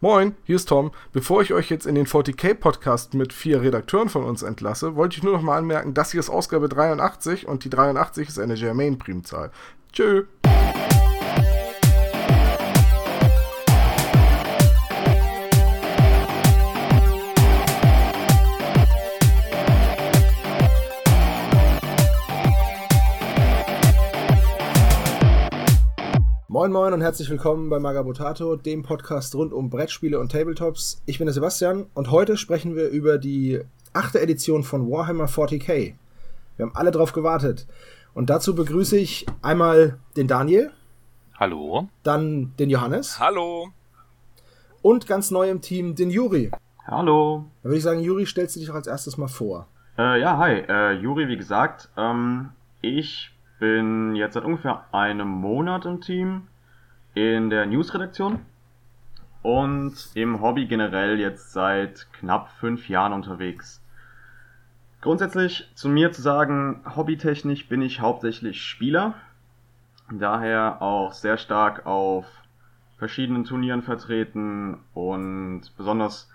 [0.00, 0.92] Moin, hier ist Tom.
[1.12, 5.16] Bevor ich euch jetzt in den 40k Podcast mit vier Redakteuren von uns entlasse, wollte
[5.16, 8.54] ich nur noch mal anmerken, das hier ist Ausgabe 83 und die 83 ist eine
[8.54, 9.50] Germain-Primzahl.
[9.92, 10.26] Tschö.
[26.68, 31.02] Moin Moin und herzlich willkommen bei Magabotato, dem Podcast rund um Brettspiele und Tabletops.
[31.06, 33.60] Ich bin der Sebastian und heute sprechen wir über die
[33.94, 35.94] achte Edition von Warhammer 40k.
[36.56, 37.66] Wir haben alle drauf gewartet.
[38.12, 40.70] Und dazu begrüße ich einmal den Daniel.
[41.40, 41.88] Hallo.
[42.02, 43.18] Dann den Johannes.
[43.18, 43.68] Hallo.
[44.82, 46.50] Und ganz neu im Team den Juri.
[46.86, 47.46] Hallo.
[47.62, 49.68] Da würde ich sagen, Juri, stellst du dich doch als erstes mal vor.
[49.96, 50.64] Äh, ja, hi.
[50.68, 52.50] Äh, Juri, wie gesagt, ähm,
[52.82, 56.42] ich bin jetzt seit ungefähr einem Monat im Team
[57.18, 58.46] in der Newsredaktion
[59.42, 63.82] und im Hobby generell jetzt seit knapp fünf Jahren unterwegs.
[65.00, 69.14] Grundsätzlich zu mir zu sagen, hobbytechnisch bin ich hauptsächlich Spieler,
[70.12, 72.26] daher auch sehr stark auf
[72.98, 76.30] verschiedenen Turnieren vertreten und besonders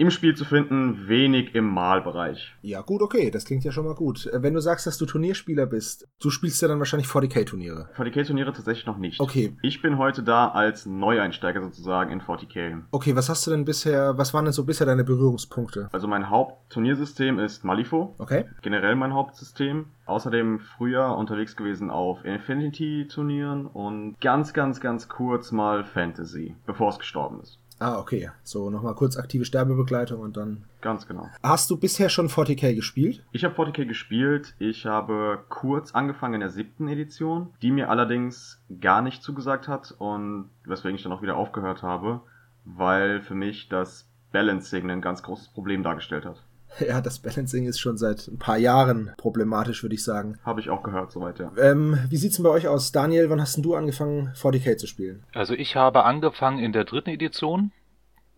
[0.00, 2.54] im Spiel zu finden, wenig im Malbereich.
[2.62, 4.24] Ja, gut, okay, das klingt ja schon mal gut.
[4.24, 7.90] Äh, wenn du sagst, dass du Turnierspieler bist, du spielst ja dann wahrscheinlich 40k-Turniere.
[7.98, 9.20] 40k-Turniere tatsächlich noch nicht.
[9.20, 9.54] Okay.
[9.60, 12.80] Ich bin heute da als Neueinsteiger sozusagen in 40k.
[12.90, 15.90] Okay, was hast du denn bisher, was waren denn so bisher deine Berührungspunkte?
[15.92, 18.14] Also mein Hauptturniersystem ist Malifo.
[18.16, 18.46] Okay.
[18.62, 19.84] Generell mein Hauptsystem.
[20.06, 26.98] Außerdem früher unterwegs gewesen auf Infinity-Turnieren und ganz, ganz, ganz kurz mal Fantasy, bevor es
[26.98, 27.59] gestorben ist.
[27.80, 28.30] Ah, okay.
[28.44, 30.64] So, nochmal kurz aktive Sterbebegleitung und dann.
[30.82, 31.28] Ganz genau.
[31.42, 33.24] Hast du bisher schon 40k gespielt?
[33.32, 34.54] Ich habe 40k gespielt.
[34.58, 39.94] Ich habe kurz angefangen in der siebten Edition, die mir allerdings gar nicht zugesagt hat
[39.98, 42.20] und weswegen ich dann auch wieder aufgehört habe,
[42.66, 46.42] weil für mich das Balancing ein ganz großes Problem dargestellt hat.
[46.86, 50.38] Ja, das Balancing ist schon seit ein paar Jahren problematisch, würde ich sagen.
[50.44, 51.52] Habe ich auch gehört, soweit, ja.
[51.58, 52.92] Ähm, wie sieht's denn bei euch aus?
[52.92, 55.24] Daniel, wann hast denn du angefangen, 40k zu spielen?
[55.34, 57.72] Also ich habe angefangen in der dritten Edition,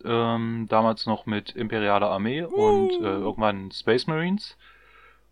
[0.04, 2.48] ähm, damals noch mit Imperialer Armee uh.
[2.48, 4.56] und äh, irgendwann Space Marines.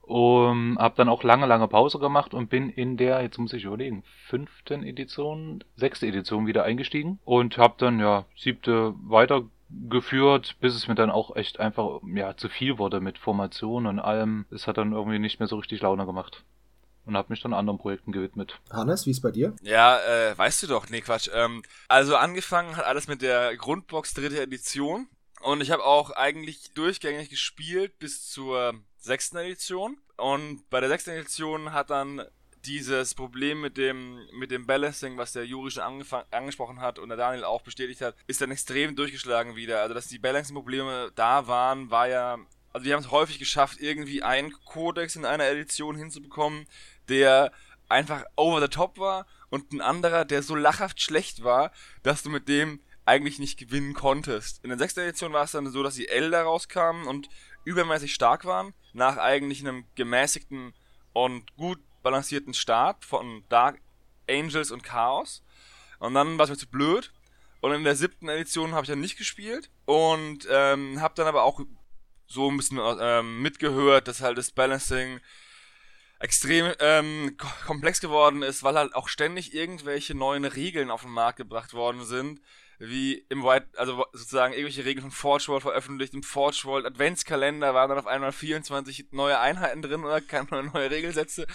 [0.03, 3.63] Um, hab dann auch lange, lange Pause gemacht und bin in der, jetzt muss ich
[3.63, 8.93] überlegen, fünften Edition, sechste Edition wieder eingestiegen und hab dann ja siebte
[9.71, 13.99] weitergeführt, bis es mir dann auch echt einfach ja zu viel wurde mit Formationen und
[13.99, 14.47] allem.
[14.51, 16.45] Es hat dann irgendwie nicht mehr so richtig Laune gemacht
[17.07, 18.59] und habe mich dann anderen Projekten gewidmet.
[18.71, 19.55] Hannes, wie ist bei dir?
[19.63, 21.29] Ja, äh, weißt du doch, nee, Quatsch.
[21.33, 25.09] Ähm, also angefangen hat alles mit der Grundbox dritte Edition
[25.41, 31.11] und ich habe auch eigentlich durchgängig gespielt bis zur sechsten Edition und bei der sechsten
[31.11, 32.23] Edition hat dann
[32.67, 37.19] dieses Problem mit dem, mit dem Balancing, was der Juri schon angesprochen hat und der
[37.19, 39.81] Daniel auch bestätigt hat, ist dann extrem durchgeschlagen wieder.
[39.81, 42.39] Also, dass die Balancing-Probleme da waren, war ja
[42.73, 46.67] also wir haben es häufig geschafft, irgendwie einen Codex in einer Edition hinzubekommen,
[47.09, 47.53] der
[47.89, 51.73] einfach over the top war und ein anderer, der so lachhaft schlecht war,
[52.03, 54.63] dass du mit dem eigentlich nicht gewinnen konntest.
[54.63, 57.29] In der sechsten Edition war es dann so, dass die Elder rauskamen und
[57.65, 60.73] übermäßig stark waren, nach eigentlich einem gemäßigten
[61.13, 63.81] und gut balancierten Start von Dark
[64.29, 65.43] Angels und Chaos.
[65.99, 67.13] Und dann war es mir zu blöd.
[67.61, 71.43] Und in der siebten Edition habe ich dann nicht gespielt und ähm, habe dann aber
[71.43, 71.61] auch
[72.27, 75.21] so ein bisschen ähm, mitgehört, dass halt das Balancing
[76.21, 81.39] extrem ähm, komplex geworden ist, weil halt auch ständig irgendwelche neuen Regeln auf den Markt
[81.39, 82.41] gebracht worden sind,
[82.81, 87.75] wie im White, also sozusagen irgendwelche Regeln von Forge World veröffentlicht, im Forge World Adventskalender
[87.75, 91.47] waren dann auf einmal 24 neue Einheiten drin oder keine neue Regelsätze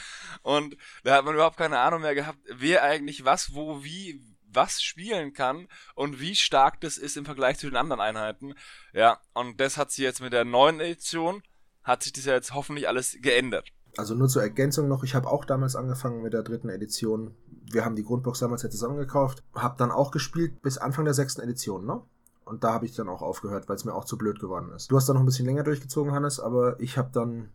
[0.44, 4.84] und da hat man überhaupt keine Ahnung mehr gehabt, wer eigentlich was, wo, wie, was
[4.84, 8.54] spielen kann und wie stark das ist im Vergleich zu den anderen Einheiten.
[8.94, 11.42] Ja, und das hat sich jetzt mit der neuen Edition,
[11.84, 13.72] hat sich das ja jetzt hoffentlich alles geändert.
[13.98, 17.34] Also nur zur Ergänzung noch, ich habe auch damals angefangen mit der dritten Edition.
[17.72, 21.42] Wir haben die Grundbox damals ja zusammengekauft, habe dann auch gespielt bis Anfang der sechsten
[21.42, 22.02] Edition, ne?
[22.44, 24.92] Und da habe ich dann auch aufgehört, weil es mir auch zu blöd geworden ist.
[24.92, 27.50] Du hast dann noch ein bisschen länger durchgezogen, Hannes, aber ich habe dann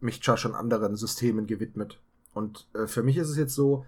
[0.00, 2.00] mich schon anderen Systemen gewidmet.
[2.32, 3.84] Und äh, für mich ist es jetzt so,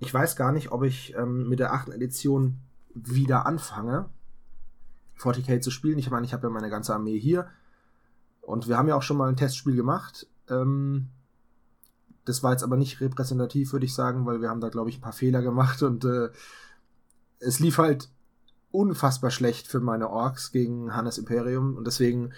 [0.00, 2.58] ich weiß gar nicht, ob ich ähm, mit der achten Edition
[2.94, 4.08] wieder anfange,
[5.18, 5.98] 40k zu spielen.
[5.98, 7.48] Ich meine, ich habe ja meine ganze Armee hier.
[8.40, 10.26] Und wir haben ja auch schon mal ein Testspiel gemacht.
[10.50, 11.08] Ähm,
[12.24, 14.98] das war jetzt aber nicht repräsentativ, würde ich sagen, weil wir haben da, glaube ich,
[14.98, 16.28] ein paar Fehler gemacht und äh,
[17.38, 18.08] es lief halt
[18.72, 22.32] unfassbar schlecht für meine Orks gegen Hannes Imperium und deswegen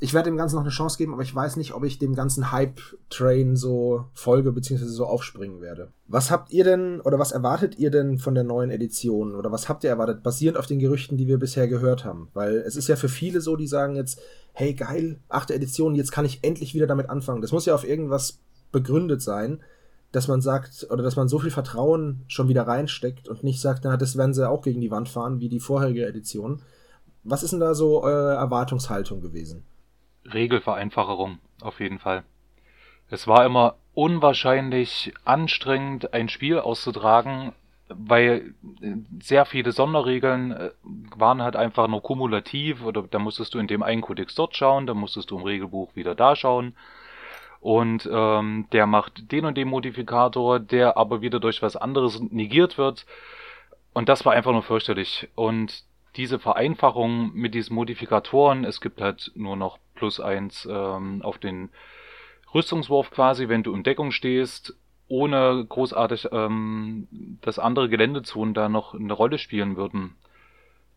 [0.00, 2.14] ich werde dem Ganzen noch eine Chance geben, aber ich weiß nicht, ob ich dem
[2.14, 4.84] ganzen Hype-Train so folge bzw.
[4.84, 5.92] so aufspringen werde.
[6.06, 9.68] Was habt ihr denn oder was erwartet ihr denn von der neuen Edition oder was
[9.68, 12.28] habt ihr erwartet, basierend auf den Gerüchten, die wir bisher gehört haben?
[12.34, 14.20] Weil es ist ja für viele so, die sagen jetzt,
[14.52, 17.42] hey geil, achte Edition, jetzt kann ich endlich wieder damit anfangen.
[17.42, 19.60] Das muss ja auf irgendwas begründet sein,
[20.12, 23.84] dass man sagt oder dass man so viel Vertrauen schon wieder reinsteckt und nicht sagt,
[23.84, 26.62] na, das werden sie auch gegen die Wand fahren wie die vorherige Edition.
[27.24, 29.64] Was ist denn da so eure Erwartungshaltung gewesen?
[30.32, 32.24] Regelvereinfachung, auf jeden Fall.
[33.10, 37.52] Es war immer unwahrscheinlich anstrengend, ein Spiel auszutragen,
[37.88, 38.54] weil
[39.20, 40.70] sehr viele Sonderregeln äh,
[41.16, 44.86] waren halt einfach nur kumulativ oder da musstest du in dem einen Kodex dort schauen,
[44.86, 46.74] dann musstest du im Regelbuch wieder da schauen
[47.60, 52.78] und ähm, der macht den und den Modifikator, der aber wieder durch was anderes negiert
[52.78, 53.06] wird
[53.92, 55.84] und das war einfach nur fürchterlich und
[56.16, 61.70] diese Vereinfachung mit diesen Modifikatoren, es gibt halt nur noch plus eins ähm, auf den
[62.54, 64.76] Rüstungswurf quasi, wenn du in Deckung stehst,
[65.08, 67.08] ohne großartig, ähm,
[67.40, 70.16] dass andere Geländezonen da noch eine Rolle spielen würden.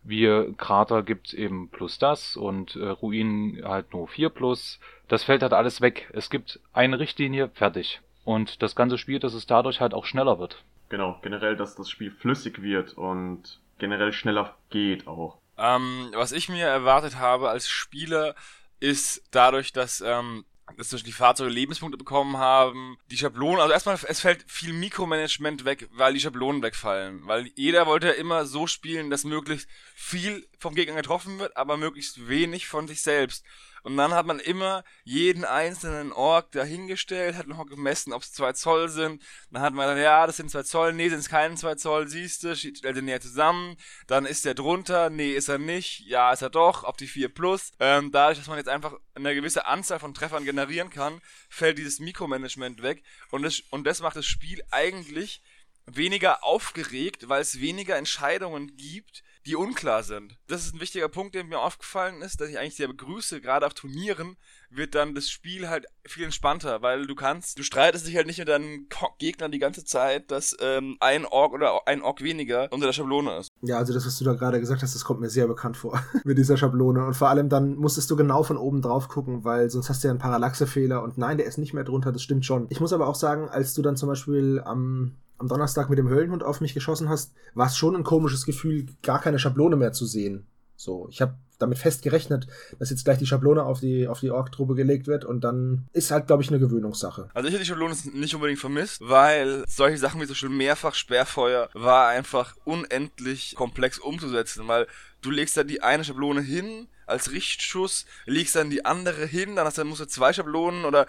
[0.04, 4.80] Wie Krater gibt's eben plus das und äh, Ruinen halt nur 4 plus.
[5.08, 6.10] Das fällt halt alles weg.
[6.14, 8.02] Es gibt eine Richtlinie, fertig.
[8.24, 10.64] Und das ganze Spiel, dass es dadurch halt auch schneller wird.
[10.90, 15.38] Genau, generell, dass das Spiel flüssig wird und generell schneller geht auch.
[15.58, 18.36] Ähm, was ich mir erwartet habe als Spieler,
[18.80, 20.44] ist dadurch, dass ähm,
[20.78, 24.74] dass zum Beispiel die Fahrzeuge Lebenspunkte bekommen haben, die Schablonen, also erstmal, es fällt viel
[24.74, 27.22] Mikromanagement weg, weil die Schablonen wegfallen.
[27.26, 31.78] Weil jeder wollte ja immer so spielen, dass möglichst viel vom Gegner getroffen wird, aber
[31.78, 33.46] möglichst wenig von sich selbst.
[33.84, 38.54] Und dann hat man immer jeden einzelnen Ork dahingestellt, hat noch gemessen, ob es zwei
[38.54, 39.24] Zoll sind.
[39.50, 42.08] Dann hat man dann, ja, das sind zwei Zoll, nee, sind es keine zwei Zoll,
[42.08, 43.76] siehst du, stellt den näher zusammen.
[44.08, 47.30] Dann ist der drunter, nee, ist er nicht, ja, ist er doch, auf die 4
[47.30, 47.72] plus.
[47.80, 52.00] Ähm, dadurch, dass man jetzt einfach eine gewisse Anzahl von Treffern generieren kann, fällt dieses
[52.00, 53.04] Mikromanagement weg.
[53.32, 55.42] Und das, und das macht das Spiel eigentlich
[55.86, 60.38] weniger aufgeregt, weil es weniger Entscheidungen gibt, die unklar sind.
[60.48, 63.42] Das ist ein wichtiger Punkt, der mir aufgefallen ist, dass ich eigentlich sehr begrüße.
[63.42, 64.38] Gerade auf Turnieren
[64.70, 68.40] wird dann das Spiel halt viel entspannter, weil du kannst, du streitest dich halt nicht
[68.40, 72.86] mit deinen Gegnern die ganze Zeit, dass ähm, ein Ork oder ein Ork weniger unter
[72.86, 73.50] der Schablone ist.
[73.62, 76.02] Ja, also das, was du da gerade gesagt hast, das kommt mir sehr bekannt vor
[76.24, 77.06] mit dieser Schablone.
[77.06, 80.08] Und vor allem dann musstest du genau von oben drauf gucken, weil sonst hast du
[80.08, 82.68] ja einen Parallaxefehler und nein, der ist nicht mehr drunter, das stimmt schon.
[82.70, 86.08] Ich muss aber auch sagen, als du dann zum Beispiel am am Donnerstag mit dem
[86.08, 89.92] Höllenhund auf mich geschossen hast, war es schon ein komisches Gefühl, gar keine Schablone mehr
[89.92, 90.46] zu sehen.
[90.76, 92.48] So, ich habe damit fest gerechnet,
[92.80, 96.12] dass jetzt gleich die Schablone auf die, auf die Ork-Truppe gelegt wird und dann ist
[96.12, 97.30] halt, glaube ich, eine Gewöhnungssache.
[97.34, 100.96] Also ich hätte die Schablone nicht unbedingt vermisst, weil solche Sachen wie so schon mehrfach
[100.96, 104.88] Sperrfeuer war einfach unendlich komplex umzusetzen, weil
[105.22, 109.66] du legst da die eine Schablone hin als Richtschuss, legst dann die andere hin, dann
[109.66, 111.06] hast du, musst du zwei Schablonen oder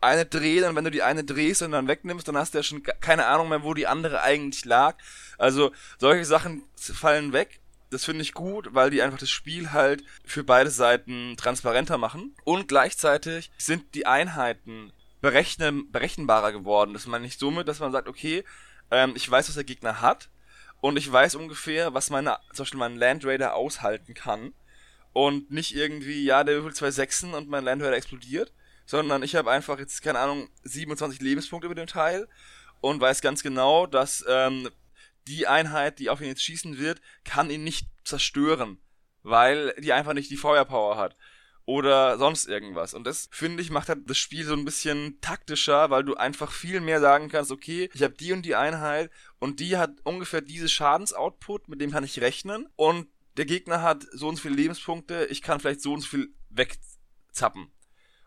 [0.00, 2.62] eine drehen und wenn du die eine drehst und dann wegnimmst, dann hast du ja
[2.62, 4.96] schon keine Ahnung mehr, wo die andere eigentlich lag.
[5.38, 7.60] Also solche Sachen fallen weg.
[7.90, 12.34] Das finde ich gut, weil die einfach das Spiel halt für beide Seiten transparenter machen.
[12.44, 16.92] Und gleichzeitig sind die Einheiten berechnen, berechenbarer geworden.
[16.92, 18.44] Das meine ich somit, dass man sagt, okay,
[18.90, 20.28] ähm, ich weiß, was der Gegner hat
[20.80, 24.52] und ich weiß ungefähr, was meine, zum Beispiel mein Land Raider aushalten kann.
[25.12, 28.52] Und nicht irgendwie, ja, der würfelt zwei Sechsen und mein Land Raider explodiert,
[28.88, 32.26] sondern ich habe einfach jetzt, keine Ahnung, 27 Lebenspunkte mit dem Teil
[32.80, 34.70] und weiß ganz genau, dass ähm,
[35.26, 38.78] die Einheit, die auf ihn jetzt schießen wird, kann ihn nicht zerstören,
[39.22, 41.16] weil die einfach nicht die Feuerpower hat
[41.66, 42.94] oder sonst irgendwas.
[42.94, 46.50] Und das, finde ich, macht halt das Spiel so ein bisschen taktischer, weil du einfach
[46.50, 50.40] viel mehr sagen kannst, okay, ich habe die und die Einheit und die hat ungefähr
[50.40, 54.54] diese Schadensoutput, mit dem kann ich rechnen und der Gegner hat so und so viele
[54.54, 57.70] Lebenspunkte, ich kann vielleicht so und so viel wegzappen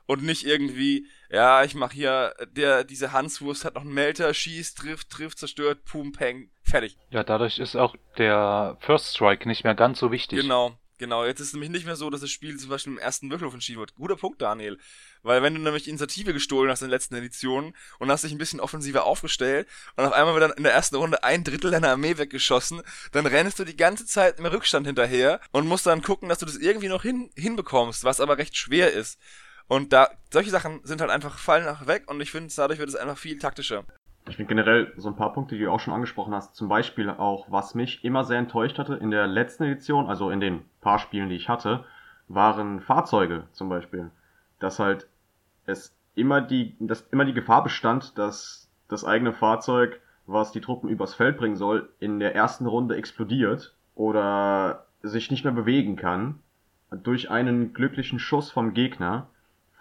[0.06, 4.78] und nicht irgendwie, ja, ich mach hier, der, diese Hanswurst hat noch einen Melter, schießt,
[4.78, 6.98] trifft, trifft, zerstört, pum, peng, fertig.
[7.10, 10.40] Ja, dadurch ist auch der First Strike nicht mehr ganz so wichtig.
[10.40, 11.26] Genau, genau.
[11.26, 13.54] Jetzt ist es nämlich nicht mehr so, dass das Spiel zum Beispiel im ersten Würfelwurf
[13.54, 13.96] entschieden wird.
[13.96, 14.78] Guter Punkt, Daniel.
[15.24, 18.38] Weil wenn du nämlich Initiative gestohlen hast in den letzten Editionen und hast dich ein
[18.38, 21.90] bisschen offensiver aufgestellt und auf einmal wird dann in der ersten Runde ein Drittel deiner
[21.90, 22.82] Armee weggeschossen,
[23.12, 26.46] dann rennst du die ganze Zeit im Rückstand hinterher und musst dann gucken, dass du
[26.46, 29.20] das irgendwie noch hin, hinbekommst, was aber recht schwer ist.
[29.72, 32.90] Und da, solche Sachen sind halt einfach, fallen nach weg und ich finde, dadurch wird
[32.90, 33.86] es einfach viel taktischer.
[34.28, 37.10] Ich finde generell so ein paar Punkte, die du auch schon angesprochen hast, zum Beispiel
[37.10, 41.00] auch, was mich immer sehr enttäuscht hatte in der letzten Edition, also in den paar
[41.00, 41.86] Spielen, die ich hatte,
[42.28, 44.12] waren Fahrzeuge zum Beispiel.
[44.60, 45.08] Dass halt
[45.66, 50.90] es immer die, dass immer die Gefahr bestand, dass das eigene Fahrzeug, was die Truppen
[50.90, 56.40] übers Feld bringen soll, in der ersten Runde explodiert oder sich nicht mehr bewegen kann,
[56.92, 59.30] durch einen glücklichen Schuss vom Gegner,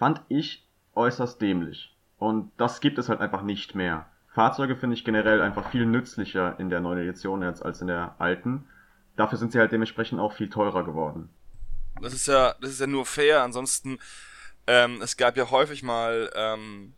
[0.00, 1.95] fand ich äußerst dämlich.
[2.16, 4.07] Und das gibt es halt einfach nicht mehr.
[4.33, 8.14] Fahrzeuge finde ich generell einfach viel nützlicher in der neuen Edition jetzt als in der
[8.19, 8.66] alten.
[9.16, 11.28] Dafür sind sie halt dementsprechend auch viel teurer geworden.
[12.00, 13.42] Das ist ja, das ist ja nur fair.
[13.42, 13.99] Ansonsten,
[14.66, 16.95] ähm, es gab ja häufig mal, ähm,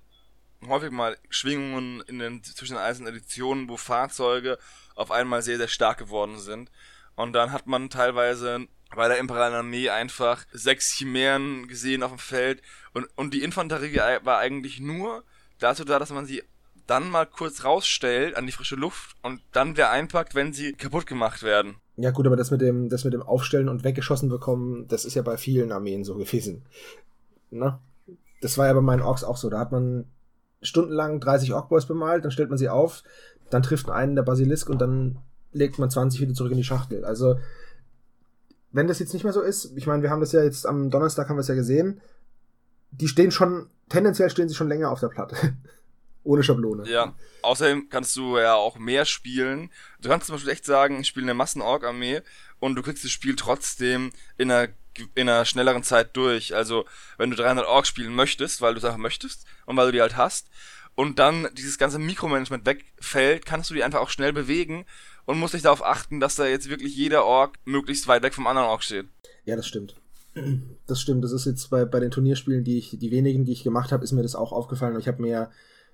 [0.68, 4.58] häufig mal Schwingungen in den zwischen den einzelnen Editionen, wo Fahrzeuge
[4.94, 6.70] auf einmal sehr, sehr stark geworden sind.
[7.16, 12.18] Und dann hat man teilweise bei der Imperialen Armee einfach sechs Chimären gesehen auf dem
[12.18, 12.62] Feld
[12.94, 15.22] und, und die Infanterie war eigentlich nur
[15.58, 16.42] dazu da, dass man sie
[16.86, 21.06] dann mal kurz rausstellt an die frische Luft und dann wieder einpackt, wenn sie kaputt
[21.06, 21.76] gemacht werden.
[21.96, 25.14] Ja gut, aber das mit dem, das mit dem Aufstellen und weggeschossen bekommen, das ist
[25.14, 26.62] ja bei vielen Armeen so gewesen.
[27.50, 27.78] Ne?
[28.40, 29.50] Das war ja bei meinen Orks auch so.
[29.50, 30.06] Da hat man
[30.62, 33.02] stundenlang 30 Orkboys bemalt, dann stellt man sie auf,
[33.50, 35.18] dann trifft einen der Basilisk und dann
[35.52, 37.04] legt man 20 wieder zurück in die Schachtel.
[37.04, 37.36] Also,
[38.70, 40.90] wenn das jetzt nicht mehr so ist, ich meine, wir haben das ja jetzt am
[40.90, 42.00] Donnerstag haben wir es ja gesehen,
[42.92, 45.36] die stehen schon, tendenziell stehen sie schon länger auf der Platte.
[46.24, 46.88] Ohne Schablone.
[46.88, 49.70] Ja, außerdem kannst du ja auch mehr spielen.
[50.00, 52.22] Du kannst zum Beispiel echt sagen, ich spiele eine Massen-Org-Armee
[52.60, 54.72] und du kriegst das Spiel trotzdem in einer,
[55.16, 56.54] in einer schnelleren Zeit durch.
[56.54, 56.84] Also,
[57.18, 60.00] wenn du 300 Org spielen möchtest, weil du es einfach möchtest und weil du die
[60.00, 60.48] halt hast,
[60.94, 64.84] und dann dieses ganze Mikromanagement wegfällt, kannst du die einfach auch schnell bewegen
[65.24, 68.46] und musst dich darauf achten, dass da jetzt wirklich jeder Org möglichst weit weg vom
[68.46, 69.08] anderen Org steht.
[69.44, 69.96] Ja, das stimmt.
[70.86, 71.24] Das stimmt.
[71.24, 74.04] Das ist jetzt bei, bei den Turnierspielen, die ich, die wenigen, die ich gemacht habe,
[74.04, 74.98] ist mir das auch aufgefallen.
[74.98, 75.50] Ich habe mir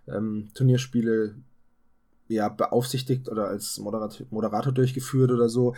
[0.06, 1.34] ähm, Turnierspiele
[2.28, 5.74] ja beaufsichtigt oder als Moderator, Moderator durchgeführt oder so.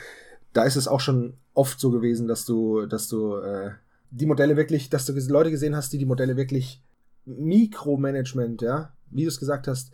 [0.52, 3.70] Da ist es auch schon oft so gewesen, dass du, dass du äh,
[4.10, 6.82] die Modelle wirklich, dass du Leute gesehen hast, die die Modelle wirklich
[7.24, 9.92] Mikromanagement, ja, wie du es gesagt hast,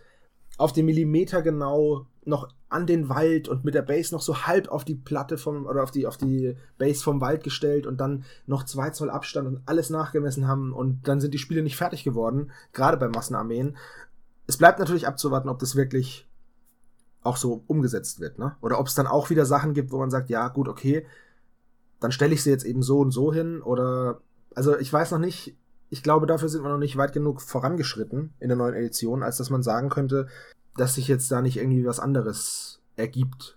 [0.57, 4.69] auf den Millimeter genau noch an den Wald und mit der Base noch so halb
[4.69, 8.25] auf die Platte vom oder auf die auf die Base vom Wald gestellt und dann
[8.47, 12.03] noch zwei Zoll Abstand und alles nachgemessen haben und dann sind die Spiele nicht fertig
[12.03, 13.77] geworden, gerade bei Massenarmeen
[14.47, 16.29] es bleibt natürlich abzuwarten, ob das wirklich
[17.23, 18.57] auch so umgesetzt wird, ne?
[18.61, 21.05] Oder ob es dann auch wieder Sachen gibt, wo man sagt, ja, gut, okay,
[21.99, 24.21] dann stelle ich sie jetzt eben so und so hin oder
[24.55, 25.57] also ich weiß noch nicht,
[25.91, 29.37] ich glaube, dafür sind wir noch nicht weit genug vorangeschritten in der neuen Edition, als
[29.37, 30.29] dass man sagen könnte,
[30.77, 33.57] dass sich jetzt da nicht irgendwie was anderes ergibt.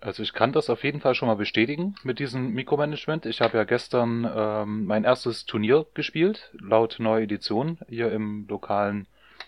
[0.00, 3.26] Also ich kann das auf jeden Fall schon mal bestätigen mit diesem Mikromanagement.
[3.26, 9.06] Ich habe ja gestern ähm, mein erstes Turnier gespielt, laut neuer Edition, hier im lokalen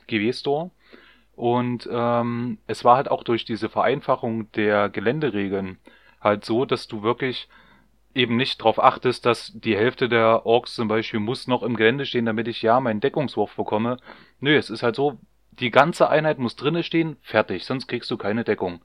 [0.09, 0.71] GW Store.
[1.37, 5.79] Und ähm, es war halt auch durch diese Vereinfachung der Geländeregeln
[6.21, 7.49] halt so, dass du wirklich
[8.15, 12.07] eben nicht darauf achtest, dass die Hälfte der Orks zum Beispiel muss noch im Gelände
[12.07, 13.99] stehen, damit ich ja meinen Deckungswurf bekomme.
[14.41, 15.19] Nö, es ist halt so,
[15.53, 18.81] die ganze Einheit muss drinne stehen, fertig, sonst kriegst du keine Deckung.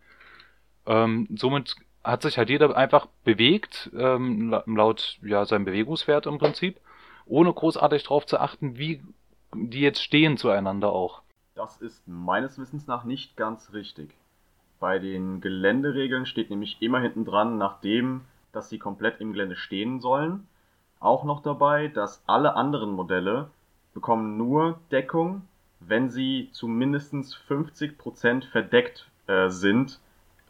[0.85, 6.79] Ähm, somit hat sich halt jeder einfach bewegt, ähm, laut ja seinem Bewegungswert im Prinzip,
[7.25, 9.01] ohne großartig darauf zu achten, wie
[9.55, 11.21] die jetzt stehen zueinander auch.
[11.55, 14.13] Das ist meines Wissens nach nicht ganz richtig.
[14.79, 18.21] Bei den Geländeregeln steht nämlich immer hinten dran, nachdem,
[18.55, 20.47] dass sie komplett im Gelände stehen sollen,
[20.99, 23.49] auch noch dabei, dass alle anderen Modelle
[23.93, 25.43] bekommen nur Deckung,
[25.79, 29.99] wenn sie zu mindestens 50% verdeckt äh, sind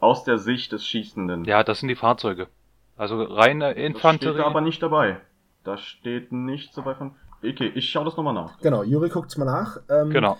[0.00, 1.44] aus der Sicht des Schießenden.
[1.44, 2.48] Ja, das sind die Fahrzeuge.
[2.96, 4.26] Also reine Infanterie.
[4.26, 5.20] Das steht da aber nicht dabei.
[5.64, 7.14] Da steht nichts dabei von.
[7.42, 8.58] Okay, ich schaue das nochmal nach.
[8.60, 9.78] Genau, Juri guckt's mal nach.
[9.90, 10.38] Ähm, genau.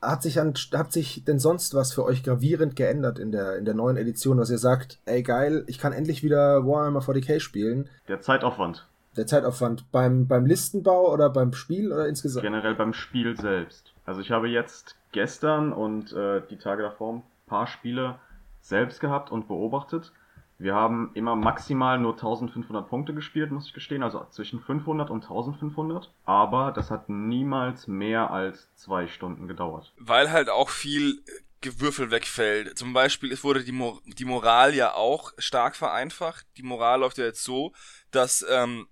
[0.00, 3.64] Hat sich, an, hat sich denn sonst was für euch gravierend geändert in der, in
[3.64, 7.88] der neuen Edition, dass ihr sagt, ey geil, ich kann endlich wieder Warhammer 40k spielen?
[8.06, 8.86] Der Zeitaufwand.
[9.16, 12.44] Der Zeitaufwand beim, beim Listenbau oder beim Spiel oder insgesamt?
[12.44, 13.92] Generell beim Spiel selbst.
[14.04, 18.20] Also ich habe jetzt gestern und äh, die Tage davor ein paar Spiele
[18.60, 20.12] selbst gehabt und beobachtet.
[20.58, 25.22] Wir haben immer maximal nur 1500 Punkte gespielt, muss ich gestehen, also zwischen 500 und
[25.22, 26.12] 1500.
[26.24, 29.92] Aber das hat niemals mehr als zwei Stunden gedauert.
[29.98, 31.22] Weil halt auch viel
[31.60, 32.76] Gewürfel wegfällt.
[32.76, 36.44] Zum Beispiel, es wurde die, Mo die Moral ja auch stark vereinfacht.
[36.56, 37.72] Die Moral läuft ja jetzt so,
[38.10, 38.88] dass ähm,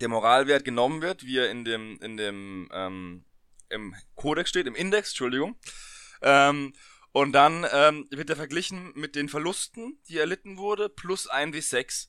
[0.00, 3.24] der Moralwert genommen wird, wie er in dem, in dem ähm,
[3.68, 5.56] im Kodex steht, im Index, Entschuldigung.
[6.22, 6.72] Ähm,
[7.14, 12.08] und dann ähm, wird er verglichen mit den Verlusten, die erlitten wurde, plus 1w6.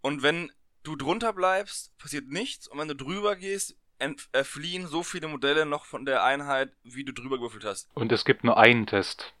[0.00, 0.50] Und wenn
[0.82, 2.66] du drunter bleibst, passiert nichts.
[2.66, 7.04] Und wenn du drüber gehst, äh, fliehen so viele Modelle noch von der Einheit, wie
[7.04, 7.88] du drüber gewürfelt hast.
[7.94, 9.32] Und es gibt nur einen Test.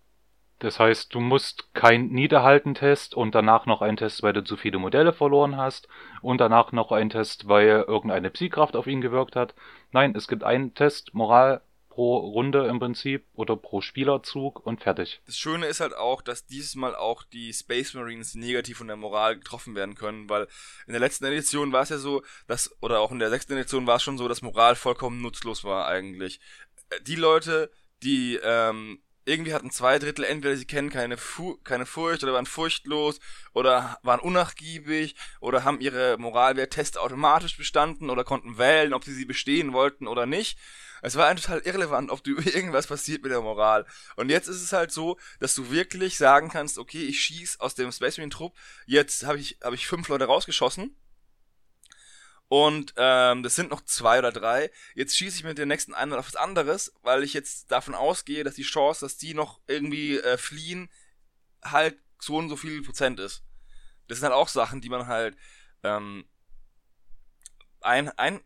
[0.60, 4.78] Das heißt, du musst kein Niederhalten-Test und danach noch einen Test, weil du zu viele
[4.78, 5.88] Modelle verloren hast
[6.22, 9.56] und danach noch einen Test, weil irgendeine Psykraft auf ihn gewirkt hat.
[9.90, 11.60] Nein, es gibt einen Test, Moral
[12.00, 15.20] pro Runde im Prinzip oder pro Spielerzug und fertig.
[15.26, 18.96] Das Schöne ist halt auch, dass dieses Mal auch die Space Marines negativ von der
[18.96, 20.48] Moral getroffen werden können, weil
[20.86, 23.86] in der letzten Edition war es ja so, dass, oder auch in der sechsten Edition
[23.86, 26.40] war es schon so, dass Moral vollkommen nutzlos war eigentlich.
[26.88, 27.70] Äh, die Leute,
[28.02, 32.46] die ähm, irgendwie hatten zwei Drittel entweder sie kennen keine, Fu keine Furcht oder waren
[32.46, 33.20] furchtlos
[33.52, 39.24] oder waren unnachgiebig oder haben ihre Moralwerttests automatisch bestanden oder konnten wählen, ob sie sie
[39.24, 40.58] bestehen wollten oder nicht.
[41.02, 43.86] Es war einfach total irrelevant, ob du irgendwas passiert mit der Moral.
[44.16, 47.74] Und jetzt ist es halt so, dass du wirklich sagen kannst, okay, ich schieß aus
[47.74, 48.54] dem Space Marine Trupp,
[48.86, 50.96] jetzt habe ich, hab ich fünf Leute rausgeschossen
[52.50, 54.72] und ähm, das sind noch zwei oder drei.
[54.96, 58.42] Jetzt schieße ich mit der nächsten einen auf was anderes, weil ich jetzt davon ausgehe,
[58.42, 60.90] dass die Chance, dass die noch irgendwie äh, fliehen,
[61.62, 63.44] halt so und so viel Prozent ist.
[64.08, 65.36] Das sind halt auch Sachen, die man halt
[65.84, 66.24] ähm,
[67.82, 68.40] ein, ein,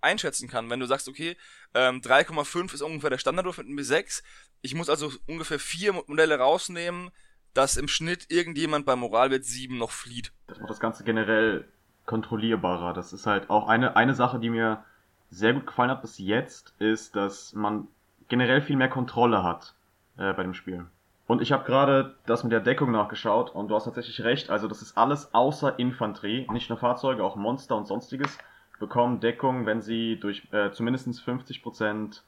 [0.00, 0.70] einschätzen kann.
[0.70, 1.36] Wenn du sagst, okay,
[1.74, 4.22] ähm, 3,5 ist ungefähr der Standardwurf mit einem B6.
[4.62, 7.10] Ich muss also ungefähr vier Modelle rausnehmen,
[7.52, 10.32] dass im Schnitt irgendjemand bei Moralwert 7 noch flieht.
[10.46, 11.70] Das macht das Ganze generell
[12.10, 12.92] kontrollierbarer.
[12.92, 14.82] Das ist halt auch eine, eine Sache, die mir
[15.30, 17.86] sehr gut gefallen hat bis jetzt, ist, dass man
[18.28, 19.74] generell viel mehr Kontrolle hat
[20.18, 20.86] äh, bei dem Spiel.
[21.28, 24.66] Und ich habe gerade das mit der Deckung nachgeschaut und du hast tatsächlich recht, also
[24.66, 28.36] das ist alles außer Infanterie, nicht nur Fahrzeuge, auch Monster und sonstiges
[28.80, 32.22] bekommen Deckung, wenn sie durch äh, zumindest 50%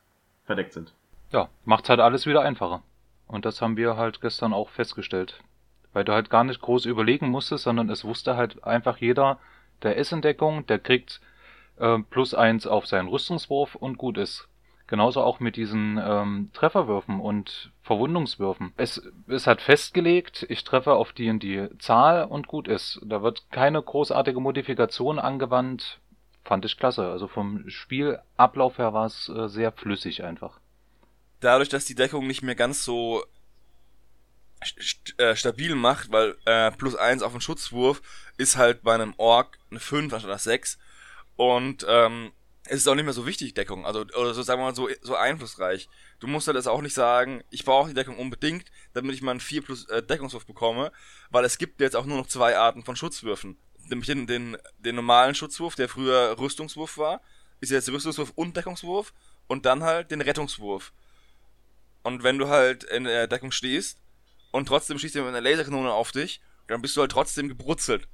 [0.44, 0.92] verdeckt sind.
[1.32, 2.82] Ja, macht halt alles wieder einfacher.
[3.26, 5.40] Und das haben wir halt gestern auch festgestellt.
[5.92, 9.38] Weil du halt gar nicht groß überlegen musstest, sondern es wusste halt einfach jeder,
[9.82, 11.20] der ist in Deckung, der kriegt
[11.78, 14.48] äh, plus eins auf seinen Rüstungswurf und gut ist.
[14.86, 18.74] Genauso auch mit diesen ähm, Trefferwürfen und Verwundungswürfen.
[18.76, 23.00] Es ist halt festgelegt, ich treffe auf die und die Zahl und gut ist.
[23.02, 25.98] Da wird keine großartige Modifikation angewandt.
[26.44, 27.08] Fand ich klasse.
[27.08, 30.58] Also vom Spielablauf her war es äh, sehr flüssig einfach.
[31.40, 33.22] Dadurch, dass die Deckung nicht mehr ganz so
[34.80, 38.02] st äh, stabil macht, weil äh, plus eins auf den Schutzwurf
[38.36, 40.78] ist halt bei einem Ork eine 5 anstatt eine 6.
[41.36, 42.32] Und ähm,
[42.64, 43.84] es ist auch nicht mehr so wichtig, Deckung.
[43.84, 45.88] Also, oder so sagen wir mal so, so einflussreich.
[46.20, 49.32] Du musst halt jetzt auch nicht sagen, ich brauche die Deckung unbedingt, damit ich mal
[49.32, 50.92] einen 4 plus äh, Deckungswurf bekomme,
[51.30, 53.58] weil es gibt jetzt auch nur noch zwei Arten von Schutzwürfen.
[53.88, 57.20] Nämlich den, den, den normalen Schutzwurf, der früher Rüstungswurf war,
[57.60, 59.12] ist jetzt Rüstungswurf und Deckungswurf
[59.48, 60.92] und dann halt den Rettungswurf.
[62.04, 63.98] Und wenn du halt in der Deckung stehst
[64.52, 68.08] und trotzdem schießt jemand eine Laserkanone auf dich, dann bist du halt trotzdem gebrutzelt.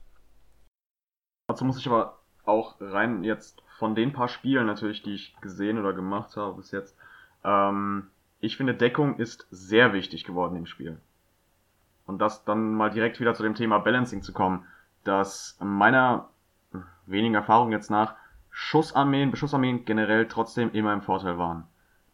[1.49, 5.79] Dazu muss ich aber auch rein jetzt von den paar Spielen natürlich, die ich gesehen
[5.79, 6.97] oder gemacht habe bis jetzt,
[7.45, 8.09] ähm,
[8.41, 11.01] ich finde Deckung ist sehr wichtig geworden im Spiel.
[12.07, 14.67] Und das dann mal direkt wieder zu dem Thema Balancing zu kommen,
[15.05, 16.29] dass meiner
[17.07, 18.15] wenigen Erfahrung jetzt nach
[18.51, 21.65] Schussarmeen, Beschussarmeen generell trotzdem immer im Vorteil waren.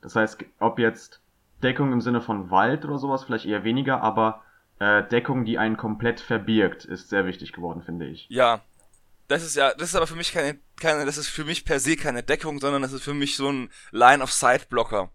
[0.03, 1.23] Das heißt, ob jetzt
[1.63, 4.43] Deckung im Sinne von Wald oder sowas, vielleicht eher weniger, aber
[4.79, 8.27] äh, Deckung, die einen komplett verbirgt, ist sehr wichtig geworden, finde ich.
[8.29, 8.63] Ja,
[9.29, 11.81] das ist ja, das ist aber für mich keine, keine, das ist für mich per
[11.81, 15.11] se keine Deckung, sondern das ist für mich so ein Line-of-Sight-Blocker.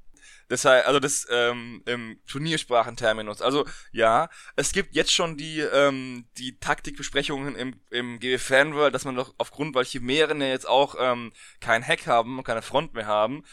[0.49, 3.43] Deshalb, also das ähm, im Turniersprachenterminus.
[3.43, 9.05] Also ja, es gibt jetzt schon die ähm, die Taktikbesprechungen im im GW Fanworld, dass
[9.05, 12.95] man doch aufgrund, weil Chimären ja jetzt auch ähm, kein Hack haben und keine Front
[12.95, 13.43] mehr haben,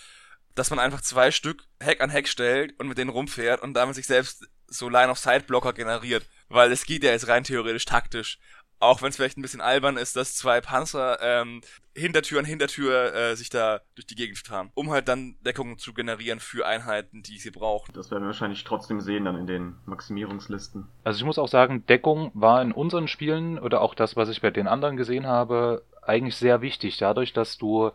[0.56, 3.94] dass man einfach zwei Stück Hack an Hack stellt und mit denen rumfährt und damit
[3.94, 6.26] sich selbst so Line-of-Sight-Blocker generiert.
[6.48, 8.38] Weil es geht ja jetzt rein theoretisch taktisch.
[8.78, 11.62] Auch wenn es vielleicht ein bisschen albern ist, dass zwei Panzer ähm,
[11.94, 15.94] Hintertür an Hintertür äh, sich da durch die Gegend fahren, um halt dann Deckungen zu
[15.94, 17.94] generieren für Einheiten, die sie brauchen.
[17.94, 20.88] Das werden wir wahrscheinlich trotzdem sehen dann in den Maximierungslisten.
[21.04, 24.42] Also ich muss auch sagen, Deckung war in unseren Spielen oder auch das, was ich
[24.42, 27.92] bei den anderen gesehen habe, eigentlich sehr wichtig, dadurch, dass du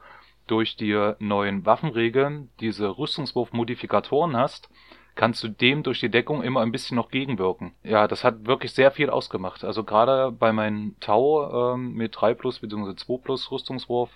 [0.47, 4.69] durch die neuen Waffenregeln diese Rüstungswurf-Modifikatoren hast,
[5.15, 7.73] kannst du dem durch die Deckung immer ein bisschen noch gegenwirken.
[7.83, 9.63] Ja, das hat wirklich sehr viel ausgemacht.
[9.63, 12.95] Also gerade bei meinen Tau ähm, mit 3 plus bzw.
[12.95, 14.09] 2 plus Rüstungswurf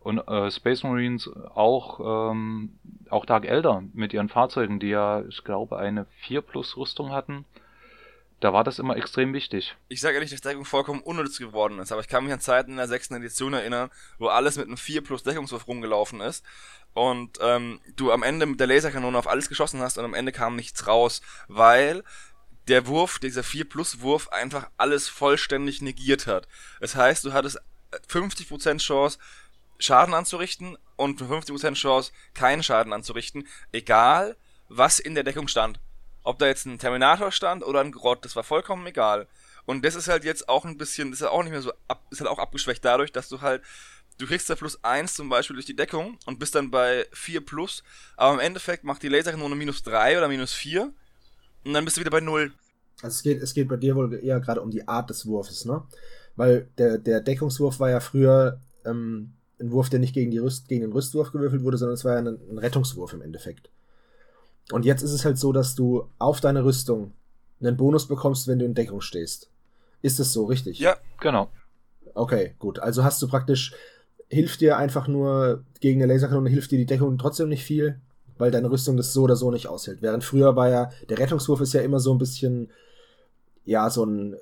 [0.00, 2.74] und äh, Space Marines auch ähm,
[3.08, 7.44] auch Dark Elder mit ihren Fahrzeugen, die ja, ich glaube, eine 4 plus Rüstung hatten.
[8.44, 9.74] Da war das immer extrem wichtig.
[9.88, 12.72] Ich sage ehrlich, dass Deckung vollkommen unnütz geworden ist, aber ich kann mich an Zeiten
[12.72, 16.44] in der sechsten Edition erinnern, wo alles mit einem 4 plus Deckungswurf rumgelaufen ist
[16.92, 20.30] und ähm, du am Ende mit der Laserkanone auf alles geschossen hast und am Ende
[20.30, 22.04] kam nichts raus, weil
[22.68, 26.46] der Wurf, dieser 4 Plus Wurf einfach alles vollständig negiert hat.
[26.80, 27.58] Das heißt, du hattest
[28.10, 29.18] 50% Chance,
[29.78, 34.36] Schaden anzurichten und 50% Chance, keinen Schaden anzurichten, egal
[34.68, 35.80] was in der Deckung stand.
[36.24, 39.28] Ob da jetzt ein Terminator stand oder ein Grott, das war vollkommen egal.
[39.66, 41.72] Und das ist halt jetzt auch ein bisschen, das ist halt auch nicht mehr so,
[41.86, 43.62] ab, ist halt auch abgeschwächt dadurch, dass du halt
[44.18, 47.44] du kriegst da plus 1 zum Beispiel durch die Deckung und bist dann bei 4
[47.44, 47.82] plus,
[48.16, 50.92] aber im Endeffekt macht die Laserkanone minus 3 oder minus 4
[51.64, 52.52] und dann bist du wieder bei 0.
[53.02, 55.64] Also es geht, es geht bei dir wohl eher gerade um die Art des Wurfes,
[55.64, 55.82] ne?
[56.36, 60.68] Weil der, der Deckungswurf war ja früher ähm, ein Wurf, der nicht gegen, die Rüst,
[60.68, 63.70] gegen den Rüstwurf gewürfelt wurde, sondern es war ja ein, ein Rettungswurf im Endeffekt.
[64.72, 67.12] Und jetzt ist es halt so, dass du auf deine Rüstung
[67.60, 69.48] einen Bonus bekommst, wenn du in Deckung stehst.
[70.02, 70.78] Ist es so, richtig?
[70.78, 71.48] Ja, genau.
[72.14, 72.78] Okay, gut.
[72.78, 73.74] Also hast du praktisch,
[74.28, 78.00] hilft dir einfach nur gegen eine Laserkanone, hilft dir die Deckung trotzdem nicht viel,
[78.38, 80.02] weil deine Rüstung das so oder so nicht aushält.
[80.02, 82.70] Während früher war ja, der Rettungswurf ist ja immer so ein bisschen,
[83.64, 84.36] ja, so ein,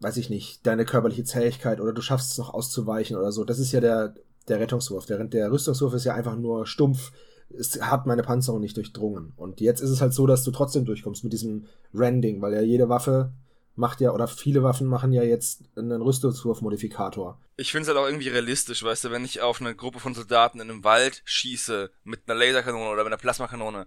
[0.00, 3.44] weiß ich nicht, deine körperliche Zähigkeit oder du schaffst es noch auszuweichen oder so.
[3.44, 4.14] Das ist ja der,
[4.48, 5.08] der Rettungswurf.
[5.08, 7.12] Während der Rüstungswurf ist ja einfach nur stumpf,
[7.50, 9.32] es hat meine Panzerung nicht durchdrungen.
[9.36, 12.60] Und jetzt ist es halt so, dass du trotzdem durchkommst mit diesem Rending, weil ja
[12.60, 13.32] jede Waffe
[13.74, 17.40] macht ja, oder viele Waffen machen ja jetzt einen Rüstungswurf-Modifikator.
[17.56, 20.14] Ich finde es halt auch irgendwie realistisch, weißt du, wenn ich auf eine Gruppe von
[20.14, 23.86] Soldaten in einem Wald schieße mit einer Laserkanone oder mit einer Plasmakanone,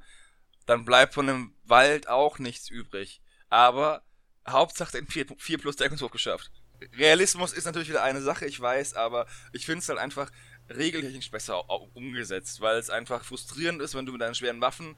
[0.65, 3.21] dann bleibt von dem Wald auch nichts übrig.
[3.49, 4.03] Aber
[4.47, 6.51] Hauptsache den 4, 4 plus Deckungswurf geschafft.
[6.97, 10.31] Realismus ist natürlich wieder eine Sache, ich weiß, aber ich finde es halt einfach
[10.77, 14.95] regeltechnisch besser umgesetzt, weil es einfach frustrierend ist, wenn du mit deinen schweren Waffen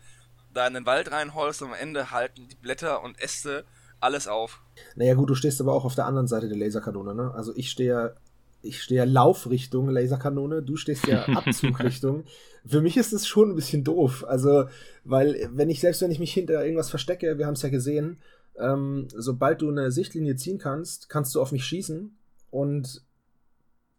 [0.53, 3.65] da in den Wald reinholst und am Ende halten die Blätter und Äste
[3.99, 4.61] alles auf.
[4.95, 7.31] Naja gut, du stehst aber auch auf der anderen Seite der Laserkanone, ne?
[7.33, 8.15] Also ich stehe
[8.63, 12.23] ich stehe Laufrichtung Laserkanone, du stehst ja Abzugrichtung.
[12.65, 14.25] Für mich ist das schon ein bisschen doof.
[14.27, 14.65] Also,
[15.03, 18.19] weil, wenn ich, selbst wenn ich mich hinter irgendwas verstecke, wir haben es ja gesehen,
[18.57, 22.17] ähm, sobald du eine Sichtlinie ziehen kannst, kannst du auf mich schießen
[22.51, 23.03] und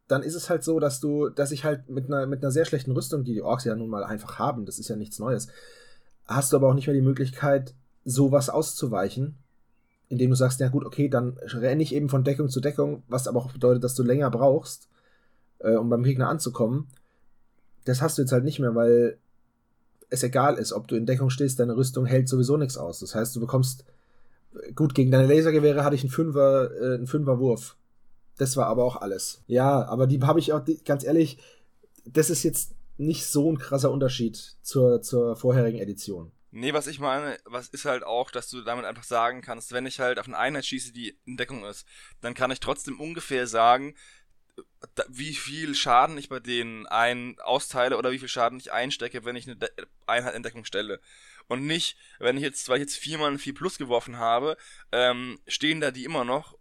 [0.09, 2.65] dann ist es halt so, dass du, dass ich halt mit einer, mit einer sehr
[2.65, 5.49] schlechten Rüstung, die die Orks ja nun mal einfach haben, das ist ja nichts Neues,
[6.27, 9.37] hast du aber auch nicht mehr die Möglichkeit, sowas auszuweichen,
[10.09, 13.27] indem du sagst, ja gut, okay, dann renne ich eben von Deckung zu Deckung, was
[13.27, 14.89] aber auch bedeutet, dass du länger brauchst,
[15.59, 16.89] äh, um beim Gegner anzukommen.
[17.87, 19.19] Das hast du jetzt halt nicht mehr, weil
[20.11, 23.01] es egal ist, ob du in Deckung stehst, deine Rüstung hält sowieso nichts aus.
[23.01, 23.85] Das heißt, du bekommst,
[24.75, 27.77] gut, gegen deine Lasergewehre hatte ich einen Fünfer, äh, einen Fünferwurf.
[28.37, 29.43] Das war aber auch alles.
[29.47, 31.39] Ja, aber die habe ich auch, ganz ehrlich,
[32.05, 36.33] das ist jetzt nicht so ein krasser Unterschied zur, zur vorherigen Edition.
[36.51, 39.87] Nee, was ich meine, was ist halt auch, dass du damit einfach sagen kannst, wenn
[39.87, 41.85] ich halt auf eine Einheit schieße, die in Deckung ist,
[42.21, 43.97] dann kann ich trotzdem ungefähr sagen,
[45.09, 49.35] wie viel Schaden ich bei denen ein austeile oder wie viel Schaden ich einstecke, wenn
[49.35, 49.69] ich eine De
[50.07, 51.01] Einheit in Deckung stelle.
[51.49, 54.57] Und nicht, wenn ich jetzt, weil ich jetzt viermal ein 4 Plus geworfen habe,
[54.93, 56.57] ähm, stehen da die immer noch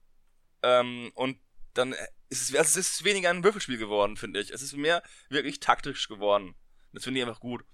[0.64, 1.38] ähm, und
[1.74, 1.94] dann
[2.30, 4.52] ist es, also es ist weniger ein Würfelspiel geworden, finde ich.
[4.52, 6.56] Es ist mehr wirklich taktisch geworden.
[6.94, 7.66] Das finde ich einfach gut.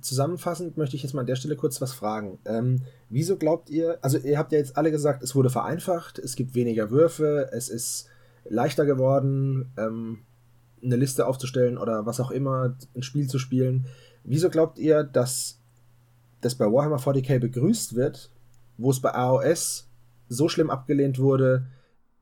[0.00, 2.38] Zusammenfassend möchte ich jetzt mal an der Stelle kurz was fragen.
[2.44, 6.36] Ähm, wieso glaubt ihr, also ihr habt ja jetzt alle gesagt, es wurde vereinfacht, es
[6.36, 8.08] gibt weniger Würfe, es ist
[8.44, 10.20] leichter geworden, ähm,
[10.82, 13.86] eine Liste aufzustellen oder was auch immer, ein Spiel zu spielen.
[14.22, 15.58] Wieso glaubt ihr, dass
[16.40, 18.30] das bei Warhammer 40k begrüßt wird,
[18.78, 19.88] wo es bei AOS
[20.28, 21.66] so schlimm abgelehnt wurde,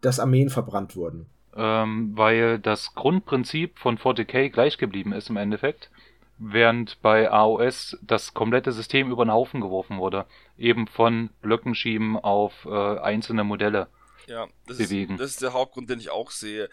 [0.04, 1.26] dass Armeen verbrannt wurden.
[1.56, 5.90] Ähm, weil das Grundprinzip von 40k gleich geblieben ist im Endeffekt,
[6.38, 10.26] während bei AOS das komplette System über den Haufen geworfen wurde.
[10.58, 13.86] Eben von Blöcken schieben auf äh, einzelne Modelle
[14.26, 15.14] ja, das bewegen.
[15.14, 16.68] Ist, das ist der Hauptgrund, den ich auch sehe.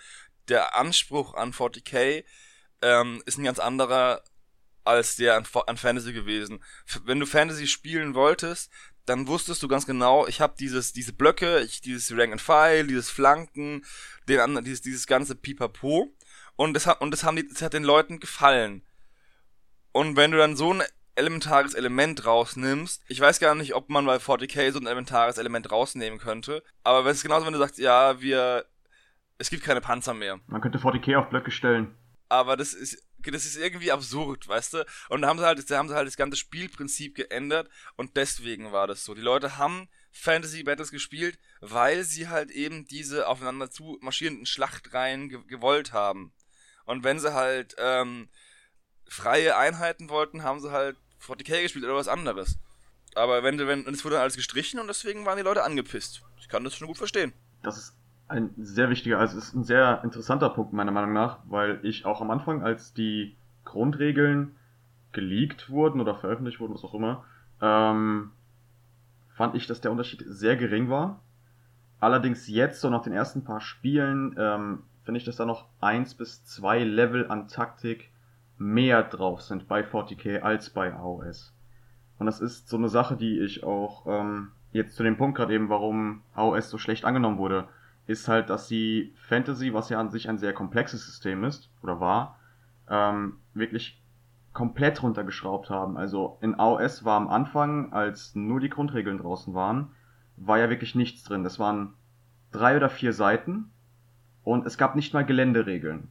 [0.48, 2.24] Der Anspruch an 40k
[2.82, 4.24] ähm, ist ein ganz anderer
[4.84, 6.64] als der an, an Fantasy gewesen.
[7.06, 8.72] Wenn du Fantasy spielen wolltest,
[9.06, 12.88] dann wusstest du ganz genau, ich habe dieses diese Blöcke, ich, dieses Rank and File,
[12.88, 13.84] dieses Flanken,
[14.28, 16.14] den anderen, dieses dieses ganze Pipapo
[16.56, 18.84] und das hat und das haben die, das hat den Leuten gefallen.
[19.92, 20.84] Und wenn du dann so ein
[21.16, 25.70] elementares Element rausnimmst, ich weiß gar nicht, ob man bei 40k so ein elementares Element
[25.72, 28.66] rausnehmen könnte, aber es ist genauso, wenn du sagst, ja, wir
[29.42, 30.40] es gibt keine Panzer mehr.
[30.46, 31.96] Man könnte 40k auf Blöcke stellen.
[32.30, 34.86] Aber das ist das ist irgendwie absurd, weißt du?
[35.10, 38.72] Und da haben sie halt, da haben sie halt das ganze Spielprinzip geändert und deswegen
[38.72, 39.14] war das so.
[39.14, 45.30] Die Leute haben Fantasy Battles gespielt, weil sie halt eben diese aufeinander zu marschierenden Schlachtreihen
[45.30, 46.34] ge gewollt haben.
[46.86, 48.30] Und wenn sie halt ähm,
[49.08, 52.58] freie Einheiten wollten, haben sie halt 40k gespielt oder was anderes.
[53.16, 56.22] Aber wenn, wenn, es wurde alles gestrichen und deswegen waren die Leute angepisst.
[56.40, 57.34] Ich kann das schon gut verstehen.
[57.62, 57.94] Das ist
[58.32, 62.06] ein sehr wichtiger, also es ist ein sehr interessanter Punkt meiner Meinung nach, weil ich
[62.06, 64.56] auch am Anfang, als die Grundregeln
[65.12, 67.26] geleakt wurden oder veröffentlicht wurden, was auch immer,
[67.62, 68.32] ähm,
[69.30, 71.20] fand ich, dass der Unterschied sehr gering war.
[72.00, 76.16] Allerdings jetzt, so nach den ersten paar Spielen, ähm, finde ich, dass da noch eins
[76.16, 78.10] bis zwei Level an Taktik
[78.58, 81.54] mehr drauf sind bei 40k als bei AOS.
[82.18, 85.54] Und das ist so eine Sache, die ich auch ähm, jetzt zu dem Punkt gerade
[85.54, 87.68] eben, warum AOS so schlecht angenommen wurde,
[88.08, 92.00] ist halt, dass sie Fantasy, was ja an sich ein sehr komplexes System ist, oder
[92.00, 92.40] war,
[92.90, 94.02] ähm, wirklich
[94.54, 95.98] komplett runtergeschraubt haben.
[95.98, 99.92] Also in AOS war am Anfang, als nur die Grundregeln draußen waren,
[100.36, 101.44] war ja wirklich nichts drin.
[101.44, 101.94] Das waren
[102.52, 103.72] drei oder vier Seiten
[104.44, 106.10] und es gab nicht mal Geländeregeln.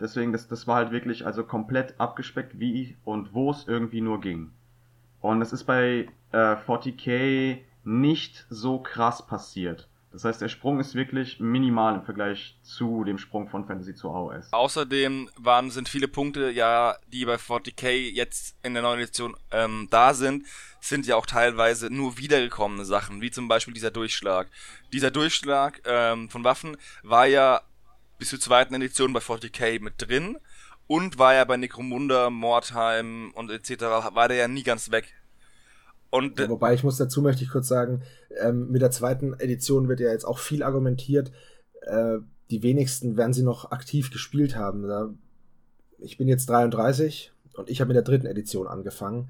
[0.00, 4.20] Deswegen, das, das war halt wirklich also komplett abgespeckt, wie und wo es irgendwie nur
[4.20, 4.52] ging.
[5.20, 9.87] Und es ist bei äh, 40k nicht so krass passiert.
[10.10, 14.10] Das heißt, der Sprung ist wirklich minimal im Vergleich zu dem Sprung von Fantasy zu
[14.10, 14.52] AOS.
[14.52, 19.86] Außerdem waren, sind viele Punkte, ja, die bei 40k jetzt in der neuen Edition ähm,
[19.90, 20.46] da sind,
[20.80, 24.48] sind ja auch teilweise nur wiedergekommene Sachen, wie zum Beispiel dieser Durchschlag.
[24.92, 27.60] Dieser Durchschlag ähm, von Waffen war ja
[28.18, 30.38] bis zur zweiten Edition bei 40k mit drin
[30.86, 33.82] und war ja bei Necromunda, Mordheim und etc.
[34.14, 35.14] war der ja nie ganz weg.
[36.10, 38.02] Und ja, wobei ich muss dazu möchte ich kurz sagen,
[38.40, 41.32] ähm, mit der zweiten Edition wird ja jetzt auch viel argumentiert.
[41.82, 42.18] Äh,
[42.50, 45.18] die wenigsten werden sie noch aktiv gespielt haben.
[45.98, 49.28] Ich bin jetzt 33 und ich habe mit der dritten Edition angefangen.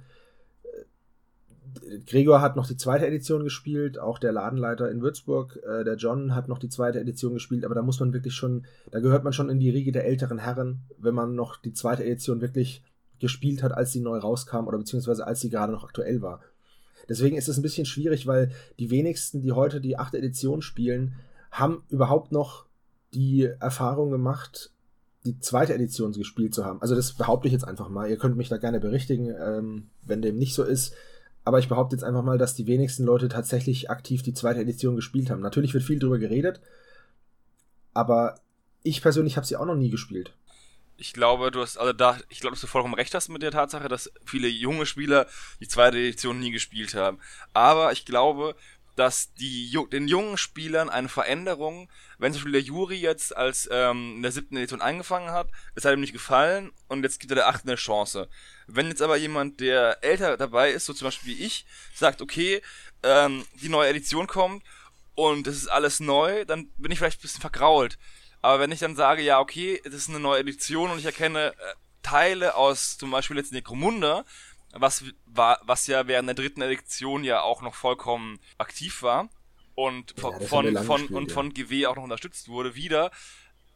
[0.62, 5.96] Äh, Gregor hat noch die zweite Edition gespielt, auch der Ladenleiter in Würzburg, äh, der
[5.96, 9.24] John hat noch die zweite Edition gespielt, aber da muss man wirklich schon, da gehört
[9.24, 12.84] man schon in die Riege der älteren Herren, wenn man noch die zweite Edition wirklich
[13.18, 16.40] gespielt hat, als sie neu rauskam oder beziehungsweise als sie gerade noch aktuell war.
[17.08, 21.14] Deswegen ist es ein bisschen schwierig, weil die wenigsten, die heute die achte Edition spielen,
[21.50, 22.66] haben überhaupt noch
[23.14, 24.70] die Erfahrung gemacht,
[25.24, 26.80] die zweite Edition gespielt zu haben.
[26.82, 28.08] Also das behaupte ich jetzt einfach mal.
[28.08, 30.94] Ihr könnt mich da gerne berichtigen, ähm, wenn dem nicht so ist.
[31.44, 34.96] Aber ich behaupte jetzt einfach mal, dass die wenigsten Leute tatsächlich aktiv die zweite Edition
[34.96, 35.40] gespielt haben.
[35.40, 36.60] Natürlich wird viel darüber geredet,
[37.94, 38.34] aber
[38.82, 40.34] ich persönlich habe sie auch noch nie gespielt
[40.98, 43.52] ich glaube, du hast, also da, ich glaube, dass du vollkommen recht hast mit der
[43.52, 45.26] Tatsache, dass viele junge Spieler
[45.60, 47.20] die zweite Edition nie gespielt haben.
[47.52, 48.56] Aber ich glaube,
[48.96, 54.16] dass die den jungen Spielern eine Veränderung, wenn zum Beispiel der Juri jetzt als ähm,
[54.16, 57.36] in der siebten Edition angefangen hat, es hat ihm nicht gefallen und jetzt gibt er
[57.36, 58.28] der achten eine Chance.
[58.66, 62.60] Wenn jetzt aber jemand, der älter dabei ist, so zum Beispiel wie ich, sagt, okay,
[63.04, 64.64] ähm, die neue Edition kommt
[65.14, 67.98] und es ist alles neu, dann bin ich vielleicht ein bisschen vergrault.
[68.40, 71.52] Aber wenn ich dann sage, ja, okay, es ist eine neue Edition und ich erkenne
[71.52, 74.24] äh, Teile aus zum Beispiel jetzt Necromunda,
[74.72, 79.28] was, war, was ja während der dritten Edition ja auch noch vollkommen aktiv war
[79.74, 81.34] und von, ja, von, von, Spiel, und ja.
[81.34, 83.10] von GW auch noch unterstützt wurde, wieder,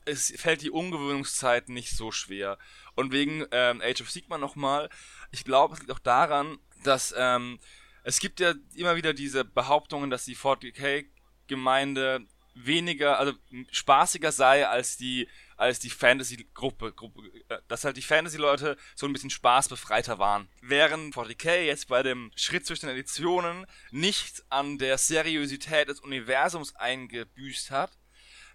[0.05, 2.59] es fällt die Ungewöhnungszeit nicht so schwer.
[2.95, 4.91] Und wegen ähm, Age of Sigma nochmal,
[5.31, 7.59] ich glaube, es liegt auch daran, dass ähm,
[8.03, 13.33] es gibt ja immer wieder diese Behauptungen, dass die 40k-Gemeinde weniger, also
[13.71, 15.29] spaßiger sei als die
[15.63, 20.49] als die Fantasy-Gruppe, Gruppe, äh, dass halt die Fantasy-Leute so ein bisschen spaßbefreiter waren.
[20.61, 26.75] Während 40k jetzt bei dem Schritt zwischen den Editionen nicht an der Seriosität des Universums
[26.75, 27.93] eingebüßt hat,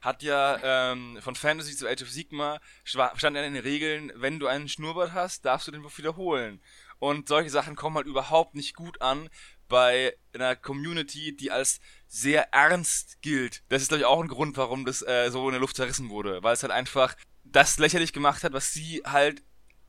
[0.01, 4.39] hat ja ähm, von Fantasy zu Age of Sigma stand ja in den Regeln, wenn
[4.39, 6.61] du einen Schnurrbart hast, darfst du den Wurf wiederholen.
[6.99, 9.29] Und solche Sachen kommen halt überhaupt nicht gut an
[9.67, 13.63] bei einer Community, die als sehr ernst gilt.
[13.69, 16.09] Das ist, glaube ich, auch ein Grund, warum das äh, so in der Luft zerrissen
[16.09, 16.41] wurde.
[16.43, 19.41] Weil es halt einfach das lächerlich gemacht hat, was sie halt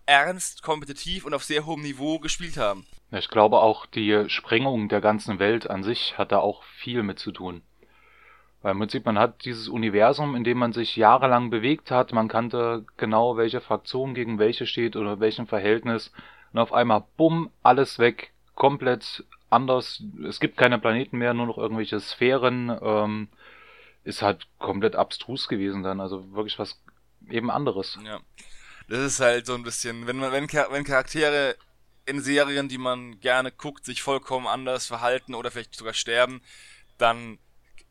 [0.07, 2.87] ernst, kompetitiv und auf sehr hohem Niveau gespielt haben.
[3.11, 7.19] Ich glaube auch, die Sprengung der ganzen Welt an sich hat da auch viel mit
[7.19, 7.63] zu tun.
[8.63, 12.29] Weil im Prinzip, man hat dieses Universum, in dem man sich jahrelang bewegt hat, man
[12.29, 16.13] kannte genau, welche Fraktion gegen welche steht oder welchem Verhältnis.
[16.53, 20.03] Und auf einmal, bumm, alles weg, komplett anders.
[20.27, 22.77] Es gibt keine Planeten mehr, nur noch irgendwelche Sphären.
[22.83, 23.29] Ähm,
[24.05, 26.01] ist halt komplett abstrus gewesen dann.
[26.01, 26.81] Also wirklich was
[27.29, 27.99] eben anderes.
[28.05, 28.21] Ja.
[28.89, 31.57] Das ist halt so ein bisschen, wenn man, wenn, wenn Charaktere
[32.07, 36.41] in Serien, die man gerne guckt, sich vollkommen anders verhalten oder vielleicht sogar sterben,
[36.97, 37.39] dann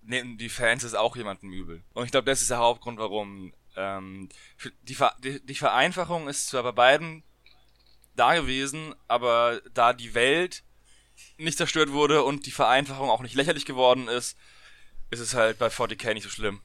[0.02, 1.84] nehmen die Fans es auch jemandem übel.
[1.94, 4.30] Und ich glaube, das ist der Hauptgrund, warum ähm,
[4.82, 7.24] die, die, die Vereinfachung ist zwar bei beiden
[8.16, 10.64] da gewesen, aber da die Welt
[11.38, 14.38] nicht zerstört wurde und die Vereinfachung auch nicht lächerlich geworden ist,
[15.12, 16.62] ist es halt bei 40k nicht so schlimm.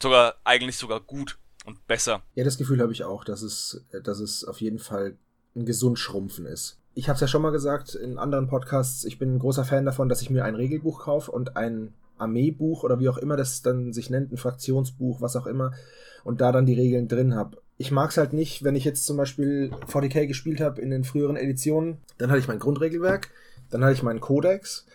[0.00, 2.22] Sogar, eigentlich sogar gut und besser.
[2.34, 5.16] Ja, das Gefühl habe ich auch, dass es, dass es auf jeden Fall
[5.54, 6.78] ein gesund Schrumpfen ist.
[6.94, 9.84] Ich habe es ja schon mal gesagt in anderen Podcasts, ich bin ein großer Fan
[9.84, 13.62] davon, dass ich mir ein Regelbuch kaufe und ein Armeebuch oder wie auch immer das
[13.62, 15.72] dann sich nennt, ein Fraktionsbuch, was auch immer,
[16.24, 17.58] und da dann die Regeln drin habe.
[17.78, 21.04] Ich mag es halt nicht, wenn ich jetzt zum Beispiel 40k gespielt habe in den
[21.04, 23.30] früheren Editionen, dann hatte ich mein Grundregelwerk,
[23.70, 24.86] dann hatte ich meinen Codex.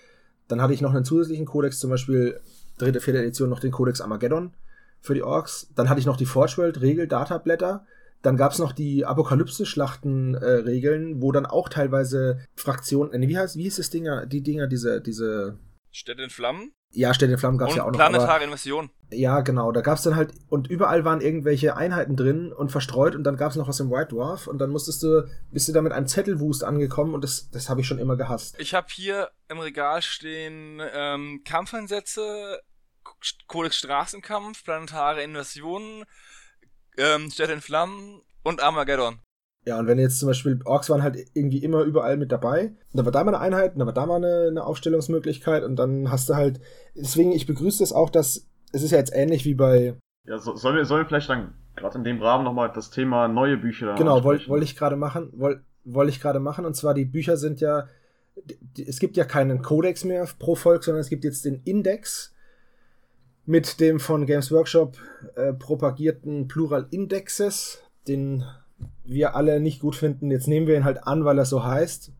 [0.47, 2.39] Dann hatte ich noch einen zusätzlichen Codex, zum Beispiel
[2.77, 4.53] dritte, vierte Edition noch den Codex Armageddon
[4.99, 5.69] für die Orks.
[5.75, 7.85] Dann hatte ich noch die Forge World Regel Datablätter.
[8.21, 13.63] Dann gab's noch die Apokalypse-Schlachten-Regeln, äh, wo dann auch teilweise Fraktionen, äh, wie heißt, wie
[13.63, 15.57] hieß das Dinger, die Dinger, diese, diese.
[15.89, 16.71] Städte in Flammen?
[16.93, 17.97] Ja, Stern in Flammen gab es ja auch noch.
[17.97, 18.89] Planetare Invasion.
[19.11, 19.71] Ja, genau.
[19.71, 23.37] Da gab es dann halt, und überall waren irgendwelche Einheiten drin und verstreut und dann
[23.37, 25.93] gab es noch was im White Dwarf und dann musstest du, bist du da mit
[25.93, 28.55] einem Zettelwust angekommen und das, das habe ich schon immer gehasst.
[28.59, 32.61] Ich habe hier im Regal stehen ähm, Kampfeinsätze,
[33.47, 36.03] Kodex Straßenkampf, Planetare Invasion,
[36.97, 39.19] ähm, Städte in Flammen und Armageddon.
[39.65, 42.97] Ja, und wenn jetzt zum Beispiel Orks waren halt irgendwie immer überall mit dabei, und
[42.97, 45.75] da war da mal eine Einheit, und da war da mal eine, eine Aufstellungsmöglichkeit und
[45.75, 46.59] dann hast du halt,
[46.95, 49.95] deswegen, ich begrüße es auch, dass, es ist ja jetzt ähnlich wie bei...
[50.25, 53.27] Ja, so, sollen, wir, sollen wir vielleicht dann gerade in dem Rahmen nochmal das Thema
[53.27, 56.93] neue Bücher Genau, wollte wollt ich gerade machen, wollte wollt ich gerade machen, und zwar
[56.93, 57.87] die Bücher sind ja,
[58.45, 62.35] die, es gibt ja keinen Codex mehr pro Volk, sondern es gibt jetzt den Index
[63.45, 64.97] mit dem von Games Workshop
[65.35, 68.43] äh, propagierten Plural Indexes, den
[69.03, 70.31] wir alle nicht gut finden.
[70.31, 72.11] Jetzt nehmen wir ihn halt an, weil er so heißt.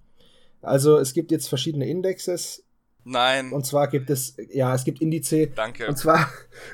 [0.61, 2.63] Also es gibt jetzt verschiedene Indexes.
[3.03, 3.51] Nein.
[3.51, 5.47] Und zwar gibt es, ja, es gibt Indice.
[5.55, 5.87] Danke.
[5.87, 6.29] Und zwar,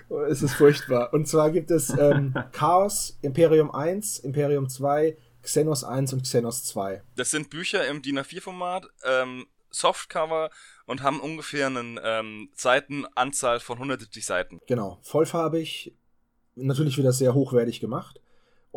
[0.29, 1.13] es ist furchtbar.
[1.13, 7.01] Und zwar gibt es ähm, Chaos, Imperium 1, Imperium 2, Xenos 1 und Xenos 2.
[7.15, 10.49] Das sind Bücher im DIN A4-Format, ähm, Softcover
[10.85, 14.59] und haben ungefähr eine ähm, Seitenanzahl von 170 Seiten.
[14.67, 15.93] Genau, vollfarbig,
[16.55, 18.19] natürlich wieder sehr hochwertig gemacht.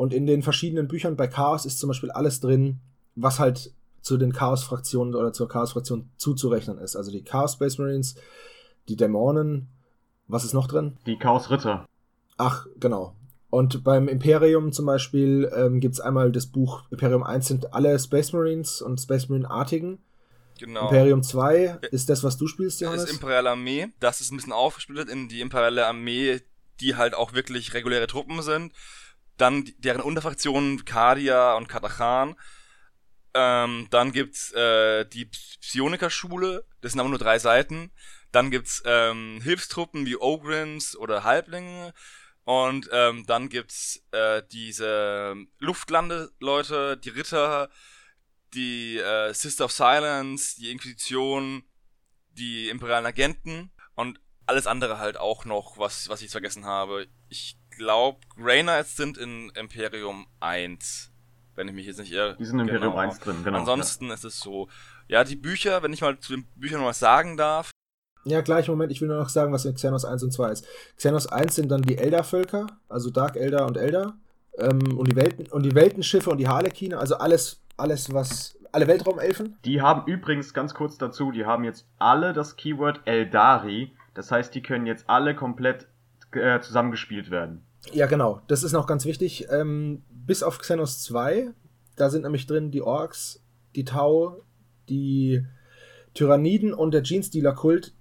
[0.00, 2.80] Und in den verschiedenen Büchern bei Chaos ist zum Beispiel alles drin,
[3.16, 6.96] was halt zu den Chaos-Fraktionen oder zur Chaos-Fraktion zuzurechnen ist.
[6.96, 8.14] Also die Chaos Space Marines,
[8.88, 9.68] die Dämonen,
[10.26, 10.96] was ist noch drin?
[11.04, 11.84] Die Chaos-Ritter.
[12.38, 13.14] Ach, genau.
[13.50, 17.98] Und beim Imperium zum Beispiel ähm, gibt es einmal das Buch Imperium 1 sind alle
[17.98, 19.98] Space Marines und Space Marine-artigen.
[20.58, 20.84] Genau.
[20.84, 23.02] Imperium 2 ist das, was du spielst, Johannes?
[23.02, 23.88] Das ist Imperiale Armee.
[24.00, 26.40] Das ist ein bisschen aufgesplittet in die Imperiale Armee,
[26.80, 28.72] die halt auch wirklich reguläre Truppen sind.
[29.40, 32.36] Dann deren Unterfraktionen Kadia und Katachan.
[33.32, 37.90] Ähm, dann gibt's äh, die Psioniker-Schule, das sind aber nur drei Seiten.
[38.32, 41.94] Dann gibt's ähm, Hilfstruppen wie Ogrims oder Halblinge.
[42.44, 47.70] Und ähm, dann gibt's äh, diese Luftlandeleute, die Ritter,
[48.52, 51.62] die äh, Sister of Silence, die Inquisition,
[52.32, 57.06] die imperialen Agenten und alles andere halt auch noch, was, was ich vergessen habe.
[57.28, 61.10] Ich glaube, Grey Knights sind in Imperium 1.
[61.54, 62.36] Wenn ich mich jetzt nicht irre.
[62.38, 62.76] Die sind in genau.
[62.76, 63.58] Imperium 1 drin, genau.
[63.58, 64.14] Ansonsten ja.
[64.14, 64.68] ist es so.
[65.08, 67.70] Ja, die Bücher, wenn ich mal zu den Büchern noch was sagen darf.
[68.24, 70.66] Ja, gleich, Moment, ich will nur noch sagen, was in Xenos 1 und 2 ist.
[70.96, 74.14] Xenos 1 sind dann die Elder-Völker, also Dark Elder und Elder.
[74.58, 78.56] Ähm, und, die Welten, und die Weltenschiffe und die Harlekine, also alles, alles, was.
[78.72, 79.58] Alle Weltraumelfen?
[79.64, 83.96] Die haben übrigens, ganz kurz dazu, die haben jetzt alle das Keyword Eldari.
[84.14, 85.88] Das heißt, die können jetzt alle komplett
[86.32, 87.66] äh, zusammengespielt werden.
[87.92, 88.40] Ja, genau.
[88.46, 89.46] Das ist noch ganz wichtig.
[89.50, 91.50] Ähm, bis auf Xenos 2,
[91.96, 93.42] da sind nämlich drin die Orks,
[93.74, 94.42] die Tau,
[94.88, 95.44] die
[96.14, 97.94] Tyranniden und der Genestealer-Kult.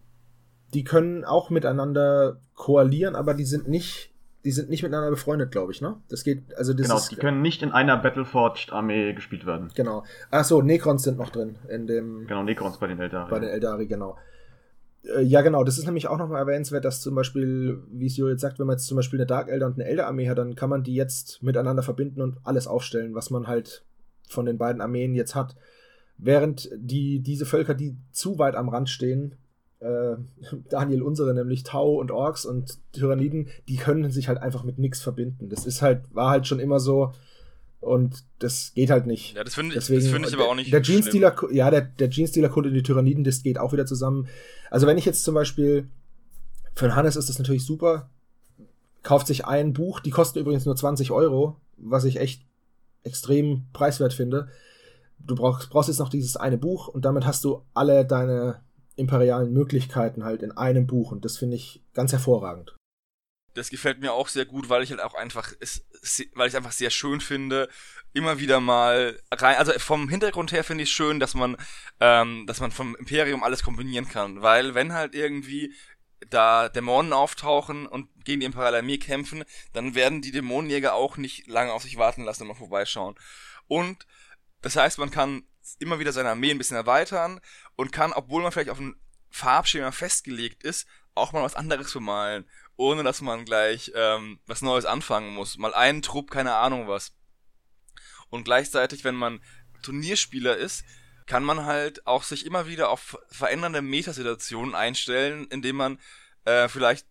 [0.73, 4.11] Die können auch miteinander koalieren, aber die sind nicht,
[4.45, 5.97] die sind nicht miteinander befreundet, glaube ich, ne?
[6.09, 9.69] Das geht, also das Genau, ist, die können nicht in einer Battleforged-Armee gespielt werden.
[9.75, 10.03] Genau.
[10.29, 12.27] Achso, Necrons sind noch drin in dem.
[12.27, 13.29] Genau, Necrons bei den Eldari.
[13.31, 14.17] Bei den Eldari, genau.
[15.03, 18.27] Äh, ja, genau, das ist nämlich auch nochmal erwähnenswert, dass zum Beispiel, wie es Jo
[18.27, 20.37] jetzt sagt, wenn man jetzt zum Beispiel eine Dark Elder und eine Elder Armee hat,
[20.37, 23.83] dann kann man die jetzt miteinander verbinden und alles aufstellen, was man halt
[24.27, 25.55] von den beiden Armeen jetzt hat.
[26.17, 29.35] Während die, diese Völker, die zu weit am Rand stehen,
[29.79, 30.15] äh,
[30.69, 35.01] Daniel unsere, nämlich Tau und Orks und Tyranniden, die können sich halt einfach mit nichts
[35.01, 35.49] verbinden.
[35.49, 37.13] Das ist halt, war halt schon immer so,
[37.81, 39.35] und das geht halt nicht.
[39.35, 42.67] Ja, das finde ich, find ich aber auch nicht Der Genestealer, ja, der, der Genestealer-Kult
[42.67, 44.27] und die Tyranniden, das geht auch wieder zusammen.
[44.69, 45.89] Also wenn ich jetzt zum Beispiel,
[46.75, 48.09] für Hannes ist das natürlich super,
[49.03, 52.43] kauft sich ein Buch, die kosten übrigens nur 20 Euro, was ich echt
[53.03, 54.49] extrem preiswert finde.
[55.19, 58.61] Du brauchst, brauchst jetzt noch dieses eine Buch und damit hast du alle deine
[58.95, 62.75] imperialen Möglichkeiten halt in einem Buch und das finde ich ganz hervorragend.
[63.59, 65.85] Das gefällt mir auch sehr gut, weil ich halt auch einfach, es,
[66.33, 67.69] weil ich einfach sehr schön finde,
[68.13, 71.57] immer wieder mal rein, also vom Hintergrund her finde ich schön, dass man,
[71.99, 75.73] ähm, dass man vom Imperium alles kombinieren kann, weil wenn halt irgendwie
[76.29, 79.43] da Dämonen auftauchen und gegen die Imperiale Armee kämpfen,
[79.73, 83.15] dann werden die Dämonenjäger auch nicht lange auf sich warten lassen und mal vorbeischauen.
[83.67, 84.05] Und
[84.61, 85.43] das heißt, man kann
[85.79, 87.39] immer wieder seine Armee ein bisschen erweitern
[87.75, 88.95] und kann, obwohl man vielleicht auf ein
[89.29, 94.85] Farbschema festgelegt ist, auch mal was anderes bemalen ohne dass man gleich ähm, was Neues
[94.85, 95.57] anfangen muss.
[95.57, 97.13] Mal einen Trupp, keine Ahnung was.
[98.29, 99.41] Und gleichzeitig, wenn man
[99.83, 100.85] Turnierspieler ist,
[101.25, 105.99] kann man halt auch sich immer wieder auf verändernde Metasituationen einstellen, indem man
[106.45, 107.05] äh, vielleicht,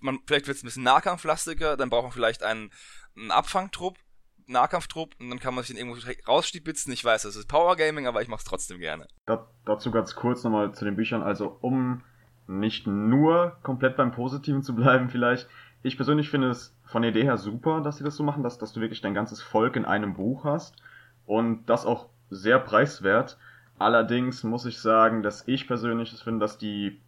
[0.00, 2.72] man, vielleicht wird es ein bisschen nahkampflastiger, dann braucht man vielleicht einen,
[3.16, 3.98] einen Abfangtrupp,
[4.46, 6.90] Nahkampftrupp und dann kann man sich den irgendwo rausstibitzen.
[6.92, 9.08] Ich weiß, das ist Power Gaming, aber ich mach's trotzdem gerne.
[9.26, 11.22] Da, dazu ganz kurz nochmal zu den Büchern.
[11.22, 12.02] Also um
[12.46, 15.48] nicht nur komplett beim Positiven zu bleiben vielleicht.
[15.82, 18.58] Ich persönlich finde es von der Idee her super, dass sie das so machen, dass,
[18.58, 20.76] dass du wirklich dein ganzes Volk in einem Buch hast
[21.26, 23.38] und das auch sehr preiswert.
[23.78, 27.00] Allerdings muss ich sagen, dass ich persönlich finde, dass die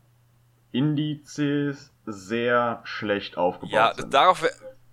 [0.71, 4.13] Indizes sehr schlecht aufgebaut Ja, sind.
[4.13, 4.45] darauf,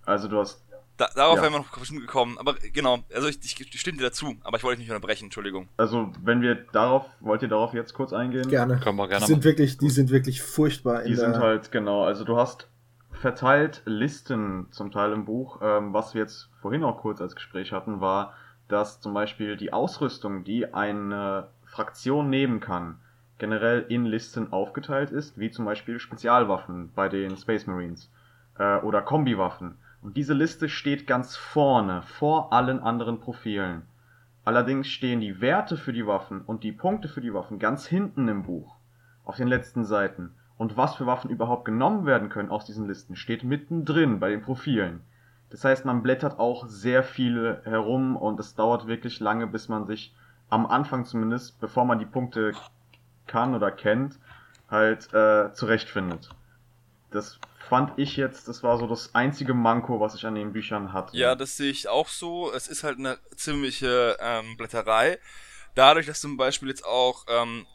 [0.04, 0.64] Also du hast
[0.96, 1.42] da, darauf Ja.
[1.42, 2.38] wären wir noch bestimmt gekommen.
[2.38, 5.24] Aber genau, also ich, ich, ich stimme dir dazu, aber ich wollte dich nicht unterbrechen,
[5.24, 5.68] Entschuldigung.
[5.76, 8.48] Also, wenn wir darauf, wollt ihr darauf jetzt kurz eingehen?
[8.48, 8.78] Gerne.
[8.78, 12.04] Können wir gerne Die sind wirklich, die sind wirklich furchtbar in Die sind halt, genau,
[12.04, 12.68] also du hast
[13.12, 15.60] verteilt Listen zum Teil im Buch.
[15.62, 18.34] Ähm, was wir jetzt vorhin auch kurz als Gespräch hatten, war,
[18.68, 22.98] dass zum Beispiel die Ausrüstung, die eine Fraktion nehmen kann,
[23.38, 28.10] generell in Listen aufgeteilt ist, wie zum Beispiel Spezialwaffen bei den Space Marines
[28.58, 29.76] äh, oder Kombiwaffen.
[30.06, 33.82] Und diese Liste steht ganz vorne, vor allen anderen Profilen.
[34.44, 38.28] Allerdings stehen die Werte für die Waffen und die Punkte für die Waffen ganz hinten
[38.28, 38.76] im Buch,
[39.24, 40.36] auf den letzten Seiten.
[40.58, 44.42] Und was für Waffen überhaupt genommen werden können aus diesen Listen, steht mittendrin bei den
[44.42, 45.00] Profilen.
[45.50, 49.88] Das heißt, man blättert auch sehr viel herum und es dauert wirklich lange, bis man
[49.88, 50.14] sich
[50.48, 52.52] am Anfang zumindest, bevor man die Punkte
[53.26, 54.20] kann oder kennt,
[54.70, 56.30] halt äh, zurechtfindet.
[57.10, 60.92] Das fand ich jetzt, das war so das einzige Manko, was ich an den Büchern
[60.92, 61.16] hatte.
[61.16, 62.52] Ja, das sehe ich auch so.
[62.52, 65.18] Es ist halt eine ziemliche ähm, Blätterei.
[65.74, 67.66] Dadurch, dass zum Beispiel jetzt auch ähm,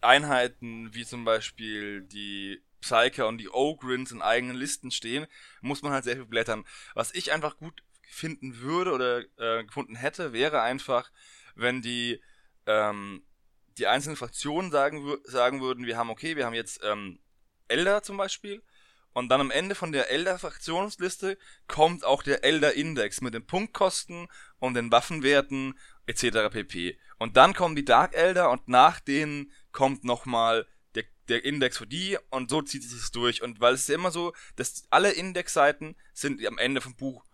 [0.00, 5.26] Einheiten wie zum Beispiel die Psyker und die Ogrins in eigenen Listen stehen,
[5.60, 6.64] muss man halt sehr viel blättern.
[6.94, 11.10] Was ich einfach gut finden würde oder äh, gefunden hätte, wäre einfach,
[11.54, 12.22] wenn die
[12.66, 13.22] ähm,
[13.78, 17.20] die einzelnen Fraktionen sagen, sagen würden, wir haben okay, wir haben jetzt ähm,
[17.68, 18.62] Elder zum Beispiel
[19.18, 24.28] und dann am Ende von der Elder-Fraktionsliste kommt auch der Elder-Index mit den Punktkosten
[24.60, 26.52] und den Waffenwerten etc.
[26.52, 26.96] pp.
[27.18, 31.86] Und dann kommen die Dark Elder und nach denen kommt nochmal der, der Index für
[31.88, 33.42] die und so zieht sich das durch.
[33.42, 37.24] Und weil es ist ja immer so, dass alle Indexseiten sind am Ende vom Buch.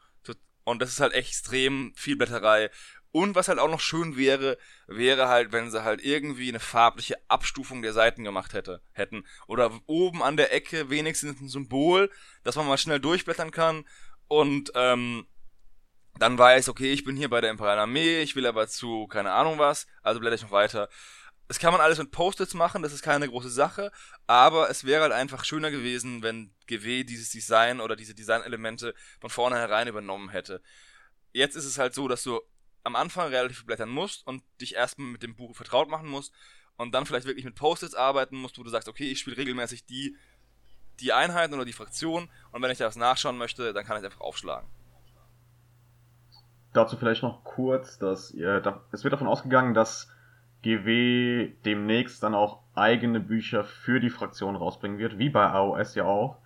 [0.64, 2.70] Und das ist halt extrem viel Blätterei.
[3.14, 4.58] Und was halt auch noch schön wäre,
[4.88, 9.24] wäre halt, wenn sie halt irgendwie eine farbliche Abstufung der Seiten gemacht hätte, hätten.
[9.46, 12.10] Oder oben an der Ecke wenigstens ein Symbol,
[12.42, 13.84] dass man mal schnell durchblättern kann
[14.26, 15.28] und ähm,
[16.18, 19.30] dann weiß, okay, ich bin hier bei der Imperialen Armee, ich will aber zu keine
[19.30, 20.88] Ahnung was, also blätter ich noch weiter.
[21.46, 23.92] Das kann man alles mit Post-its machen, das ist keine große Sache,
[24.26, 29.30] aber es wäre halt einfach schöner gewesen, wenn GW dieses Design oder diese Designelemente von
[29.30, 30.60] vornherein übernommen hätte.
[31.32, 32.40] Jetzt ist es halt so, dass du
[32.84, 36.32] am Anfang relativ viel blättern musst und dich erstmal mit dem Buch vertraut machen musst
[36.76, 39.86] und dann vielleicht wirklich mit Post-its arbeiten musst, wo du sagst, okay, ich spiele regelmäßig
[39.86, 40.16] die,
[41.00, 44.04] die Einheiten oder die Fraktion und wenn ich da was nachschauen möchte, dann kann ich
[44.04, 44.68] einfach aufschlagen.
[46.72, 50.08] Dazu vielleicht noch kurz, dass ihr, da, es wird davon ausgegangen, dass
[50.62, 56.04] GW demnächst dann auch eigene Bücher für die Fraktion rausbringen wird, wie bei AOS ja
[56.04, 56.38] auch.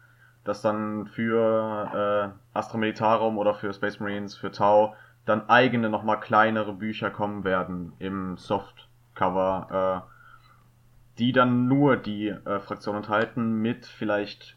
[0.44, 4.94] Dass dann für äh, Astra Militarum oder für Space Marines, für Tau,
[5.28, 12.60] dann eigene nochmal kleinere Bücher kommen werden im Softcover, äh, die dann nur die äh,
[12.60, 14.56] Fraktion enthalten mit vielleicht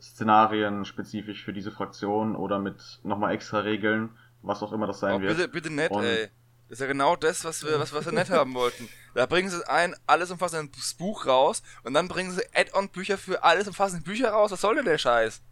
[0.00, 4.10] Szenarien spezifisch für diese Fraktion oder mit nochmal extra Regeln,
[4.42, 5.36] was auch immer das sein Oh, wird.
[5.36, 6.28] bitte, bitte nett, Und- ey.
[6.68, 8.88] Das ist ja genau das, was wir, was, was wir nett haben wollten.
[9.16, 13.66] Da bringen sie ein alles umfassendes Buch raus und dann bringen sie Add-on-Bücher für alles
[13.66, 14.52] umfassende Bücher raus.
[14.52, 15.42] Was soll denn der Scheiß?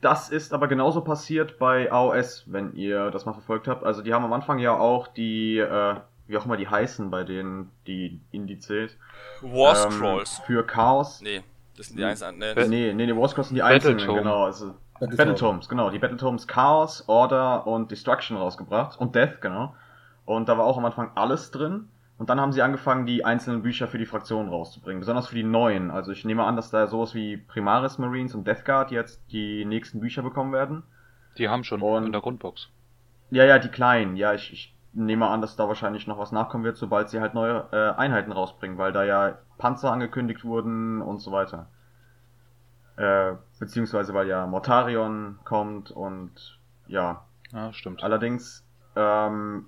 [0.00, 3.82] Das ist aber genauso passiert bei AOS, wenn ihr das mal verfolgt habt.
[3.84, 5.94] Also die haben am Anfang ja auch die, äh,
[6.26, 8.96] wie auch immer die heißen bei denen, die Indizes.
[9.40, 10.38] War ähm, Scrolls.
[10.46, 11.20] Für Chaos.
[11.22, 11.42] Nee,
[11.76, 12.38] das sind die einzelnen.
[12.38, 14.20] Nee, Nee, das, nee, nee, War Scrolls sind die einzelnen, Battletome.
[14.22, 14.44] genau.
[14.44, 15.16] Also Battletome.
[15.16, 15.90] Battletomes, genau.
[15.90, 18.98] Die Battletomes Chaos, Order und Destruction rausgebracht.
[19.00, 19.74] Und Death, genau.
[20.24, 21.88] Und da war auch am Anfang alles drin.
[22.18, 25.00] Und dann haben sie angefangen, die einzelnen Bücher für die Fraktionen rauszubringen.
[25.00, 25.90] Besonders für die neuen.
[25.90, 29.64] Also ich nehme an, dass da sowas wie Primaris Marines und Death Guard jetzt die
[29.66, 30.82] nächsten Bücher bekommen werden.
[31.36, 32.70] Die haben schon Und- in der Grundbox.
[33.30, 34.16] Ja, ja, die kleinen.
[34.16, 37.34] Ja, ich, ich nehme an, dass da wahrscheinlich noch was nachkommen wird, sobald sie halt
[37.34, 41.68] neue äh, Einheiten rausbringen, weil da ja Panzer angekündigt wurden und so weiter.
[42.96, 47.26] Äh, beziehungsweise weil ja Mortarion kommt und ja.
[47.52, 48.02] Ja, stimmt.
[48.02, 48.64] Allerdings
[48.94, 49.66] ähm,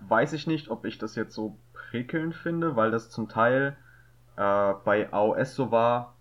[0.00, 1.56] weiß ich nicht, ob ich das jetzt so
[1.90, 3.76] prickelnd finde, weil das zum Teil
[4.36, 6.14] äh, bei AOS so war,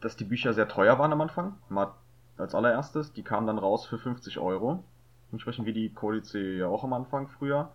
[0.00, 1.54] dass die Bücher sehr teuer waren am Anfang.
[1.68, 1.92] Mal
[2.36, 3.12] als allererstes.
[3.12, 4.84] Die kamen dann raus für 50 Euro.
[5.30, 7.72] Entsprechend wie die Kodice ja auch am Anfang früher.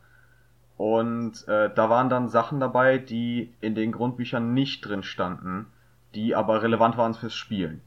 [0.76, 5.66] Und äh, da waren dann Sachen dabei, die in den Grundbüchern nicht drin standen,
[6.14, 7.82] die aber relevant waren fürs Spielen.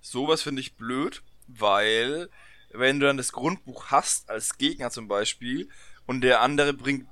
[0.00, 2.28] sowas finde ich blöd, weil
[2.72, 5.68] wenn du dann das Grundbuch hast, als Gegner zum Beispiel,
[6.06, 7.06] und der andere bringt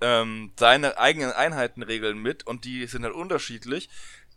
[0.00, 3.88] ähm, seine eigenen Einheitenregeln mit und die sind halt unterschiedlich,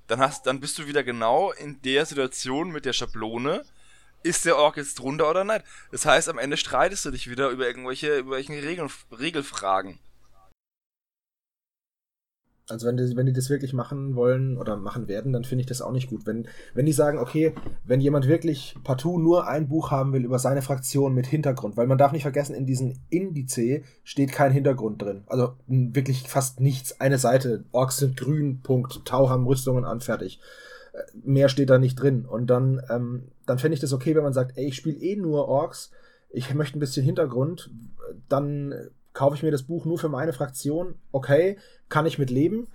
[0.07, 3.63] dann hast, dann bist du wieder genau in der Situation mit der Schablone.
[4.21, 5.63] Ist der Ork jetzt drunter oder nicht?
[5.91, 9.99] Das heißt, am Ende streitest du dich wieder über irgendwelche, über irgendwelche Regeln, Regelfragen.
[12.73, 15.67] Also wenn die, wenn die das wirklich machen wollen oder machen werden, dann finde ich
[15.67, 16.25] das auch nicht gut.
[16.25, 17.53] Wenn, wenn die sagen, okay,
[17.85, 21.87] wenn jemand wirklich partout nur ein Buch haben will über seine Fraktion mit Hintergrund, weil
[21.87, 25.23] man darf nicht vergessen, in diesen Indice steht kein Hintergrund drin.
[25.27, 26.99] Also wirklich fast nichts.
[26.99, 30.39] Eine Seite, Orks sind grün, Punkt, Tau haben Rüstungen an, fertig.
[30.93, 32.25] Äh, mehr steht da nicht drin.
[32.25, 35.15] Und dann, ähm, dann fände ich das okay, wenn man sagt, ey, ich spiele eh
[35.15, 35.91] nur Orks,
[36.31, 37.69] ich möchte ein bisschen Hintergrund,
[38.27, 38.73] dann
[39.13, 41.57] kaufe ich mir das Buch nur für meine Fraktion, okay,
[41.89, 42.67] kann ich mit leben.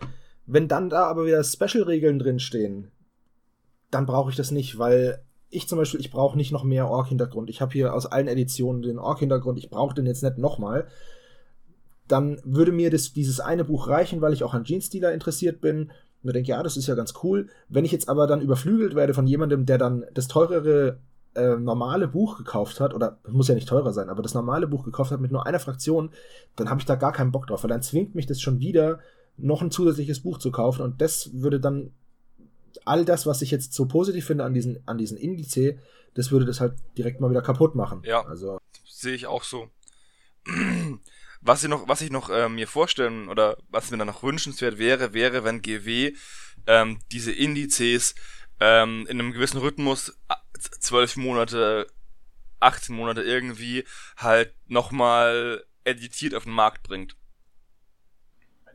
[0.46, 2.90] Wenn dann da aber wieder Special-Regeln drinstehen,
[3.90, 7.50] dann brauche ich das nicht, weil ich zum Beispiel, ich brauche nicht noch mehr Ork-Hintergrund.
[7.50, 10.86] Ich habe hier aus allen Editionen den Ork-Hintergrund, ich brauche den jetzt nicht nochmal.
[12.06, 15.90] Dann würde mir das, dieses eine Buch reichen, weil ich auch an Jeans-Dealer interessiert bin.
[16.22, 17.48] Und denke, ja, das ist ja ganz cool.
[17.68, 20.98] Wenn ich jetzt aber dann überflügelt werde von jemandem, der dann das teurere
[21.34, 24.84] äh, normale Buch gekauft hat, oder muss ja nicht teurer sein, aber das normale Buch
[24.84, 26.10] gekauft hat mit nur einer Fraktion,
[26.56, 29.00] dann habe ich da gar keinen Bock drauf, weil dann zwingt mich das schon wieder,
[29.36, 31.92] noch ein zusätzliches Buch zu kaufen und das würde dann
[32.84, 35.78] all das, was ich jetzt so positiv finde an diesen, an diesen Indice,
[36.14, 38.02] das würde das halt direkt mal wieder kaputt machen.
[38.04, 38.24] Ja.
[38.26, 38.58] Also.
[38.86, 39.70] Sehe ich auch so.
[41.40, 44.76] Was ich noch, was ich noch äh, mir vorstellen oder was mir dann noch wünschenswert
[44.76, 46.12] wäre, wäre, wenn GW
[46.66, 48.16] ähm, diese Indizes
[48.58, 50.18] ähm, in einem gewissen Rhythmus
[50.58, 51.86] zwölf Monate,
[52.60, 53.84] 18 Monate irgendwie
[54.16, 57.16] halt nochmal editiert auf den Markt bringt.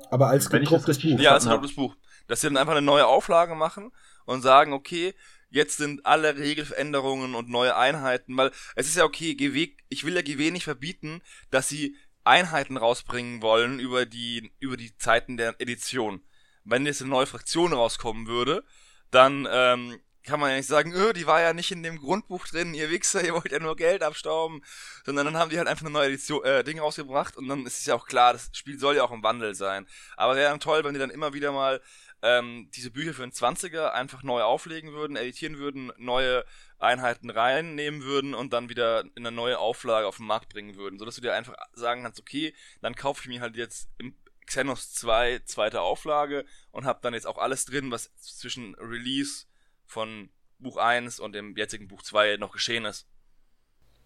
[0.09, 1.19] Aber als gedrucktes Buch.
[1.19, 1.95] Ja, als gedrucktes Buch.
[2.27, 3.91] Dass sie dann einfach eine neue Auflage machen
[4.25, 5.13] und sagen, okay,
[5.49, 10.15] jetzt sind alle Regelveränderungen und neue Einheiten, weil es ist ja okay, GW, ich will
[10.15, 11.21] ja GW nicht verbieten,
[11.51, 16.23] dass sie Einheiten rausbringen wollen über die, über die Zeiten der Edition.
[16.63, 18.63] Wenn jetzt eine neue Fraktion rauskommen würde,
[19.11, 22.47] dann ähm, kann man ja nicht sagen, öh, die war ja nicht in dem Grundbuch
[22.47, 24.63] drin, ihr Wichser, ihr wollt ja nur Geld abstauben,
[25.05, 27.79] sondern dann haben die halt einfach eine neue Edition, äh, Ding rausgebracht und dann ist
[27.79, 29.85] es ja auch klar, das Spiel soll ja auch im Wandel sein.
[30.15, 31.81] Aber wäre dann toll, wenn die dann immer wieder mal
[32.21, 36.45] ähm, diese Bücher für den 20er einfach neu auflegen würden, editieren würden, neue
[36.79, 40.99] Einheiten reinnehmen würden und dann wieder in eine neue Auflage auf den Markt bringen würden,
[40.99, 44.15] sodass du dir einfach sagen kannst, okay, dann kaufe ich mir halt jetzt im
[44.45, 49.45] Xenos 2 zweite Auflage und habe dann jetzt auch alles drin, was zwischen Release
[49.85, 50.29] von
[50.59, 53.07] Buch 1 und dem jetzigen Buch 2 noch geschehen ist.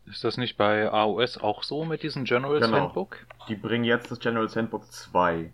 [0.06, 2.80] Ist das nicht bei AOS auch so mit diesem General's genau.
[2.80, 3.26] Handbook?
[3.50, 5.52] Die bringen jetzt das General's Handbook 2.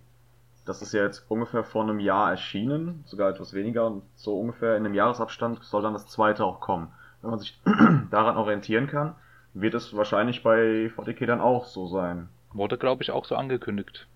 [0.65, 4.77] Das ist ja jetzt ungefähr vor einem Jahr erschienen, sogar etwas weniger, und so ungefähr
[4.77, 6.93] in einem Jahresabstand soll dann das zweite auch kommen.
[7.21, 7.59] Wenn man sich
[8.11, 9.15] daran orientieren kann,
[9.53, 12.29] wird es wahrscheinlich bei 40k dann auch so sein.
[12.53, 14.07] Wurde, glaube ich, auch so angekündigt.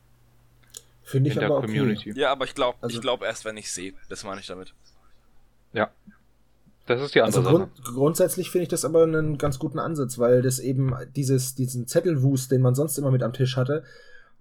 [1.04, 2.12] Finde ich in aber der Community.
[2.12, 2.20] Okay.
[2.20, 3.94] Ja, aber ich glaube also, ich glaub erst, wenn ich sehe.
[4.10, 4.74] Das meine ich damit.
[5.74, 5.90] Ja.
[6.88, 10.18] Das ist die andere also grund Grundsätzlich finde ich das aber einen ganz guten Ansatz,
[10.20, 13.84] weil das eben dieses, diesen Zettelwust, den man sonst immer mit am Tisch hatte,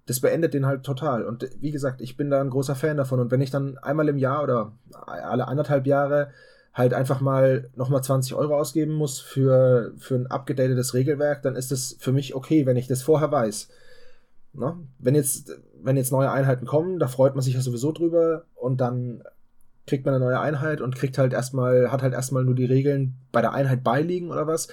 [0.07, 1.25] das beendet den halt total.
[1.25, 3.19] Und wie gesagt, ich bin da ein großer Fan davon.
[3.19, 6.31] Und wenn ich dann einmal im Jahr oder alle anderthalb Jahre
[6.73, 11.73] halt einfach mal nochmal 20 Euro ausgeben muss für, für ein abgedatetes Regelwerk, dann ist
[11.73, 13.69] das für mich okay, wenn ich das vorher weiß.
[14.53, 14.77] Ne?
[14.99, 18.81] Wenn, jetzt, wenn jetzt neue Einheiten kommen, da freut man sich ja sowieso drüber und
[18.81, 19.23] dann
[19.87, 23.15] kriegt man eine neue Einheit und kriegt halt erstmal, hat halt erstmal nur die Regeln
[23.33, 24.69] bei der Einheit beiliegen oder was.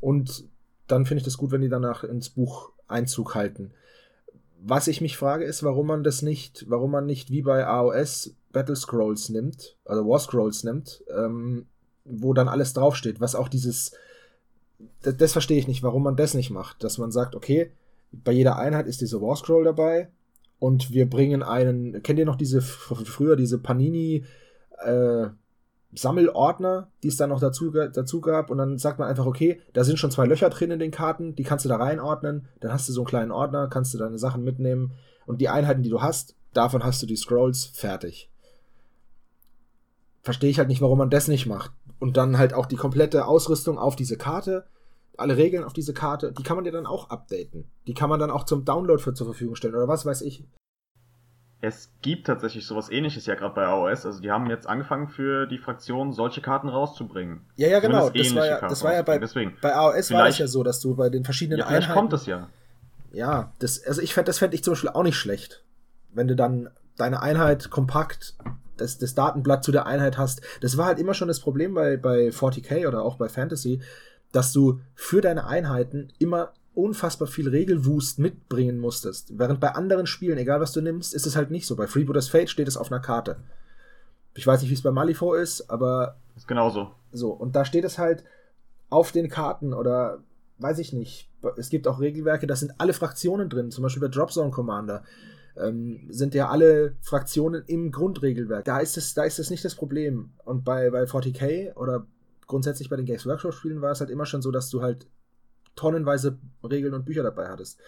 [0.00, 0.44] Und
[0.86, 3.72] dann finde ich das gut, wenn die danach ins Buch Einzug halten.
[4.60, 8.34] Was ich mich frage, ist, warum man das nicht, warum man nicht wie bei AOS
[8.52, 11.66] Battle Scrolls nimmt, also War Scrolls nimmt, ähm,
[12.04, 13.92] wo dann alles draufsteht, was auch dieses,
[15.02, 17.70] das, das verstehe ich nicht, warum man das nicht macht, dass man sagt, okay,
[18.12, 20.08] bei jeder Einheit ist diese War Scroll dabei
[20.58, 24.24] und wir bringen einen, kennt ihr noch diese, früher diese Panini,
[24.84, 25.28] äh,
[25.94, 28.50] Sammelordner, die es dann noch dazu, dazu gab.
[28.50, 31.34] Und dann sagt man einfach, okay, da sind schon zwei Löcher drin in den Karten,
[31.34, 32.48] die kannst du da reinordnen.
[32.60, 34.92] Dann hast du so einen kleinen Ordner, kannst du deine Sachen mitnehmen.
[35.26, 38.30] Und die Einheiten, die du hast, davon hast du die Scrolls fertig.
[40.22, 41.72] Verstehe ich halt nicht, warum man das nicht macht.
[41.98, 44.66] Und dann halt auch die komplette Ausrüstung auf diese Karte,
[45.16, 47.64] alle Regeln auf diese Karte, die kann man dir dann auch updaten.
[47.86, 50.44] Die kann man dann auch zum Download für zur Verfügung stellen oder was weiß ich.
[51.60, 54.04] Es gibt tatsächlich sowas ähnliches ja gerade bei AOS.
[54.04, 57.40] Also die haben jetzt angefangen für die Fraktion solche Karten rauszubringen.
[57.56, 58.10] Ja, ja, genau.
[58.10, 60.80] Das war ja, das war ja bei, Deswegen, bei AOS war es ja so, dass
[60.80, 61.98] du bei den verschiedenen ja, vielleicht Einheiten.
[61.98, 62.48] kommt das ja.
[63.12, 65.64] Ja, das, also ich fände, das fände ich zum Beispiel auch nicht schlecht.
[66.12, 68.34] Wenn du dann deine Einheit kompakt,
[68.76, 70.42] das, das Datenblatt zu der Einheit hast.
[70.60, 73.80] Das war halt immer schon das Problem bei, bei 40k oder auch bei Fantasy,
[74.32, 79.38] dass du für deine Einheiten immer unfassbar viel Regelwust mitbringen musstest.
[79.38, 81.74] Während bei anderen Spielen, egal was du nimmst, ist es halt nicht so.
[81.74, 83.36] Bei Freebooters Fate steht es auf einer Karte.
[84.34, 86.16] Ich weiß nicht, wie es bei Malifaux ist, aber.
[86.36, 86.90] Ist genauso.
[87.12, 88.24] So, und da steht es halt
[88.90, 90.18] auf den Karten oder
[90.58, 91.30] weiß ich nicht.
[91.56, 95.02] Es gibt auch Regelwerke, da sind alle Fraktionen drin, zum Beispiel bei Dropzone Commander.
[95.56, 98.66] Ähm, sind ja alle Fraktionen im Grundregelwerk.
[98.66, 100.30] Da ist es, da ist es nicht das Problem.
[100.44, 102.06] Und bei, bei 40k oder
[102.46, 105.06] grundsätzlich bei den Games Workshop Spielen war es halt immer schon so, dass du halt
[105.76, 107.78] tonnenweise Regeln und Bücher dabei hattest.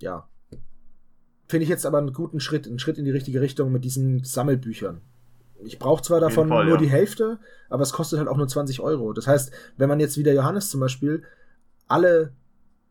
[0.00, 0.28] Ja.
[1.48, 4.24] Finde ich jetzt aber einen guten Schritt, einen Schritt in die richtige Richtung mit diesen
[4.24, 5.00] Sammelbüchern.
[5.64, 6.80] Ich brauche zwar davon Fall, nur ja.
[6.80, 9.12] die Hälfte, aber es kostet halt auch nur 20 Euro.
[9.12, 11.22] Das heißt, wenn man jetzt wieder Johannes zum Beispiel
[11.88, 12.32] alle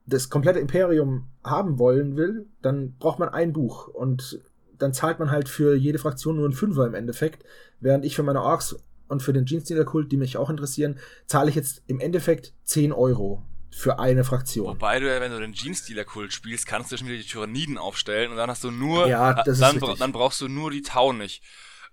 [0.08, 4.40] das komplette Imperium haben wollen will, dann braucht man ein Buch und
[4.78, 7.44] dann zahlt man halt für jede Fraktion nur einen Fünfer im Endeffekt,
[7.80, 8.76] während ich für meine Orks
[9.08, 13.44] und für den Jeansdealer-Kult, die mich auch interessieren, zahle ich jetzt im Endeffekt 10 Euro
[13.72, 14.68] für eine Fraktion.
[14.68, 18.32] Wobei du ja, wenn du den Jeans-Dealer-Kult spielst, kannst du schon wieder die Tyranniden aufstellen
[18.32, 21.14] und dann hast du nur, ja, das dann, ist dann brauchst du nur die Tau
[21.14, 21.44] nicht.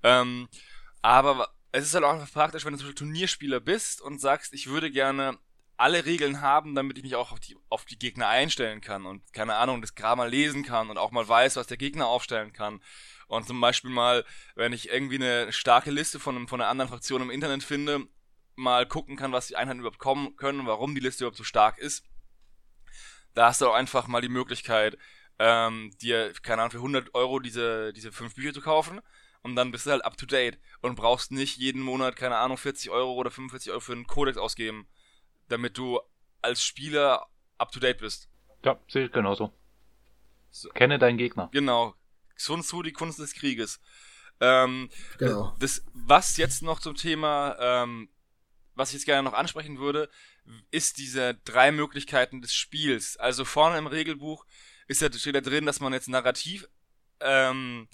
[0.02, 0.48] Ähm,
[1.00, 4.52] aber es ist halt auch einfach praktisch, wenn du zum Beispiel Turnierspieler bist und sagst,
[4.52, 5.38] ich würde gerne
[5.76, 9.32] alle Regeln haben, damit ich mich auch auf die, auf die Gegner einstellen kann und
[9.32, 12.52] keine Ahnung, das gerade mal lesen kann und auch mal weiß, was der Gegner aufstellen
[12.52, 12.80] kann.
[13.26, 17.22] Und zum Beispiel mal, wenn ich irgendwie eine starke Liste von, von einer anderen Fraktion
[17.22, 18.06] im Internet finde,
[18.54, 21.44] mal gucken kann, was die Einheiten überhaupt kommen können und warum die Liste überhaupt so
[21.44, 22.04] stark ist.
[23.34, 24.98] Da hast du auch einfach mal die Möglichkeit,
[25.38, 29.00] ähm, dir, keine Ahnung, für 100 Euro diese, diese fünf Bücher zu kaufen
[29.42, 32.56] und dann bist du halt up to date und brauchst nicht jeden Monat, keine Ahnung,
[32.56, 34.86] 40 Euro oder 45 Euro für einen Codex ausgeben,
[35.48, 36.00] damit du
[36.40, 37.26] als Spieler
[37.58, 38.28] up to date bist.
[38.64, 39.52] Ja, sehe ich genauso.
[40.50, 40.68] So.
[40.70, 41.48] Kenne deinen Gegner.
[41.52, 41.94] Genau.
[42.36, 43.80] Sun Tzu, die Kunst des Krieges.
[44.40, 45.54] Ähm, genau.
[45.58, 48.08] Das, was jetzt noch zum Thema, ähm,
[48.74, 50.08] was ich jetzt gerne noch ansprechen würde,
[50.70, 53.16] ist diese drei Möglichkeiten des Spiels.
[53.16, 54.46] Also vorne im Regelbuch
[54.88, 56.68] ist ja, steht da drin, dass man jetzt narrativ
[57.20, 57.88] ähm,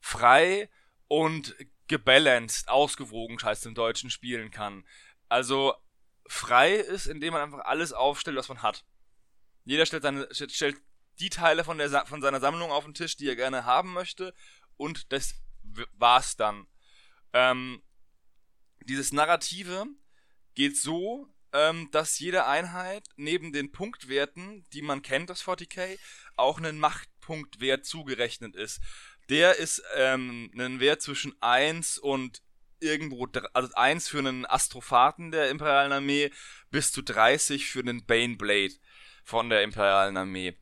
[0.00, 0.68] frei
[1.08, 1.54] und
[1.88, 4.84] gebalanced, ausgewogen, heißt im Deutschen, spielen kann.
[5.28, 5.74] Also
[6.26, 8.84] frei ist, indem man einfach alles aufstellt, was man hat.
[9.64, 10.76] Jeder stellt, seine, stellt
[11.20, 14.34] die Teile von, der, von seiner Sammlung auf den Tisch, die er gerne haben möchte,
[14.76, 15.34] und das
[15.92, 16.66] war's dann.
[17.32, 17.82] Ähm,
[18.84, 19.86] dieses Narrative
[20.54, 25.98] geht so, ähm, dass jede Einheit neben den Punktwerten, die man kennt aus 40k,
[26.36, 28.80] auch einen Machtpunktwert zugerechnet ist.
[29.28, 32.42] Der ist ähm, ein Wert zwischen 1 und
[32.80, 36.30] irgendwo, also 1 für einen Astrophaten der Imperialen Armee
[36.70, 38.74] bis zu 30 für einen Baneblade
[39.22, 40.56] von der Imperialen Armee.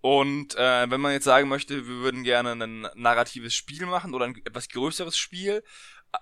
[0.00, 4.24] Und äh, wenn man jetzt sagen möchte, wir würden gerne ein narratives Spiel machen oder
[4.26, 5.62] ein etwas größeres Spiel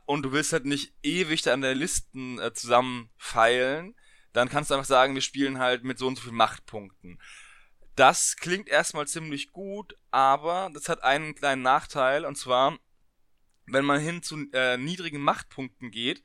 [0.06, 3.94] und du willst halt nicht ewig an der Listen äh, zusammenfeilen,
[4.32, 7.20] dann kannst du einfach sagen, wir spielen halt mit so und so vielen Machtpunkten.
[7.96, 12.78] Das klingt erstmal ziemlich gut, aber das hat einen kleinen Nachteil, und zwar,
[13.66, 16.22] wenn man hin zu äh, niedrigen Machtpunkten geht,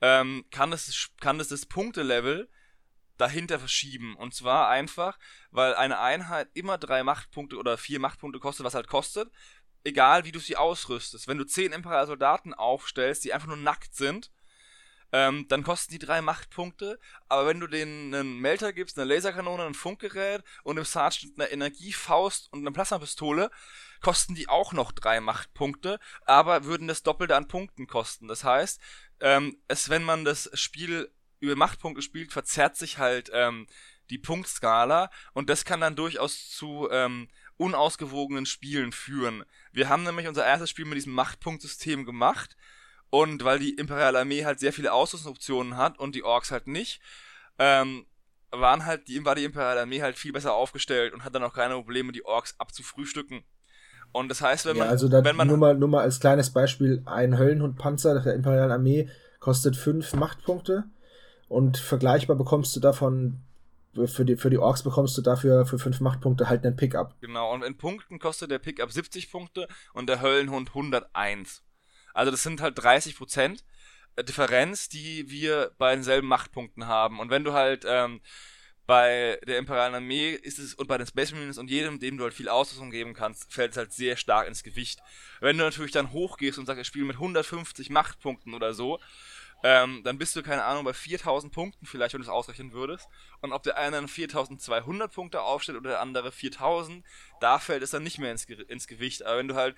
[0.00, 2.50] ähm, kann, es, kann es das Punktelevel
[3.16, 4.14] dahinter verschieben.
[4.16, 5.18] Und zwar einfach,
[5.50, 9.30] weil eine Einheit immer drei Machtpunkte oder vier Machtpunkte kostet, was halt kostet,
[9.86, 11.28] egal wie du sie ausrüstest.
[11.28, 14.30] Wenn du zehn Imperial Soldaten aufstellst, die einfach nur nackt sind,
[15.12, 16.98] ähm, dann kosten die drei Machtpunkte.
[17.28, 21.50] Aber wenn du denen einen Melter gibst, eine Laserkanone, ein Funkgerät und im Sergeant eine
[21.50, 23.50] Energiefaust und eine Plasmapistole,
[24.00, 28.28] kosten die auch noch drei Machtpunkte, aber würden das Doppelte an Punkten kosten.
[28.28, 28.80] Das heißt,
[29.20, 33.66] ähm, es, wenn man das Spiel über Machtpunkte spielt, verzerrt sich halt ähm,
[34.10, 37.28] die Punktskala und das kann dann durchaus zu ähm,
[37.58, 39.44] unausgewogenen Spielen führen.
[39.72, 42.56] Wir haben nämlich unser erstes Spiel mit diesem Machtpunktsystem gemacht
[43.10, 47.00] und weil die Imperiale Armee halt sehr viele Ausrüstungsoptionen hat und die Orks halt nicht,
[47.58, 48.06] ähm,
[48.50, 51.54] waren halt die, war die Imperiale Armee halt viel besser aufgestellt und hat dann auch
[51.54, 53.44] keine Probleme, die Orks abzufrühstücken.
[54.12, 54.86] Und das heißt, wenn man.
[54.86, 58.34] Ja, also da, wenn man nur, mal, nur mal als kleines Beispiel: ein Höllenhundpanzer der
[58.34, 59.08] Imperialen Armee
[59.40, 60.84] kostet fünf Machtpunkte
[61.48, 63.42] und vergleichbar bekommst du davon.
[64.06, 67.14] Für die, für die Orks bekommst du dafür für fünf Machtpunkte halt einen Pickup.
[67.20, 71.62] Genau, und in Punkten kostet der Pickup 70 Punkte und der Höllenhund 101.
[72.14, 73.64] Also das sind halt 30 Prozent
[74.16, 77.20] äh, Differenz, die wir bei denselben Machtpunkten haben.
[77.20, 78.20] Und wenn du halt ähm,
[78.86, 82.24] bei der Imperialen Armee ist es und bei den Space Marines und jedem, dem du
[82.24, 85.00] halt viel Ausrüstung geben kannst, fällt es halt sehr stark ins Gewicht.
[85.40, 89.00] Wenn du natürlich dann hochgehst und sagst, ich spiele mit 150 Machtpunkten oder so,
[89.62, 93.08] ähm, dann bist du, keine Ahnung, bei 4000 Punkten vielleicht, wenn du es ausrechnen würdest.
[93.40, 97.04] Und ob der eine dann 4200 Punkte aufstellt oder der andere 4000,
[97.40, 99.24] da fällt es dann nicht mehr ins, Ge ins Gewicht.
[99.24, 99.76] Aber wenn du halt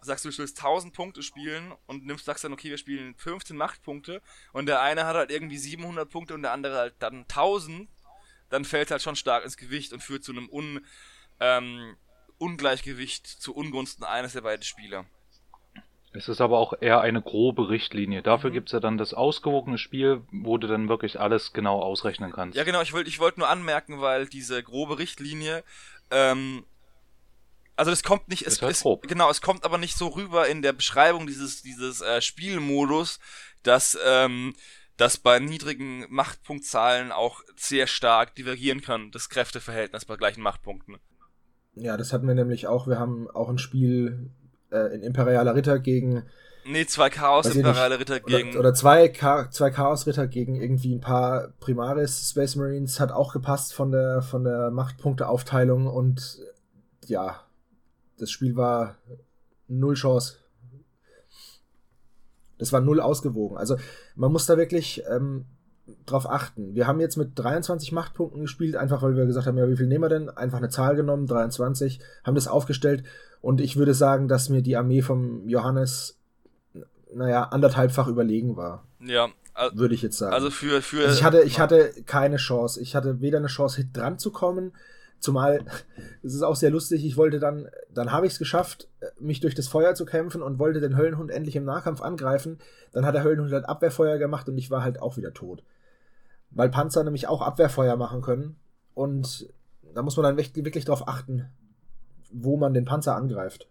[0.00, 4.22] sagst du, willst 1000 Punkte spielen und nimmst, sagst dann, okay, wir spielen 15 Machtpunkte
[4.52, 7.88] und der eine hat halt irgendwie 700 Punkte und der andere halt dann 1000,
[8.50, 10.84] dann fällt halt schon stark ins Gewicht und führt zu einem Un,
[11.40, 11.96] ähm,
[12.38, 15.06] Ungleichgewicht zu Ungunsten eines der beiden Spieler.
[16.16, 18.22] Es ist aber auch eher eine grobe Richtlinie.
[18.22, 18.54] Dafür Mhm.
[18.54, 22.56] gibt's ja dann das ausgewogene Spiel, wo du dann wirklich alles genau ausrechnen kannst.
[22.56, 25.62] Ja, genau, ich wollte ich wollte nur anmerken, weil diese grobe Richtlinie,
[26.10, 26.64] ähm,
[27.76, 29.06] also das kommt nicht, es, Ist halt es, grob.
[29.06, 33.18] genau, es kommt aber nicht so rüber in der Beschreibung dieses, dieses äh, Spielmodus,
[33.62, 34.54] dass, ähm,
[34.96, 40.96] dass bei niedrigen Machtpunktzahlen auch sehr stark divergieren kann, das Kräfteverhältnis bei gleichen Machtpunkten.
[41.74, 42.86] Ja, das hatten wir nämlich auch.
[42.88, 44.30] Wir haben auch ein Spiel
[44.76, 46.24] äh, in Imperialer Ritter gegen
[46.68, 48.50] Nee, zwei Chaos Weiß ich Imperiale Ritter gegen.
[48.50, 53.32] oder, oder zwei, Cha zwei Chaos-Ritter gegen irgendwie ein paar Primaris Space Marines hat auch
[53.32, 57.40] gepasst von der von der Machtpunkteaufteilung und äh, ja,
[58.18, 58.96] das Spiel war
[59.68, 60.38] null Chance.
[62.58, 63.56] Das war null ausgewogen.
[63.56, 63.76] Also
[64.16, 65.44] man muss da wirklich ähm,
[66.04, 66.74] drauf achten.
[66.74, 69.86] Wir haben jetzt mit 23 Machtpunkten gespielt, einfach weil wir gesagt haben, ja, wie viel
[69.86, 70.28] nehmen wir denn?
[70.30, 73.04] Einfach eine Zahl genommen, 23, haben das aufgestellt
[73.40, 76.18] und ich würde sagen, dass mir die Armee vom Johannes,
[77.14, 80.32] naja, anderthalbfach überlegen war, ja, al- würde ich jetzt sagen.
[80.34, 81.02] also für, für.
[81.04, 82.80] Also ich hatte, ich hatte keine Chance.
[82.80, 84.72] Ich hatte weder eine Chance, hit dran zu kommen,
[85.20, 85.60] zumal,
[86.24, 88.88] es ist auch sehr lustig, ich wollte dann, dann habe ich es geschafft,
[89.20, 92.58] mich durch das Feuer zu kämpfen und wollte den Höllenhund endlich im Nahkampf angreifen.
[92.92, 95.62] Dann hat der Höllenhund halt Abwehrfeuer gemacht und ich war halt auch wieder tot.
[96.56, 98.56] Weil Panzer nämlich auch Abwehrfeuer machen können.
[98.94, 99.46] Und
[99.94, 101.50] da muss man dann wirklich, drauf achten,
[102.30, 103.68] wo man den Panzer angreift.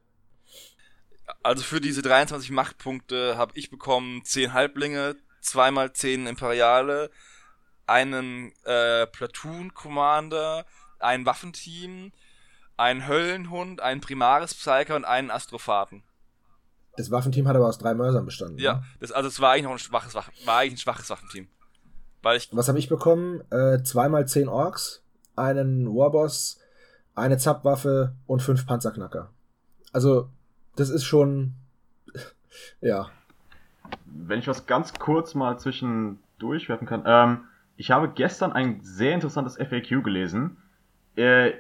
[1.42, 7.10] Also für diese 23 Machtpunkte habe ich bekommen 10 Halblinge, zweimal 10 Imperiale,
[7.88, 10.68] einen äh, Platoon Commander,
[11.00, 12.12] ein Waffenteam,
[12.78, 16.04] einen Höllenhund, einen Primaris Psyker und einen Astrophaten.
[16.98, 18.60] Das Waffenteam hat aber aus drei Mörsern bestanden.
[18.60, 18.84] Ja, ne?
[19.00, 21.48] das, also es war eigentlich noch ein schwaches war eigentlich ein schwaches Waffenteam.
[22.26, 23.44] Weil ich, Was habe ich bekommen?
[23.52, 25.04] Äh, zweimal zehn Orks,
[25.36, 26.60] einen Warboss,
[27.14, 29.30] eine Zapwaffe und fünf Panzerknacker.
[29.94, 30.30] Also,
[30.76, 31.54] das ist schon.
[32.82, 33.10] Ja.
[34.06, 37.04] Wenn ich was ganz kurz mal zwischendurch werfen kann.
[37.06, 37.44] Ähm,
[37.76, 40.58] ich habe gestern ein sehr interessantes FAQ gelesen.
[41.16, 41.52] Äh,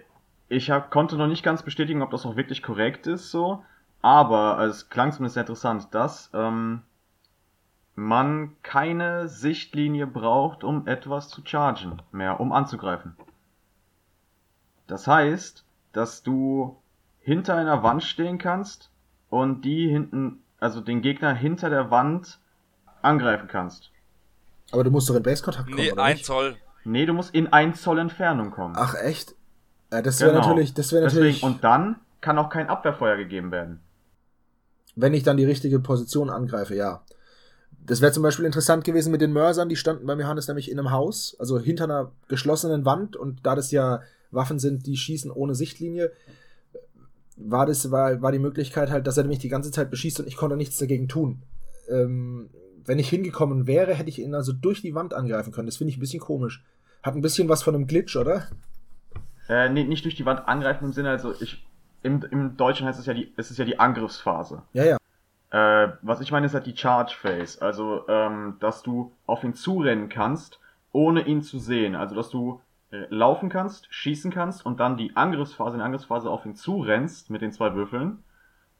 [0.48, 3.64] ich hab, konnte noch nicht ganz bestätigen, ob das auch wirklich korrekt ist, so.
[4.02, 6.82] Aber also es klang zumindest sehr interessant, dass ähm,
[7.96, 13.16] man keine Sichtlinie braucht, um etwas zu chargen, mehr, um anzugreifen.
[14.88, 16.78] Das heißt, dass du
[17.20, 18.92] hinter einer Wand stehen kannst
[19.30, 22.40] und die hinten, also den Gegner hinter der Wand
[23.02, 23.92] angreifen kannst.
[24.72, 26.26] Aber du musst doch in Base-Kontakt kommen, nee, oder ein nicht?
[26.26, 26.56] Zoll.
[26.84, 28.76] Nee, du musst in ein Zoll Entfernung kommen.
[28.78, 29.36] Ach, echt?
[29.90, 30.42] Äh, das wäre Genau.
[30.48, 33.80] natürlich, das wäre Deswegen, natürlich, und dann kann auch kein Abwehrfeuer gegeben werden.
[34.98, 37.02] wenn ich dann die richtige Position angreife, ja.
[37.86, 40.80] Das wäre zum Beispiel interessant gewesen mit den Mörsern, die standen beim Johannes nämlich in
[40.80, 45.30] einem Haus, also hinter einer geschlossenen Wand und da das ja Waffen sind, die schießen
[45.30, 46.12] ohne Sichtlinie,
[47.38, 50.28] war das, war, war die Möglichkeit halt, dass er mich die ganze Zeit beschießt und
[50.28, 51.44] ich konnte nichts dagegen tun.
[51.90, 52.50] Ähm,
[52.86, 55.68] wenn ich hingekommen wäre, hätte ich ihn also durch die Wand angreifen können.
[55.68, 56.64] Das finde ich ein bisschen komisch.
[57.04, 58.48] Hat ein bisschen was von einem Glitch, oder?
[59.48, 61.66] Äh, nee, nicht durch die Wand angreifen im Sinne, also ich,
[62.02, 64.64] im, im Deutschen heißt es ja die, es ist ja die Angriffsphase.
[64.74, 64.98] Ja, ja.
[65.56, 67.62] Äh, was ich meine, ist halt die Charge Phase.
[67.62, 70.60] Also, ähm, dass du auf ihn zurennen kannst,
[70.92, 71.96] ohne ihn zu sehen.
[71.96, 72.60] Also, dass du
[72.92, 77.30] äh, laufen kannst, schießen kannst und dann die Angriffsphase, in der Angriffsphase auf ihn zurennst
[77.30, 78.22] mit den zwei Würfeln.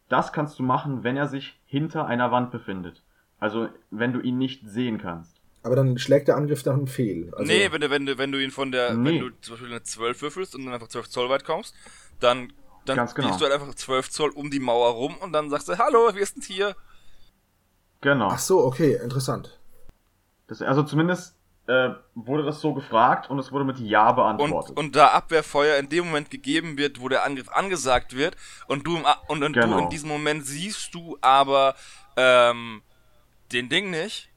[0.10, 3.04] Das kannst du machen, wenn er sich hinter einer Wand befindet.
[3.40, 5.40] Also, wenn du ihn nicht sehen kannst.
[5.64, 7.34] Aber dann schlägt der Angriff dann fehl.
[7.38, 9.12] Also, nee, wenn du, wenn du, wenn du ihn von der, Nee.
[9.12, 11.74] wenn du zum Beispiel eine 12 würfelst und dann einfach 12 Zoll weit kommst,
[12.20, 12.52] dann,
[12.86, 13.28] dann Ganz genau.
[13.30, 16.14] gehst du halt einfach 12 Zoll um die Mauer rum und dann sagst du, hallo,
[16.14, 16.76] wir sind hier.
[18.02, 18.28] Genau.
[18.32, 19.60] Ach so, okay, interessant.
[20.48, 21.36] Das, also zumindest
[21.68, 24.78] äh, wurde das so gefragt und es wurde mit Ja Und, beantwortet.
[24.78, 28.36] und da Abwehrfeuer in dem Moment gegeben wird, wo der Angriff angesagt wird
[28.68, 29.80] und du, im, und, und du Genau.
[29.80, 31.76] in diesem Moment siehst du aber
[32.16, 32.84] ähm,
[33.52, 34.30] den Ding nicht,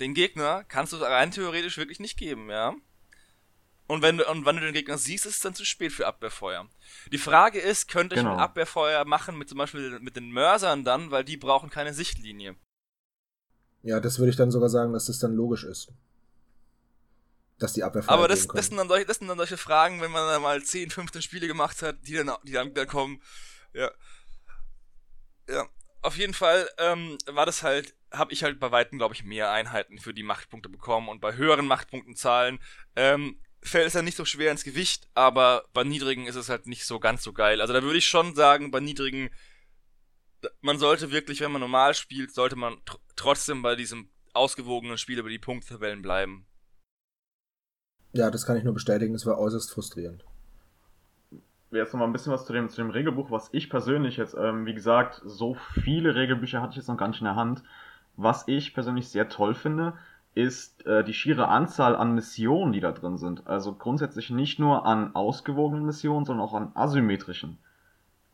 [0.00, 2.74] den Gegner, kannst du rein theoretisch wirklich nicht geben, ja.
[3.86, 6.06] Und wenn du, und wenn du den Gegner siehst, ist es dann zu spät für
[6.06, 6.66] Abwehrfeuer.
[7.12, 8.32] Die Frage ist, könnte ich Genau.
[8.32, 12.56] mit Abwehrfeuer machen, mit zum Beispiel mit den Mörsern dann, weil die brauchen keine Sichtlinie.
[13.82, 15.92] Ja, das würde ich dann sogar sagen, dass das dann logisch ist.
[17.58, 20.10] Dass die Abwehr Aber das, das, sind dann solche, das sind dann solche Fragen, wenn
[20.10, 23.22] man dann mal 10, 15 Spiele gemacht hat, die dann, die dann wieder kommen.
[23.74, 23.90] Ja.
[25.48, 25.68] Ja.
[26.00, 29.50] Auf jeden Fall ähm, war das halt, habe ich halt bei Weitem, glaube ich, mehr
[29.50, 32.58] Einheiten für die Machtpunkte bekommen und bei höheren Machtpunktenzahlen
[32.96, 36.66] ähm, fällt es ja nicht so schwer ins Gewicht, aber bei niedrigen ist es halt
[36.66, 37.60] nicht so ganz so geil.
[37.60, 39.30] Also da würde ich schon sagen, bei niedrigen,
[40.60, 45.18] man sollte wirklich, wenn man normal spielt, sollte man tr trotzdem bei diesem ausgewogenen Spiel
[45.18, 46.46] über die Punkttabellen bleiben.
[48.14, 50.24] Ja, das kann ich nur bestätigen, das war äußerst frustrierend.
[51.72, 54.34] jetzt noch mal ein bisschen was zu dem, zu dem Regelbuch, was ich persönlich jetzt,
[54.38, 57.62] ähm, wie gesagt, so viele Regelbücher hatte ich jetzt noch gar nicht in der Hand.
[58.16, 59.94] Was ich persönlich sehr toll finde,
[60.34, 63.46] ist äh, die schiere Anzahl an Missionen, die da drin sind.
[63.46, 67.58] Also grundsätzlich nicht nur an ausgewogenen Missionen, sondern auch an asymmetrischen.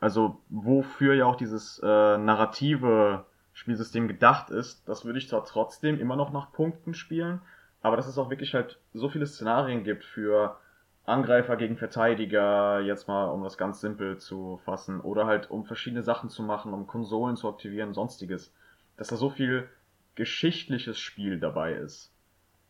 [0.00, 6.00] Also wofür ja auch dieses äh, narrative Spielsystem gedacht ist, das würde ich zwar trotzdem
[6.00, 7.42] immer noch nach Punkten spielen,
[7.82, 10.56] aber dass es auch wirklich halt so viele Szenarien gibt für
[11.04, 16.02] Angreifer gegen Verteidiger, jetzt mal um das ganz simpel zu fassen, oder halt um verschiedene
[16.02, 18.54] Sachen zu machen, um Konsolen zu aktivieren, sonstiges.
[18.96, 19.68] Dass da so viel
[20.14, 22.12] geschichtliches Spiel dabei ist.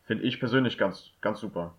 [0.04, 1.76] Finde ich persönlich ganz, ganz super.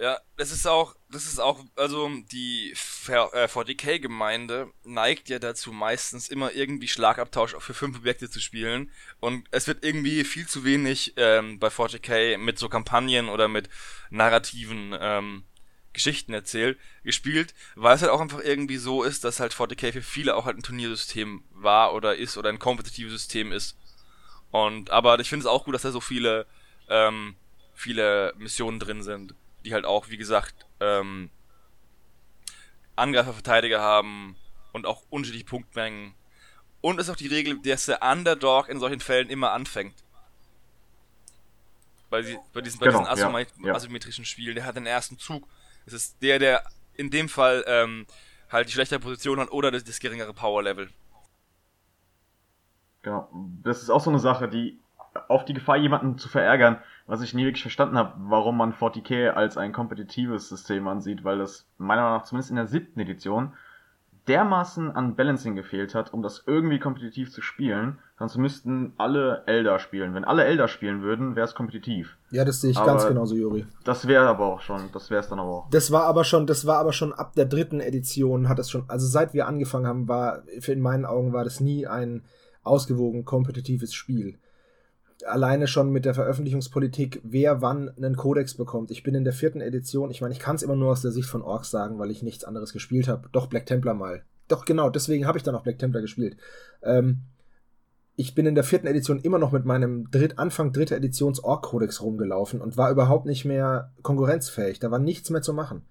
[0.00, 6.30] Ja, das ist auch, das ist auch, also die 40k-Gemeinde äh, neigt ja dazu, meistens
[6.30, 8.90] immer irgendwie Schlagabtausch für fünf Objekte zu spielen.
[9.20, 13.68] Und es wird irgendwie viel zu wenig ähm, bei 40k mit so Kampagnen oder mit
[14.08, 15.44] narrativen ähm,
[15.92, 20.02] Geschichten erzählt, gespielt, weil es halt auch einfach irgendwie so ist, dass halt 40k für
[20.02, 23.76] viele auch halt ein Turniersystem war oder ist oder ein kompetitives System ist.
[24.50, 26.46] Und aber ich finde es auch gut, dass da so viele
[26.88, 27.36] ähm,
[27.74, 29.34] viele Missionen drin sind
[29.64, 31.30] die halt auch, wie gesagt, ähm,
[32.96, 34.36] Angreifer, Verteidiger haben
[34.72, 36.14] und auch unterschiedliche Punktmengen.
[36.80, 39.94] Und es ist auch die Regel, dass der Underdog in solchen Fällen immer anfängt.
[42.08, 42.22] Bei,
[42.52, 45.46] bei diesen, bei genau, diesen asymmet ja, asymmetrischen Spielen, der hat den ersten Zug.
[45.86, 48.06] Es ist der, der in dem Fall ähm,
[48.50, 50.90] halt die schlechtere Position hat oder das, das geringere Power-Level.
[53.02, 53.28] Genau.
[53.62, 54.78] Das ist auch so eine Sache, die
[55.28, 59.30] auf die Gefahr, jemanden zu verärgern, was ich nie wirklich verstanden habe, warum man 40k
[59.30, 63.52] als ein kompetitives System ansieht, weil das meiner Meinung nach zumindest in der siebten Edition
[64.28, 69.78] dermaßen an Balancing gefehlt hat, um das irgendwie kompetitiv zu spielen, sonst müssten alle Elder
[69.80, 70.14] spielen.
[70.14, 72.16] Wenn alle Elder spielen würden, wäre es kompetitiv.
[72.30, 73.66] Ja, das sehe ich aber ganz genauso, Juri.
[73.82, 75.70] Das wäre aber auch schon, das wäre es dann aber auch.
[75.70, 78.84] Das war aber schon, das war aber schon ab der dritten Edition hat das schon,
[78.88, 82.22] also seit wir angefangen haben, war, in meinen Augen war das nie ein
[82.62, 84.38] ausgewogen kompetitives Spiel
[85.26, 88.90] alleine schon mit der Veröffentlichungspolitik, wer wann einen Kodex bekommt.
[88.90, 91.12] Ich bin in der vierten Edition, ich meine, ich kann es immer nur aus der
[91.12, 93.28] Sicht von Orks sagen, weil ich nichts anderes gespielt habe.
[93.32, 94.22] Doch Black Templar mal.
[94.48, 96.36] Doch genau, deswegen habe ich dann auch Black Templar gespielt.
[96.82, 97.22] Ähm,
[98.16, 102.02] ich bin in der vierten Edition immer noch mit meinem Dritt, Anfang dritter Editions Ork-Kodex
[102.02, 104.78] rumgelaufen und war überhaupt nicht mehr konkurrenzfähig.
[104.78, 105.82] Da war nichts mehr zu machen.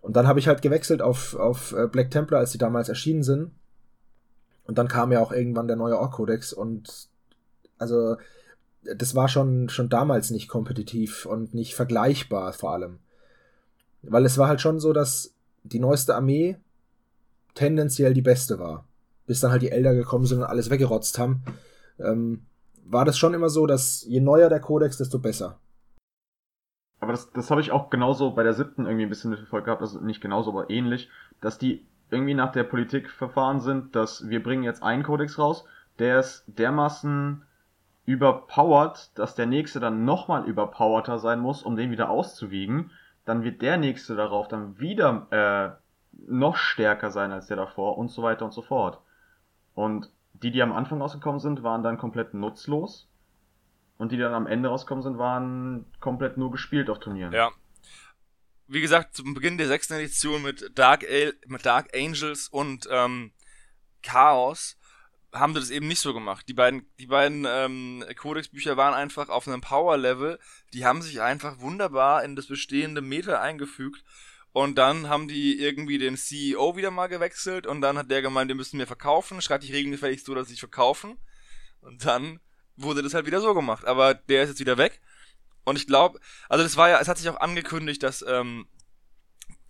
[0.00, 3.22] Und dann habe ich halt gewechselt auf, auf äh, Black Templar, als sie damals erschienen
[3.22, 3.52] sind.
[4.64, 7.08] Und dann kam ja auch irgendwann der neue Ork-Kodex und
[7.78, 8.16] also
[8.84, 12.98] das war schon, schon damals nicht kompetitiv und nicht vergleichbar vor allem.
[14.02, 16.56] Weil es war halt schon so, dass die neueste Armee
[17.54, 18.84] tendenziell die beste war.
[19.26, 21.42] Bis dann halt die Elder gekommen sind und alles weggerotzt haben.
[22.00, 22.42] Ähm,
[22.84, 25.58] war das schon immer so, dass je neuer der Kodex, desto besser.
[26.98, 29.82] Aber das, das habe ich auch genauso bei der siebten irgendwie ein bisschen mitverfolgt gehabt,
[29.82, 31.08] also nicht genauso, aber ähnlich,
[31.40, 35.64] dass die irgendwie nach der Politik verfahren sind, dass wir bringen jetzt einen Kodex raus,
[35.98, 37.42] der ist dermaßen
[38.04, 42.90] überpowered, dass der nächste dann nochmal überpowerter sein muss, um den wieder auszuwiegen.
[43.24, 45.70] Dann wird der nächste darauf dann wieder äh,
[46.26, 49.00] noch stärker sein als der davor und so weiter und so fort.
[49.74, 53.08] Und die, die am Anfang rausgekommen sind, waren dann komplett nutzlos.
[53.98, 57.32] Und die, die dann am Ende rausgekommen sind, waren komplett nur gespielt auf Turnieren.
[57.32, 57.50] Ja.
[58.72, 63.32] Wie gesagt, zum Beginn der sechsten Edition mit Dark, A mit Dark Angels und ähm,
[64.02, 64.78] Chaos
[65.30, 66.48] haben sie das eben nicht so gemacht.
[66.48, 70.38] Die beiden, die beiden ähm, Codex-Bücher waren einfach auf einem Power-Level,
[70.72, 74.02] die haben sich einfach wunderbar in das bestehende Meta eingefügt.
[74.52, 78.48] Und dann haben die irgendwie den CEO wieder mal gewechselt und dann hat der gemeint,
[78.48, 81.18] wir müssen mir verkaufen, schreibt die Regeln gefälligst so, dass sie sich verkaufen.
[81.82, 82.40] Und dann
[82.76, 83.84] wurde das halt wieder so gemacht.
[83.84, 85.02] Aber der ist jetzt wieder weg.
[85.64, 88.66] Und ich glaube, also das war ja, es hat sich auch angekündigt, dass ähm,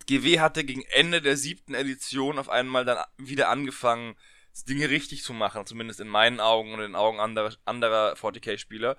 [0.07, 4.15] GW hatte gegen Ende der siebten Edition auf einmal dann wieder angefangen,
[4.67, 8.97] Dinge richtig zu machen, zumindest in meinen Augen und in den Augen anderer, anderer 40k-Spieler.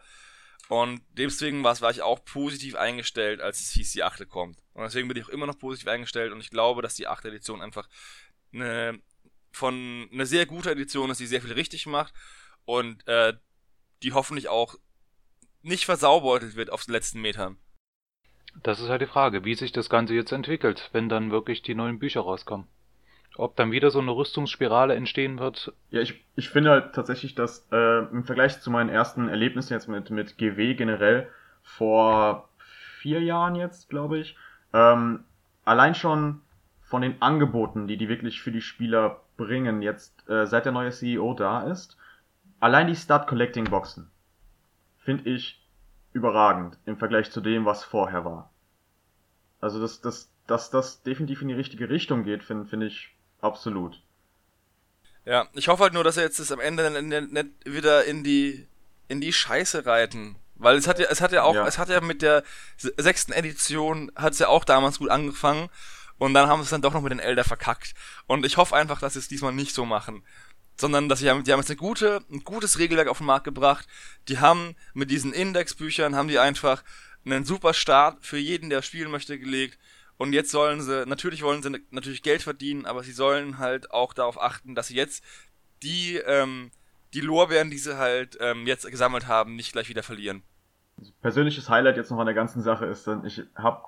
[0.68, 4.28] Und deswegen war, war ich auch positiv eingestellt, als es hieß, die 8.
[4.28, 4.58] kommt.
[4.72, 7.26] Und deswegen bin ich auch immer noch positiv eingestellt und ich glaube, dass die 8.
[7.26, 7.88] Edition einfach
[8.52, 9.00] eine,
[9.52, 12.14] von eine sehr gute Edition ist, die sehr viel richtig macht
[12.64, 13.34] und äh,
[14.02, 14.74] die hoffentlich auch
[15.64, 17.56] nicht versaubeutelt wird auf den letzten Metern.
[18.62, 21.74] Das ist halt die Frage, wie sich das Ganze jetzt entwickelt, wenn dann wirklich die
[21.74, 22.66] neuen Bücher rauskommen.
[23.36, 25.72] Ob dann wieder so eine Rüstungsspirale entstehen wird?
[25.90, 29.88] Ja, ich, ich finde halt tatsächlich, dass äh, im Vergleich zu meinen ersten Erlebnissen jetzt
[29.88, 31.28] mit, mit GW generell
[31.62, 32.48] vor
[33.00, 34.36] vier Jahren jetzt, glaube ich,
[34.72, 35.24] ähm,
[35.64, 36.42] allein schon
[36.82, 40.90] von den Angeboten, die die wirklich für die Spieler bringen, jetzt äh, seit der neue
[40.90, 41.96] CEO da ist,
[42.60, 44.10] allein die Start Collecting Boxen
[45.04, 45.60] finde ich
[46.12, 48.50] überragend im Vergleich zu dem, was vorher war.
[49.60, 54.00] Also das, das dass das definitiv in die richtige Richtung geht, finde find ich absolut.
[55.24, 58.66] Ja, ich hoffe halt nur, dass er jetzt das am Ende nicht wieder in die
[59.08, 60.36] in die Scheiße reiten.
[60.56, 61.66] Weil es hat ja, es hat ja auch, ja.
[61.66, 62.44] es hat ja mit der
[62.78, 65.68] sechsten Edition, hat es ja auch damals gut angefangen.
[66.18, 67.94] Und dann haben sie es dann doch noch mit den Elder verkackt.
[68.26, 70.22] Und ich hoffe einfach, dass sie es diesmal nicht so machen.
[70.76, 73.44] Sondern, dass sie haben, die haben jetzt eine gute, ein gutes Regelwerk auf den Markt
[73.44, 73.86] gebracht.
[74.28, 76.82] Die haben mit diesen Indexbüchern, haben die einfach
[77.24, 79.78] einen super Start für jeden, der spielen möchte, gelegt.
[80.16, 84.12] Und jetzt sollen sie, natürlich wollen sie natürlich Geld verdienen, aber sie sollen halt auch
[84.12, 85.24] darauf achten, dass sie jetzt
[85.82, 86.70] die, ähm,
[87.14, 90.42] die Lorbeeren, die sie halt ähm, jetzt gesammelt haben, nicht gleich wieder verlieren.
[91.22, 93.82] Persönliches Highlight jetzt noch an der ganzen Sache ist dann, ich habe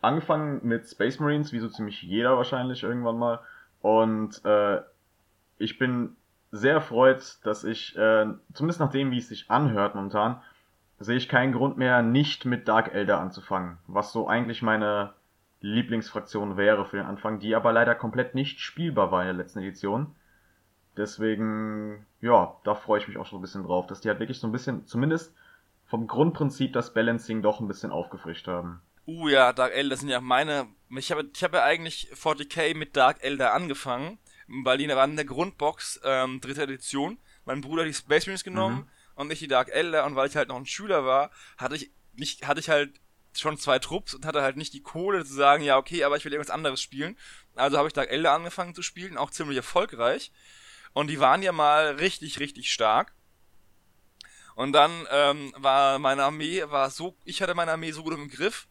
[0.00, 3.40] angefangen mit Space Marines, wie so ziemlich jeder wahrscheinlich irgendwann mal.
[3.82, 4.80] Und äh,
[5.58, 6.16] ich bin
[6.52, 10.40] sehr erfreut, dass ich, äh, zumindest nach dem, wie es sich anhört momentan,
[10.98, 13.78] sehe ich keinen Grund mehr, nicht mit Dark Elder anzufangen.
[13.86, 15.12] Was so eigentlich meine
[15.60, 19.58] Lieblingsfraktion wäre für den Anfang, die aber leider komplett nicht spielbar war in der letzten
[19.60, 20.14] Edition.
[20.96, 24.40] Deswegen, ja, da freue ich mich auch schon ein bisschen drauf, dass die halt wirklich
[24.40, 25.34] so ein bisschen, zumindest
[25.86, 28.80] vom Grundprinzip das Balancing doch ein bisschen aufgefrischt haben.
[29.06, 30.66] Uh ja, Dark Elder sind ja meine.
[30.90, 34.18] Ich habe ich hab ja eigentlich 40k mit Dark Elder angefangen,
[34.48, 37.18] die waren in der Grundbox, ähm, dritte Edition.
[37.44, 38.88] Mein Bruder hat die Space Marines genommen mhm.
[39.14, 41.90] und ich die Dark Elder und weil ich halt noch ein Schüler war, hatte ich
[42.14, 43.00] nicht, hatte ich halt
[43.34, 46.24] schon zwei Trupps und hatte halt nicht die Kohle zu sagen, ja okay, aber ich
[46.24, 47.16] will irgendwas anderes spielen.
[47.54, 50.32] Also habe ich Dark Elder angefangen zu spielen, auch ziemlich erfolgreich.
[50.92, 53.12] Und die waren ja mal richtig, richtig stark.
[54.54, 58.30] Und dann ähm, war meine Armee, war so, ich hatte meine Armee so gut im
[58.30, 58.68] Griff,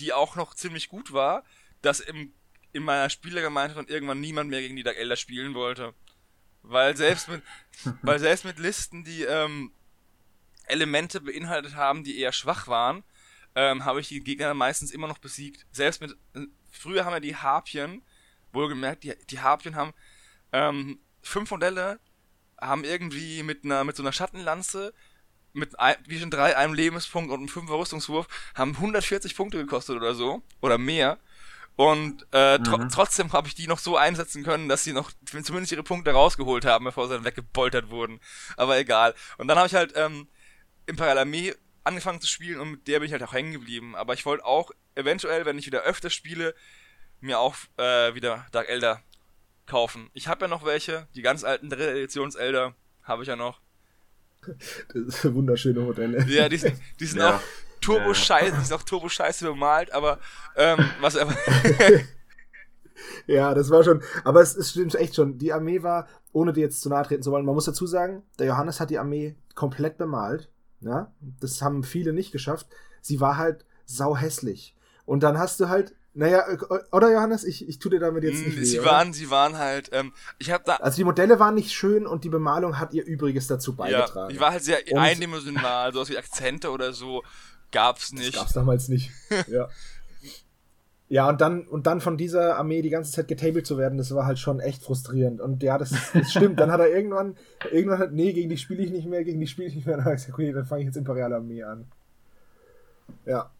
[0.00, 1.44] die auch noch ziemlich gut war,
[1.82, 2.34] dass im,
[2.74, 5.94] in meiner Spielergemeinde dann irgendwann niemand mehr gegen die Dark Elder spielen wollte.
[6.62, 7.42] Weil selbst mit,
[8.02, 9.72] weil selbst mit Listen, die ähm,
[10.64, 13.04] Elemente beinhaltet haben, die eher schwach waren,
[13.54, 15.66] ähm, habe ich die Gegner meistens immer noch besiegt.
[15.70, 16.16] Selbst mit,
[16.70, 18.02] früher haben wir die Harpien,
[18.52, 19.92] wohlgemerkt, die, die Harpien haben
[20.52, 22.00] ähm, fünf Modelle,
[22.60, 24.94] haben irgendwie mit einer, mit so einer Schattenlanze,
[25.52, 29.96] mit ein, wie schon drei, einem Lebenspunkt und einem fünfer Rüstungswurf, haben 140 Punkte gekostet
[29.96, 31.18] oder so, oder mehr.
[31.76, 32.88] Und äh, tr mhm.
[32.88, 36.64] trotzdem habe ich die noch so einsetzen können, dass sie noch zumindest ihre Punkte rausgeholt
[36.64, 38.20] haben, bevor sie dann weggeboltert wurden.
[38.56, 39.14] Aber egal.
[39.38, 40.28] Und dann habe ich halt ähm,
[40.86, 43.96] Imperial Armee angefangen zu spielen und mit der bin ich halt auch hängen geblieben.
[43.96, 46.54] Aber ich wollte auch eventuell, wenn ich wieder öfter spiele,
[47.20, 49.02] mir auch äh, wieder Dark Elder
[49.66, 50.10] kaufen.
[50.14, 53.60] Ich habe ja noch welche, die ganz alten dritte Editions Elder habe ich ja noch.
[54.94, 56.24] Das sind wunderschöne Modelle.
[56.28, 57.36] Ja, die sind, die sind ja.
[57.36, 57.40] auch
[57.84, 60.18] turbo scheiße, die sind auch turbo scheiße bemalt, aber
[60.56, 61.34] ähm, was aber.
[63.26, 65.38] ja, das war schon, aber es, es stimmt echt schon.
[65.38, 68.22] Die Armee war, ohne dir jetzt zu nahe treten zu wollen, man muss dazu sagen,
[68.38, 70.50] der Johannes hat die Armee komplett bemalt.
[70.80, 72.66] Ja, das haben viele nicht geschafft.
[73.00, 74.76] Sie war halt sau hässlich.
[75.06, 76.44] Und dann hast du halt, naja,
[76.92, 79.58] oder Johannes, ich, ich tue dir damit jetzt nicht mm, Sie weh, waren, sie waren
[79.58, 80.76] halt, ähm, ich habe da.
[80.76, 84.30] Also die Modelle waren nicht schön und die Bemalung hat ihr Übriges dazu beigetragen.
[84.30, 87.22] Ja, die war halt sehr und eindimensional, sowas wie Akzente oder so
[87.74, 88.28] gab's nicht.
[88.28, 89.10] Das gab's damals nicht.
[89.48, 89.68] ja.
[91.08, 94.14] Ja, und dann, und dann von dieser Armee die ganze Zeit getabelt zu werden, das
[94.14, 95.40] war halt schon echt frustrierend.
[95.40, 96.58] Und ja, das, das stimmt.
[96.58, 97.36] dann hat er irgendwann,
[97.70, 99.96] irgendwann hat, nee, gegen die spiele ich nicht mehr, gegen die spiele ich nicht mehr.
[99.96, 101.86] Dann habe ich gesagt, okay, dann fange ich jetzt Imperiale Armee an.
[103.26, 103.50] Ja.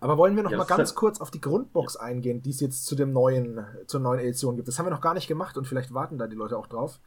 [0.00, 2.86] Aber wollen wir noch ja, mal ganz kurz auf die Grundbox eingehen, die es jetzt
[2.86, 4.66] zu dem neuen, zur neuen Edition gibt.
[4.66, 6.98] Das haben wir noch gar nicht gemacht und vielleicht warten da die Leute auch drauf.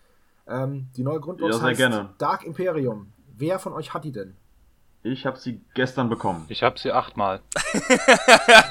[0.47, 2.13] Ähm, die neue Grundbox ja, heißt gerne.
[2.19, 3.11] Dark Imperium.
[3.35, 4.37] Wer von euch hat die denn?
[5.05, 6.47] Ich habe sie gestern bekommen.
[6.49, 7.39] Ich habe sie achtmal.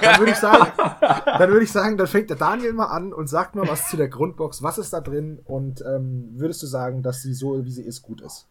[0.02, 0.66] dann würde ich sagen,
[0.98, 3.96] dann würde ich sagen, dann fängt der Daniel mal an und sagt mal was zu
[3.96, 4.60] der Grundbox.
[4.60, 5.38] Was ist da drin?
[5.44, 8.48] Und ähm, würdest du sagen, dass sie so, wie sie ist, gut ist?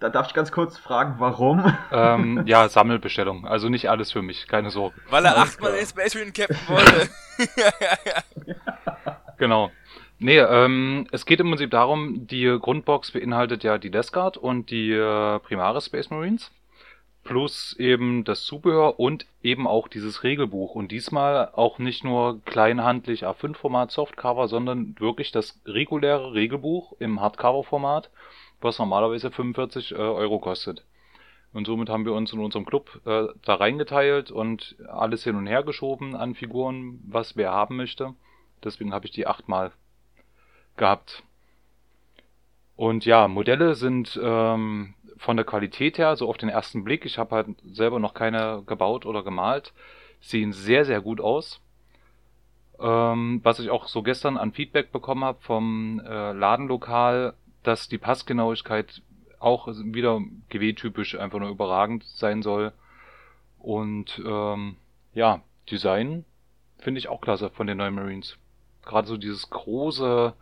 [0.00, 1.64] Da darf ich ganz kurz fragen, warum?
[1.92, 3.46] Ähm, ja, Sammelbestellung.
[3.46, 4.94] Also nicht alles für mich, keine Sorge.
[5.08, 7.08] Weil er achtmal den Space Marine Captain wollte.
[9.38, 9.70] genau.
[10.18, 14.70] Nee, ähm, es geht im Prinzip darum, die Grundbox beinhaltet ja die Death Guard und
[14.70, 16.50] die äh, Primaris Space Marines
[17.24, 20.74] plus eben das Zubehör und eben auch dieses Regelbuch.
[20.74, 28.10] Und diesmal auch nicht nur kleinhandlich A5-Format Softcover, sondern wirklich das reguläre Regelbuch im Hardcover-Format,
[28.60, 30.84] was normalerweise 45 äh, Euro kostet.
[31.52, 35.46] Und somit haben wir uns in unserem Club äh, da reingeteilt und alles hin und
[35.46, 38.14] her geschoben an Figuren, was wer haben möchte.
[38.62, 39.72] Deswegen habe ich die achtmal
[40.76, 41.22] gehabt.
[42.76, 47.18] Und ja, Modelle sind ähm, von der Qualität her, so auf den ersten Blick, ich
[47.18, 49.72] habe halt selber noch keine gebaut oder gemalt,
[50.20, 51.60] sehen sehr, sehr gut aus.
[52.80, 57.98] Ähm, was ich auch so gestern an Feedback bekommen habe vom äh, Ladenlokal, dass die
[57.98, 59.02] Passgenauigkeit
[59.38, 62.72] auch wieder GW-typisch einfach nur überragend sein soll.
[63.58, 64.76] Und ähm,
[65.12, 66.24] ja, Design
[66.78, 68.36] finde ich auch klasse von den neuen Marines.
[68.84, 70.34] Gerade so dieses große,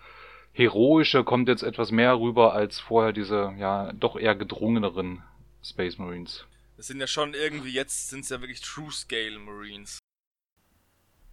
[0.53, 5.23] heroische kommt jetzt etwas mehr rüber als vorher diese, ja, doch eher gedrungeneren
[5.63, 6.47] Space Marines.
[6.77, 9.99] Das sind ja schon irgendwie, jetzt sind es ja wirklich True Scale Marines.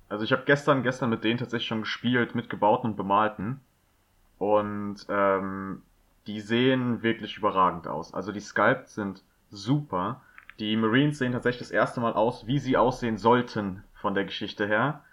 [0.07, 3.61] Also ich habe gestern, gestern mit denen tatsächlich schon gespielt, mit gebauten und bemalten.
[4.37, 5.83] Und ähm,
[6.27, 8.13] die sehen wirklich überragend aus.
[8.13, 10.21] Also die Sculpts sind super.
[10.59, 14.67] Die Marines sehen tatsächlich das erste Mal aus, wie sie aussehen sollten von der Geschichte
[14.67, 15.03] her.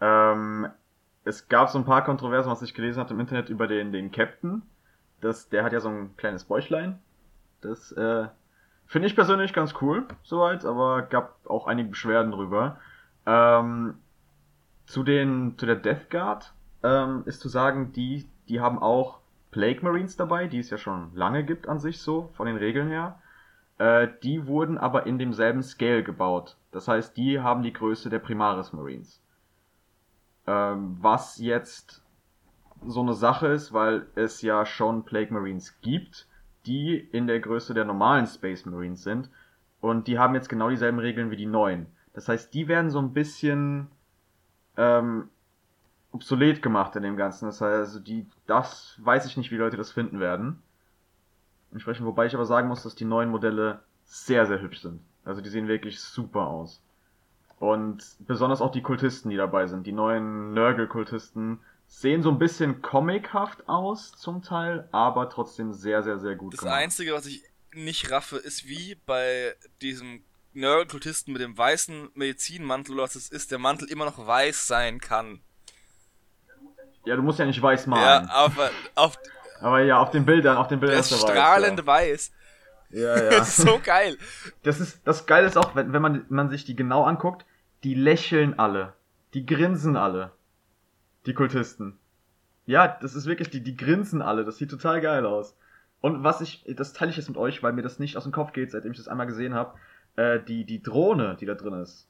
[0.00, 0.68] Ähm,
[1.26, 4.12] es gab so ein paar Kontroversen, was ich gelesen hatte im Internet über den, den
[4.12, 4.62] Captain.
[5.20, 7.00] Das, der hat ja so ein kleines Bäuchlein.
[7.62, 8.28] Das äh,
[8.86, 12.78] finde ich persönlich ganz cool, soweit, aber gab auch einige Beschwerden drüber.
[13.26, 13.94] Ähm,
[14.86, 16.52] zu den, zu der Death Guard
[16.84, 19.18] ähm, ist zu sagen, die, die haben auch
[19.50, 22.86] Plague Marines dabei, die es ja schon lange gibt an sich so, von den Regeln
[22.86, 23.18] her.
[23.78, 26.56] Äh, die wurden aber in demselben Scale gebaut.
[26.70, 29.20] Das heißt, die haben die Größe der Primaris Marines.
[30.46, 32.02] Ähm, was jetzt
[32.86, 36.28] so eine Sache ist, weil es ja schon Plague Marines gibt,
[36.66, 39.30] die in der Größe der normalen Space Marines sind.
[39.80, 41.86] Und die haben jetzt genau dieselben Regeln wie die neuen.
[42.12, 43.88] Das heißt, die werden so ein bisschen
[44.76, 45.28] ähm,
[46.12, 47.46] obsolet gemacht in dem Ganzen.
[47.46, 50.62] Das heißt, also die, das weiß ich nicht, wie Leute das finden werden.
[51.72, 55.00] Entsprechend, wobei ich aber sagen muss, dass die neuen Modelle sehr, sehr hübsch sind.
[55.24, 56.80] Also die sehen wirklich super aus.
[57.58, 59.86] Und besonders auch die Kultisten, die dabei sind.
[59.86, 66.18] Die neuen Nörgel-Kultisten sehen so ein bisschen comichaft aus zum Teil, aber trotzdem sehr, sehr,
[66.18, 66.76] sehr gut Das gemacht.
[66.76, 67.42] Einzige, was ich
[67.72, 73.50] nicht raffe, ist wie bei diesem Nörgel-Kultisten mit dem weißen Medizinmantel oder was es ist,
[73.50, 75.40] der Mantel immer noch weiß sein kann.
[77.04, 78.26] Ja, du musst ja nicht weiß malen.
[78.26, 79.18] Ja, aber auf,
[79.60, 82.30] aber ja, auf den Bildern, auf den Bildern ist er strahlend weiß.
[82.30, 82.34] Ja,
[83.16, 83.30] ja.
[83.30, 84.16] das ist so geil.
[84.62, 87.44] Das ist, das Geile ist auch, wenn, wenn man, man sich die genau anguckt,
[87.84, 88.94] die lächeln alle.
[89.34, 90.32] Die grinsen alle.
[91.26, 91.98] Die Kultisten.
[92.66, 94.44] Ja, das ist wirklich, die, die grinsen alle.
[94.44, 95.56] Das sieht total geil aus.
[96.00, 98.32] Und was ich, das teile ich jetzt mit euch, weil mir das nicht aus dem
[98.32, 99.78] Kopf geht, seitdem ich das einmal gesehen habe.
[100.16, 102.08] Äh, die, die Drohne, die da drin ist,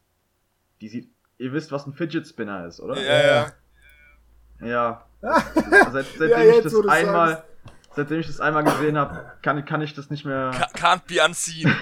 [0.80, 2.96] die sieht, ihr wisst, was ein Fidget Spinner ist, oder?
[3.00, 3.52] Ja, ja.
[4.60, 5.06] Ja.
[5.90, 7.44] Seit, seitdem ja, jetzt, ich das einmal, sagst.
[7.96, 10.52] Seitdem ich das einmal gesehen habe, kann, kann ich das nicht mehr.
[10.74, 11.74] Can't be unseen.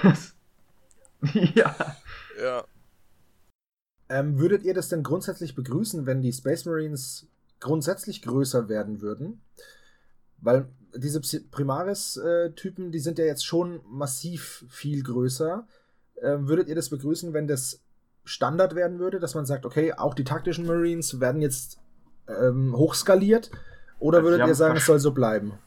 [1.54, 1.74] ja.
[2.40, 2.64] Ja.
[4.08, 7.26] Ähm, würdet ihr das denn grundsätzlich begrüßen, wenn die Space Marines
[7.60, 9.42] grundsätzlich größer werden würden?
[10.38, 15.66] Weil diese Primaris-Typen, die sind ja jetzt schon massiv viel größer.
[16.22, 17.80] Ähm, würdet ihr das begrüßen, wenn das
[18.24, 21.78] Standard werden würde, dass man sagt, okay, auch die taktischen Marines werden jetzt
[22.28, 23.50] ähm, hochskaliert?
[23.98, 25.58] Oder also würdet ihr sagen, es soll so bleiben?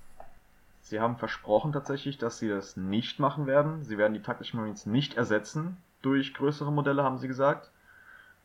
[0.89, 3.83] Sie haben versprochen tatsächlich, dass sie das nicht machen werden.
[3.83, 7.71] Sie werden die taktischen Marines nicht ersetzen durch größere Modelle, haben sie gesagt.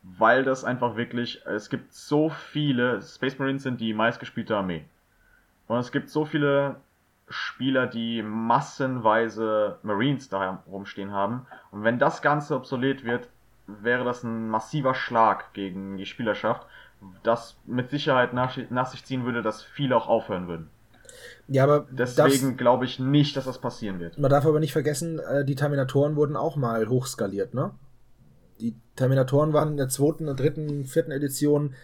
[0.03, 4.85] Weil das einfach wirklich, es gibt so viele, Space Marines sind die meistgespielte Armee.
[5.69, 6.77] Und es gibt so viele
[7.29, 11.47] Spieler, die massenweise Marines da rumstehen haben.
[11.71, 13.29] Und wenn das Ganze obsolet wird,
[13.69, 16.67] wäre das ein massiver Schlag gegen die Spielerschaft
[17.23, 20.71] das mit Sicherheit nach, nach sich ziehen würde, dass viele auch aufhören würden.
[21.49, 24.19] Ja, aber deswegen glaube ich nicht, dass das passieren wird.
[24.19, 27.73] Man darf aber nicht vergessen, äh, die Terminatoren wurden auch mal hochskaliert, ne?
[28.61, 31.75] Die Terminatoren waren in der zweiten, dritten, vierten Edition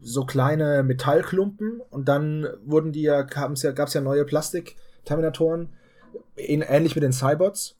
[0.00, 5.68] so kleine Metallklumpen und dann wurden die ja, gab es ja, ja neue Plastik-Terminatoren,
[6.36, 7.76] ähnlich mit den Cybots.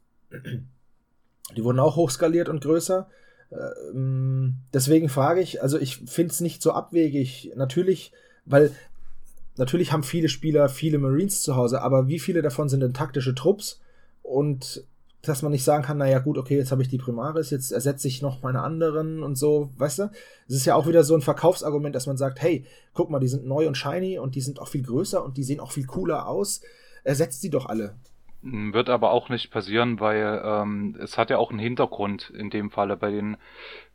[1.57, 3.09] Die wurden auch hochskaliert und größer.
[3.53, 7.53] Ähm, deswegen frage ich, also ich finde es nicht so abwegig.
[7.57, 8.13] Natürlich,
[8.45, 8.73] weil
[9.57, 13.35] natürlich haben viele Spieler viele Marines zu Hause, aber wie viele davon sind denn taktische
[13.35, 13.81] Trupps?
[14.23, 14.85] Und
[15.23, 18.09] dass man nicht sagen kann, naja gut, okay, jetzt habe ich die Primaris, jetzt ersetze
[18.09, 20.11] ich noch meine anderen und so, weißt du?
[20.49, 23.29] Es ist ja auch wieder so ein Verkaufsargument, dass man sagt, hey, guck mal, die
[23.29, 25.87] sind neu und shiny und die sind auch viel größer und die sehen auch viel
[25.87, 26.63] cooler aus.
[27.05, 27.97] Ersetzt die doch alle.
[28.43, 32.71] Wird aber auch nicht passieren, weil ähm, es hat ja auch einen Hintergrund in dem
[32.71, 32.97] Falle.
[32.97, 33.37] Bei den,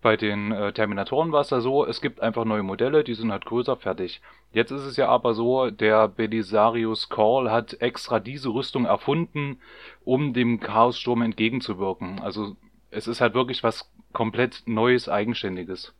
[0.03, 3.31] bei den äh, Terminatoren war es ja so, es gibt einfach neue Modelle, die sind
[3.31, 4.21] halt größer, fertig.
[4.55, 9.59] Jetzt ist es ja aber so, der Belisarius Call hat extra diese Rüstung erfunden,
[10.05, 12.21] um dem Chaossturm entgegenzuwirken.
[12.21, 12.55] Also
[12.89, 15.93] es ist halt wirklich was komplett Neues, Eigenständiges.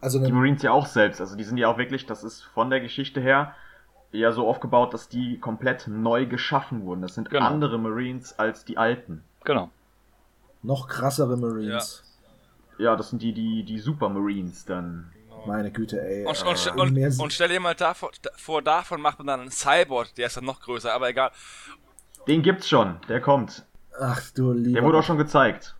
[0.00, 2.70] Also die Marines ja auch selbst, also die sind ja auch wirklich, das ist von
[2.70, 3.54] der Geschichte her
[4.10, 7.02] ja so aufgebaut, dass die komplett neu geschaffen wurden.
[7.02, 7.44] Das sind genau.
[7.44, 9.22] andere Marines als die alten.
[9.44, 9.68] Genau.
[10.62, 12.02] Noch krassere Marines.
[12.78, 15.12] Ja, ja das sind die, die, die Super Marines dann.
[15.46, 16.24] Meine Güte, ey.
[16.24, 19.50] Und, und, äh, und, und, stell dir mal davor, vor, davon macht man dann einen
[19.50, 21.30] Cyborg, der ist dann noch größer, aber egal.
[22.26, 23.64] Den gibt's schon, der kommt.
[23.98, 24.80] Ach du lieber.
[24.80, 25.76] Der wurde auch schon gezeigt.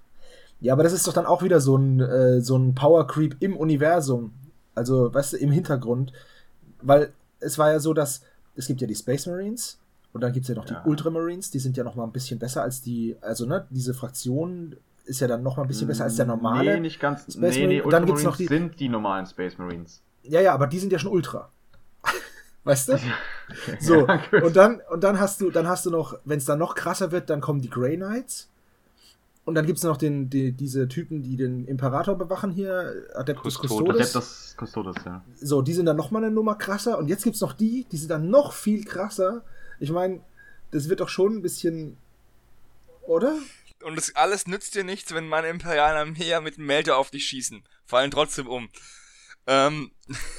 [0.61, 3.37] Ja, aber das ist doch dann auch wieder so ein, äh, so ein Power Creep
[3.41, 4.33] im Universum.
[4.75, 6.13] Also, weißt du, im Hintergrund.
[6.81, 8.23] Weil es war ja so, dass
[8.57, 9.79] es gibt ja die Space Marines
[10.13, 10.81] und dann gibt es ja noch Ja.
[10.81, 13.95] die Ultramarines, die sind ja noch mal ein bisschen besser als die, also ne, diese
[13.95, 16.75] Fraktion ist ja dann noch mal ein bisschen besser als der normale.
[16.75, 17.23] Nee, nicht ganz.
[17.23, 17.83] Space nee, nee, Marine.
[17.85, 20.03] Und dann gibt's noch die- sind die normalen Space Marines.
[20.23, 21.51] Ja, ja, aber die sind ja schon Ultra.
[22.65, 22.99] weißt du?
[23.81, 26.59] So, Ja, und dann, und dann hast du, dann hast du noch, wenn es dann
[26.59, 28.49] noch krasser wird, dann kommen die Grey Knights.
[29.45, 33.59] Und dann gibt es noch den, die, diese Typen, die den Imperator bewachen hier, Adeptus
[33.59, 33.77] Custodes.
[33.77, 34.17] Custodes.
[34.17, 35.23] Adeptus Custodes, ja.
[35.37, 36.97] So, die sind dann noch mal eine Nummer krasser.
[36.97, 39.43] Und jetzt gibt's noch die, die sind dann noch viel krasser.
[39.81, 40.21] Ich meine,
[40.71, 41.99] das wird doch schon ein bisschen.
[43.07, 43.35] Oder?
[43.85, 47.27] Und das alles nützt dir nichts, wenn meine imperialen Armee mit dem Melter auf dich
[47.27, 47.65] schießen.
[47.85, 48.69] Fallen trotzdem um.
[49.47, 49.91] Ähm,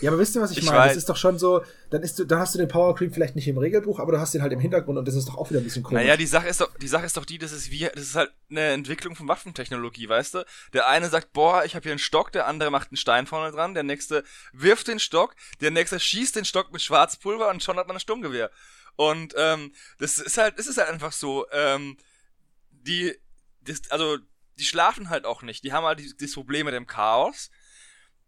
[0.01, 0.87] Ja, aber wisst ihr, was ich, Ich meine?
[0.87, 3.35] Das ist doch schon so, dann, ist du, dann hast du den Power Creep vielleicht
[3.35, 5.49] nicht im Regelbuch, aber du hast den halt im Hintergrund und das ist doch auch
[5.49, 6.01] wieder ein bisschen komisch.
[6.01, 8.15] naja, die Sache ist doch, die Sache ist doch die, das ist wie, das ist
[8.15, 10.45] halt eine Entwicklung von Waffentechnologie, weißt du?
[10.73, 13.51] Der eine sagt, boah, ich habe hier einen Stock, der andere macht einen Stein vorne
[13.51, 14.23] dran, der nächste
[14.53, 18.01] wirft den Stock, der nächste schießt den Stock mit Schwarzpulver und schon hat man ein
[18.01, 18.49] Sturmgewehr.
[18.95, 21.97] Und ähm, das ist halt, es ist halt einfach so, ähm,
[22.71, 23.15] die,
[23.65, 24.17] das, also
[24.57, 25.63] die schlafen halt auch nicht.
[25.63, 27.49] Die haben halt die- das Problem mit dem Chaos,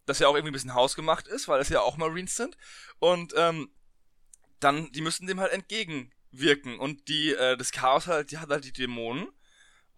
[0.06, 2.56] das ja auch irgendwie ein bisschen hausgemacht ist, weil es ja auch Marines sind.
[2.98, 3.70] Und ähm,
[4.60, 6.78] dann, die müssen dem halt entgegenwirken.
[6.78, 9.28] Und die, äh, das Chaos halt, die hat halt die Dämonen.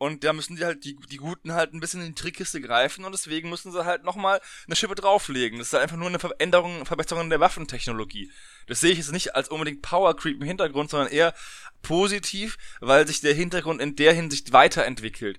[0.02, 3.04] Und da müssen die halt, die, die Guten halt ein bisschen in die Trickkiste greifen
[3.04, 5.58] und deswegen müssen sie halt nochmal eine Schippe drauflegen.
[5.58, 8.32] Das ist halt einfach nur eine Veränderung, Verbesserung der Waffentechnologie.
[8.66, 11.34] Das sehe ich jetzt nicht als unbedingt Power Creep im Hintergrund, sondern eher
[11.82, 15.38] positiv, weil sich der Hintergrund in der Hinsicht weiterentwickelt.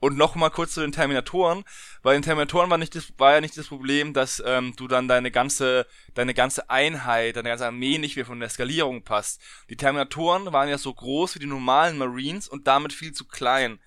[0.00, 1.64] Und nochmal kurz zu den Terminatoren.
[2.02, 5.08] Bei den Terminatoren war, nicht das, war ja nicht das Problem, dass ähm, du dann
[5.08, 9.42] deine ganze, deine ganze Einheit, deine ganze Armee nicht mehr von der Skalierung passt.
[9.68, 13.78] Die Terminatoren waren ja so groß wie die normalen Marines und damit viel zu klein.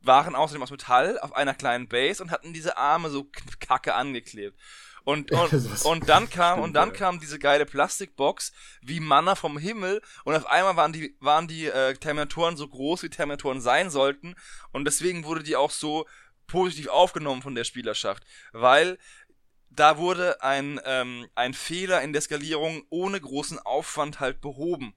[0.00, 3.28] Waren außerdem aus Metall auf einer kleinen Base und hatten diese Arme so
[3.60, 4.58] kacke angeklebt.
[5.04, 8.52] Und, und, und dann kam, und dann kam diese geile Plastikbox
[8.82, 13.02] wie Manna vom Himmel und auf einmal waren die, waren die äh, Terminatoren so groß,
[13.02, 14.34] wie Terminatoren sein sollten
[14.72, 16.06] und deswegen wurde die auch so
[16.46, 18.98] positiv aufgenommen von der Spielerschaft, weil
[19.70, 24.94] da wurde ein, ähm, ein Fehler in der Skalierung ohne großen Aufwand halt behoben.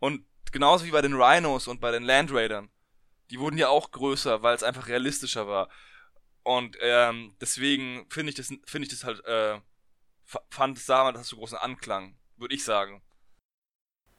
[0.00, 2.70] Und genauso wie bei den Rhinos und bei den Land Raidern.
[3.30, 5.68] Die wurden ja auch größer, weil es einfach realistischer war.
[6.42, 9.58] Und ähm, deswegen finde ich das finde ich das halt äh,
[10.50, 13.02] fand es damals das so großen Anklang, würde ich sagen.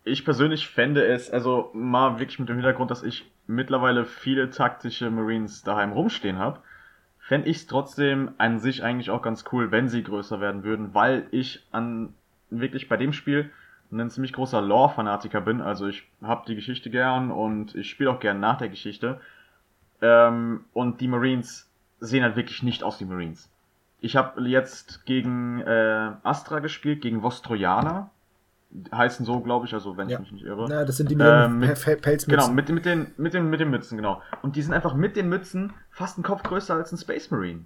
[0.03, 5.09] Ich persönlich fände es, also mal wirklich mit dem Hintergrund, dass ich mittlerweile viele taktische
[5.11, 6.61] Marines daheim rumstehen habe,
[7.19, 10.93] fände ich es trotzdem an sich eigentlich auch ganz cool, wenn sie größer werden würden,
[10.93, 12.13] weil ich an
[12.49, 13.51] wirklich bei dem Spiel
[13.91, 15.61] ein ziemlich großer Lore-Fanatiker bin.
[15.61, 19.19] Also ich habe die Geschichte gern und ich spiele auch gern nach der Geschichte.
[20.01, 23.49] Ähm, und die Marines sehen halt wirklich nicht aus wie Marines.
[24.01, 28.09] Ich habe jetzt gegen äh, Astra gespielt, gegen Vostrojaner.
[28.93, 30.17] Heißen so, glaube ich, also wenn Ja.
[30.17, 30.67] ich mich nicht irre.
[30.69, 32.29] Na, das sind die mit Ähm, den mit- Pel- Pelzmützen.
[32.45, 34.21] Genau, mit, mit, den, mit, den, mit den Mützen, genau.
[34.43, 37.65] Und die sind einfach mit den Mützen fast einen Kopf größer als ein Space Marine.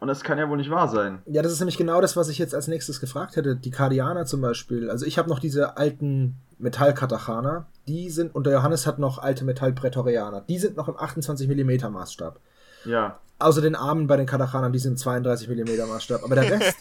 [0.00, 1.22] Und das kann ja wohl nicht wahr sein.
[1.26, 3.56] Ja, das ist nämlich genau das, was ich jetzt als nächstes gefragt hätte.
[3.56, 4.90] Die Kardianer zum Beispiel.
[4.90, 7.66] Also ich habe noch diese alten Metallkatachaner.
[7.86, 10.42] Die sind, und der Johannes hat noch alte Metallprätorianer.
[10.42, 12.40] Die sind noch im 28 mm Maßstab.
[12.84, 13.18] Ja.
[13.38, 16.22] Außer den Armen bei den Katachanern, die sind im 32 mm Maßstab.
[16.24, 16.76] Aber der Rest.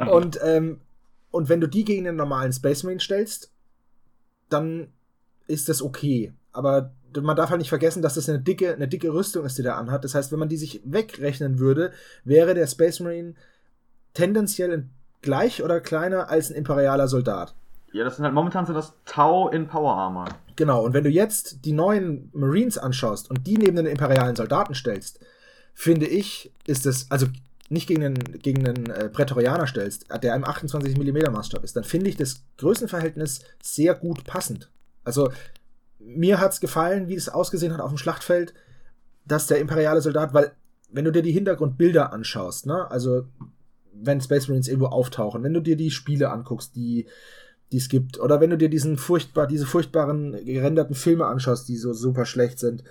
[0.10, 0.80] und, ähm,
[1.30, 3.50] und wenn du die gegen den normalen Space Marine stellst,
[4.48, 4.88] dann
[5.46, 6.32] ist das okay.
[6.52, 9.62] Aber man darf halt nicht vergessen, dass das eine dicke, eine dicke Rüstung ist, die
[9.62, 10.04] der anhat.
[10.04, 11.92] Das heißt, wenn man die sich wegrechnen würde,
[12.24, 13.34] wäre der Space Marine
[14.14, 14.88] tendenziell
[15.22, 17.54] gleich oder kleiner als ein imperialer Soldat.
[17.92, 20.28] Ja, das sind halt momentan so das Tau in Power Armor.
[20.56, 24.74] Genau, und wenn du jetzt die neuen Marines anschaust und die neben den imperialen Soldaten
[24.74, 25.20] stellst,
[25.72, 27.26] finde ich, ist es, also
[27.70, 31.84] nicht gegen den, gegen den äh, Prätorianer stellst, der im 28 mm Maßstab ist, dann
[31.84, 34.70] finde ich das Größenverhältnis sehr gut passend.
[35.04, 35.30] Also
[35.98, 38.54] mir hat's gefallen, wie es ausgesehen hat auf dem Schlachtfeld,
[39.24, 40.52] dass der imperiale Soldat, weil
[40.90, 43.26] wenn du dir die Hintergrundbilder anschaust, ne, also
[43.92, 47.06] wenn Space Marines irgendwo auftauchen, wenn du dir die Spiele anguckst, die
[47.72, 51.76] die es gibt, oder wenn du dir diesen furchtbar, diese furchtbaren gerenderten Filme anschaust, die
[51.76, 52.82] so super schlecht sind,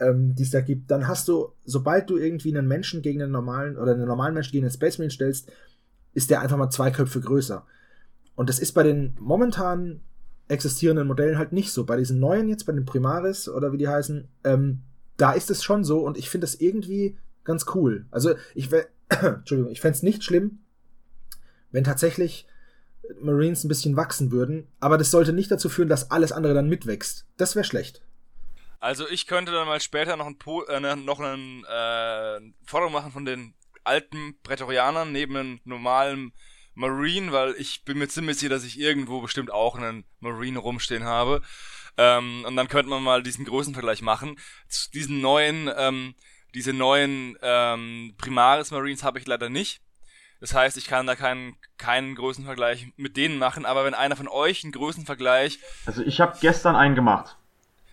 [0.00, 3.32] ähm, die es da gibt, dann hast du, sobald du irgendwie einen Menschen gegen einen
[3.32, 5.50] normalen oder einen normalen Menschen gegen einen Space Marine stellst,
[6.12, 7.64] ist der einfach mal zwei Köpfe größer.
[8.34, 10.00] Und das ist bei den momentan
[10.48, 11.84] existierenden Modellen halt nicht so.
[11.84, 14.82] Bei diesen neuen jetzt, bei den Primaris oder wie die heißen, ähm,
[15.16, 18.06] da ist es schon so und ich finde das irgendwie ganz cool.
[18.10, 18.70] Also ich
[19.08, 20.60] Entschuldigung, ich fände es nicht schlimm,
[21.70, 22.46] wenn tatsächlich
[23.20, 26.68] Marines ein bisschen wachsen würden, aber das sollte nicht dazu führen, dass alles andere dann
[26.68, 27.26] mitwächst.
[27.36, 28.02] Das wäre schlecht.
[28.80, 32.90] Also ich könnte dann mal später noch ein po äh, ne, noch einen äh, Foto
[32.90, 33.54] machen von den
[33.84, 36.32] alten Prätorianern neben einem normalen
[36.76, 41.04] Marine, weil ich bin mir ziemlich sicher, dass ich irgendwo bestimmt auch einen Marine rumstehen
[41.04, 41.40] habe.
[41.96, 44.38] Ähm, und dann könnte man mal diesen Größenvergleich machen.
[44.68, 46.14] Zu diesen neuen, ähm,
[46.54, 49.80] diese neuen ähm, Primaris Marines habe ich leider nicht.
[50.38, 54.28] Das heißt, ich kann da keinen, keinen Größenvergleich mit denen machen, aber wenn einer von
[54.28, 55.58] euch einen Größenvergleich.
[55.86, 57.38] Also ich habe gestern einen gemacht.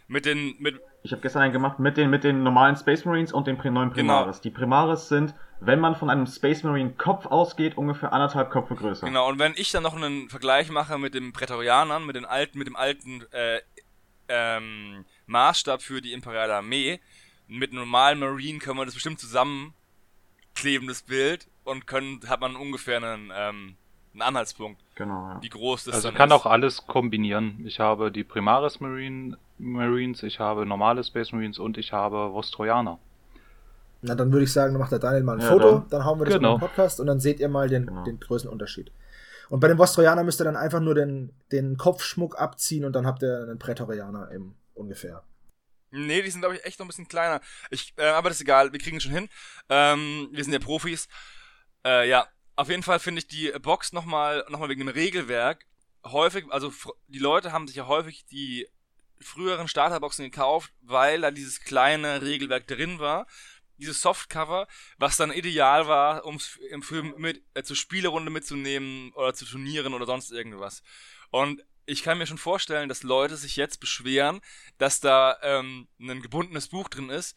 [0.08, 0.82] Mit den, mit.
[1.04, 3.92] Ich habe gestern einen gemacht mit den, mit den normalen Space Marines und den neuen
[3.92, 4.38] Primaris.
[4.38, 4.44] Genau.
[4.44, 9.06] Die Primaris sind, wenn man von einem Space Marine Kopf ausgeht, ungefähr anderthalb Köpfe größer.
[9.06, 12.58] Genau, und wenn ich dann noch einen Vergleich mache mit den Prätorianern, mit den alten,
[12.58, 13.60] mit dem alten äh,
[14.30, 17.02] ähm, Maßstab für die imperiale Armee,
[17.48, 22.56] mit einem normalen Marine können wir das bestimmt zusammenkleben, das Bild, und können, hat man
[22.56, 23.76] ungefähr einen, ähm,
[24.14, 24.83] einen Anhaltspunkt.
[24.96, 25.40] Genau, ja.
[25.42, 26.36] Wie groß das also kann ist.
[26.36, 27.64] auch alles kombinieren.
[27.66, 33.00] Ich habe die Primaris Marine, Marines, ich habe normale Space Marines und ich habe Vostrojaner.
[34.02, 36.06] Na, dann würde ich sagen, dann macht der Daniel mal ein ja, Foto, dann, dann
[36.06, 36.56] hauen wir das genau.
[36.56, 38.04] in den Podcast und dann seht ihr mal den, genau.
[38.04, 38.92] den Größenunterschied.
[39.50, 43.06] Und bei dem Vostrojaner müsst ihr dann einfach nur den, den Kopfschmuck abziehen und dann
[43.06, 45.24] habt ihr einen Prätorianer im ungefähr.
[45.92, 47.40] Nee, die sind, glaube ich, echt noch ein bisschen kleiner.
[47.70, 49.30] Ich, äh, aber das ist egal, wir kriegen es schon hin.
[49.70, 51.08] Ähm, wir sind ja Profis.
[51.86, 52.26] Äh, ja,
[52.56, 55.66] auf jeden Fall finde ich die Box nochmal noch mal wegen dem Regelwerk
[56.06, 56.74] häufig, also
[57.08, 58.68] die Leute haben sich ja häufig die
[59.20, 63.26] früheren Starterboxen gekauft, weil da dieses kleine Regelwerk drin war.
[63.78, 64.68] Dieses Softcover,
[64.98, 70.06] was dann ideal war, um für mit, äh, zur Spielerunde mitzunehmen oder zu Turnieren oder
[70.06, 70.84] sonst irgendwas.
[71.32, 74.42] Und ich kann mir schon vorstellen, dass Leute sich jetzt beschweren,
[74.78, 77.36] dass da ähm, ein gebundenes Buch drin ist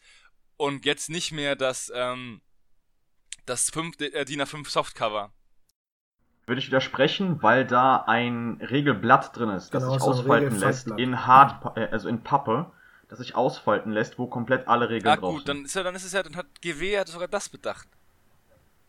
[0.57, 2.41] und jetzt nicht mehr das ähm,
[3.49, 5.31] das 5, äh, DIN A5 Softcover.
[6.45, 10.87] Würde ich widersprechen, weil da ein Regelblatt drin ist, das genau, sich so ausfalten lässt
[10.87, 12.71] in hart, äh, also in Pappe,
[13.09, 15.49] das sich ausfalten lässt, wo komplett alle Regeln ah, drauf gut, sind.
[15.49, 17.87] dann ist ja, dann ist es ja, dann hat GW hat sogar das bedacht.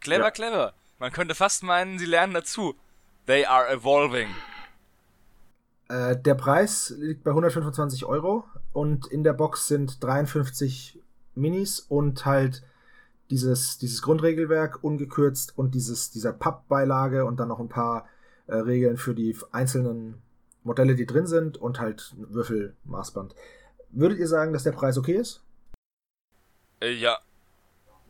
[0.00, 0.30] Clever, ja.
[0.30, 0.74] clever.
[0.98, 2.74] Man könnte fast meinen, sie lernen dazu.
[3.26, 4.28] They are evolving.
[5.88, 10.98] Äh, der Preis liegt bei 125 Euro und in der Box sind 53
[11.34, 12.62] Minis und halt
[13.30, 18.08] dieses, dieses Grundregelwerk ungekürzt und dieses, dieser Pappbeilage und dann noch ein paar
[18.46, 20.22] äh, Regeln für die einzelnen
[20.64, 23.34] Modelle, die drin sind und halt Würfelmaßband.
[23.90, 25.42] Würdet ihr sagen, dass der Preis okay ist?
[26.80, 27.18] Äh, ja.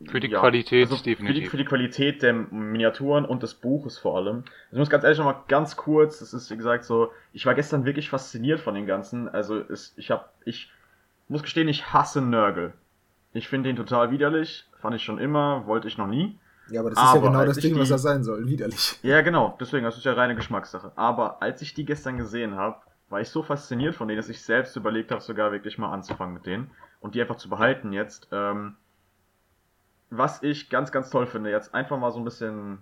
[0.07, 1.27] Für die ja, Qualität also definitiv.
[1.27, 4.37] Für die, für die, Qualität der Miniaturen und des Buches vor allem.
[4.37, 7.53] Also ich muss ganz ehrlich nochmal ganz kurz, das ist wie gesagt so, ich war
[7.53, 9.27] gestern wirklich fasziniert von dem Ganzen.
[9.27, 10.71] Also es, ich habe, ich
[11.27, 12.73] muss gestehen, ich hasse Nörgel.
[13.33, 16.39] Ich finde ihn total widerlich, fand ich schon immer, wollte ich noch nie.
[16.69, 18.99] Ja, aber das aber ist ja genau das Ding, die, was er sein soll, widerlich.
[19.01, 20.91] Ja, genau, deswegen, das ist ja reine Geschmackssache.
[20.95, 22.77] Aber als ich die gestern gesehen habe,
[23.09, 26.33] war ich so fasziniert von denen, dass ich selbst überlegt habe, sogar wirklich mal anzufangen
[26.33, 28.27] mit denen und die einfach zu behalten jetzt.
[28.31, 28.75] Ähm,
[30.11, 32.79] was ich ganz, ganz toll finde, jetzt einfach mal so ein bisschen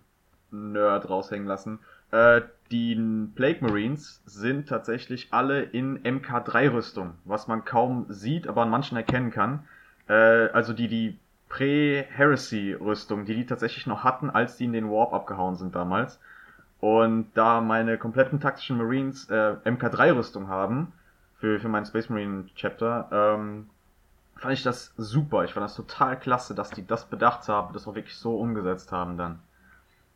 [0.52, 1.80] Nerd raushängen lassen.
[2.11, 2.41] Äh,
[2.72, 2.95] die
[3.36, 9.32] Plague Marines sind tatsächlich alle in MK3-Rüstung, was man kaum sieht, aber an manchen erkennen
[9.32, 9.68] kann.
[10.08, 11.20] Äh, also die, die
[11.50, 16.20] Pre-Heresy-Rüstung, die die tatsächlich noch hatten, als die in den Warp abgehauen sind damals.
[16.80, 20.94] Und da meine kompletten taktischen Marines äh, MK3-Rüstung haben,
[21.40, 23.70] für, für meinen Space Marine Chapter, ähm,
[24.36, 25.44] fand ich das super.
[25.44, 28.92] Ich fand das total klasse, dass die das bedacht haben, das auch wirklich so umgesetzt
[28.92, 29.40] haben dann.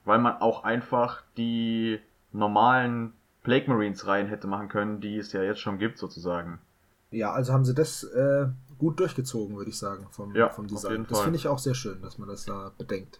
[0.05, 1.99] Weil man auch einfach die
[2.31, 3.13] normalen
[3.43, 6.59] Plague Marines rein hätte machen können, die es ja jetzt schon gibt, sozusagen.
[7.11, 8.47] Ja, also haben sie das äh,
[8.81, 11.05] gut durchgezogen, würde ich sagen, vom, ja, vom Design.
[11.07, 13.19] Das finde ich auch sehr schön, dass man das da bedenkt.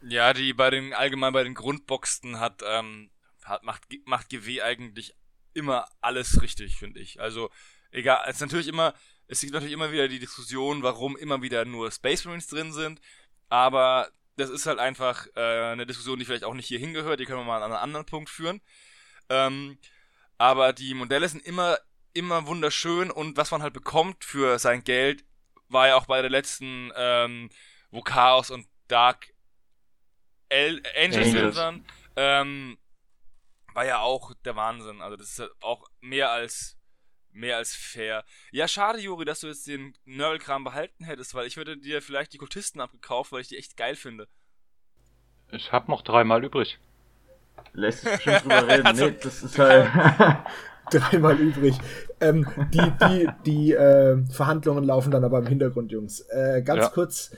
[0.00, 3.10] Ja, die bei den, allgemein bei den Grundboxen hat, ähm,
[3.42, 5.16] hat, macht, macht GW eigentlich
[5.54, 7.20] immer alles richtig, finde ich.
[7.20, 7.50] Also,
[7.90, 8.94] egal, es ist natürlich immer,
[9.26, 13.00] es gibt natürlich immer wieder die Diskussion, warum immer wieder nur Space Marines drin sind,
[13.48, 17.24] aber das ist halt einfach äh, eine Diskussion, die vielleicht auch nicht hier hingehört, die
[17.24, 18.60] können wir mal an einem anderen Punkt führen.
[19.28, 19.78] Ähm,
[20.38, 21.76] aber die Modelle sind immer
[22.14, 25.24] immer wunderschön und was man halt bekommt für sein Geld,
[25.68, 27.50] war ja auch bei der letzten, ähm,
[27.90, 29.32] wo Chaos und Dark
[30.48, 31.56] El Angels, Angels.
[31.56, 31.84] sind,
[32.16, 32.78] ähm,
[33.72, 35.00] war ja auch der Wahnsinn.
[35.00, 36.76] Also das ist halt auch mehr als
[37.34, 38.24] mehr als fair.
[38.50, 42.34] Ja, schade, Juri, dass du jetzt den Nörgelkram behalten hättest, weil ich würde dir vielleicht
[42.34, 44.28] die Kultisten abgekauft, weil ich die echt geil finde.
[45.50, 46.78] Ich hab noch dreimal übrig.
[47.72, 48.86] Lässt sich bestimmt drüber reden.
[48.86, 49.90] also, nee, das ist halt.
[50.92, 51.78] dreimal übrig.
[52.20, 56.20] Ähm, die die, die äh, Verhandlungen laufen dann aber im Hintergrund, Jungs.
[56.30, 56.88] Äh, ganz ja.
[56.88, 57.32] kurz,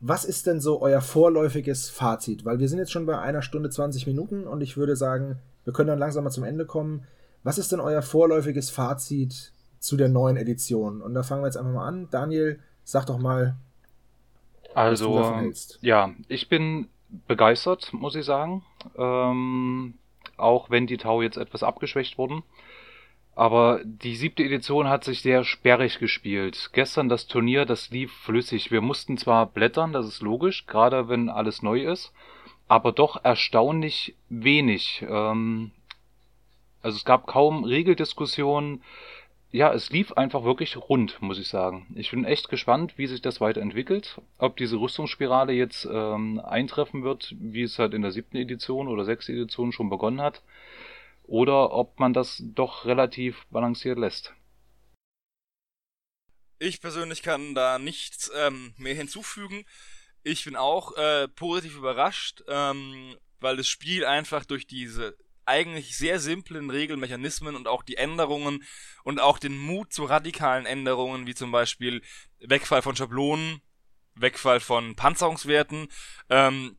[0.00, 2.44] was ist denn so euer vorläufiges Fazit?
[2.44, 5.72] Weil wir sind jetzt schon bei einer Stunde 20 Minuten und ich würde sagen, wir
[5.72, 7.04] können dann langsam mal zum Ende kommen.
[7.42, 11.02] Was ist denn euer vorläufiges Fazit zu der neuen Edition.
[11.02, 12.08] Und da fangen wir jetzt einfach mal an.
[12.10, 13.56] Daniel, sag doch mal,
[14.74, 15.78] also, hältst.
[15.80, 16.88] Ja, ich bin
[17.26, 18.64] begeistert, muss ich sagen.
[18.96, 19.94] Ähm,
[20.36, 22.42] auch wenn die Tau jetzt etwas abgeschwächt wurden.
[23.38, 26.70] Aber die siebte Edition hat sich sehr sperrig gespielt.
[26.72, 28.72] Gestern das Turnier, das lief flüssig.
[28.72, 32.12] Wir mussten zwar blättern, das ist logisch, gerade wenn alles neu ist,
[32.66, 35.04] aber doch erstaunlich wenig.
[35.08, 35.70] Ähm,
[36.82, 38.82] also es gab kaum Regeldiskussionen.
[39.52, 41.86] Ja, es lief einfach wirklich rund, muss ich sagen.
[41.94, 44.20] Ich bin echt gespannt, wie sich das weiterentwickelt.
[44.38, 49.04] Ob diese Rüstungsspirale jetzt ähm, eintreffen wird, wie es halt in der siebten Edition oder
[49.04, 50.42] sechsten Edition schon begonnen hat.
[51.28, 54.32] Oder ob man das doch relativ balanciert lässt.
[56.58, 59.66] Ich persönlich kann da nichts ähm, mehr hinzufügen.
[60.22, 66.18] Ich bin auch äh, positiv überrascht, ähm, weil das Spiel einfach durch diese eigentlich sehr
[66.18, 68.64] simplen Regelmechanismen und auch die Änderungen
[69.04, 72.02] und auch den Mut zu radikalen Änderungen, wie zum Beispiel
[72.40, 73.60] Wegfall von Schablonen,
[74.14, 75.88] Wegfall von Panzerungswerten,
[76.30, 76.78] ähm,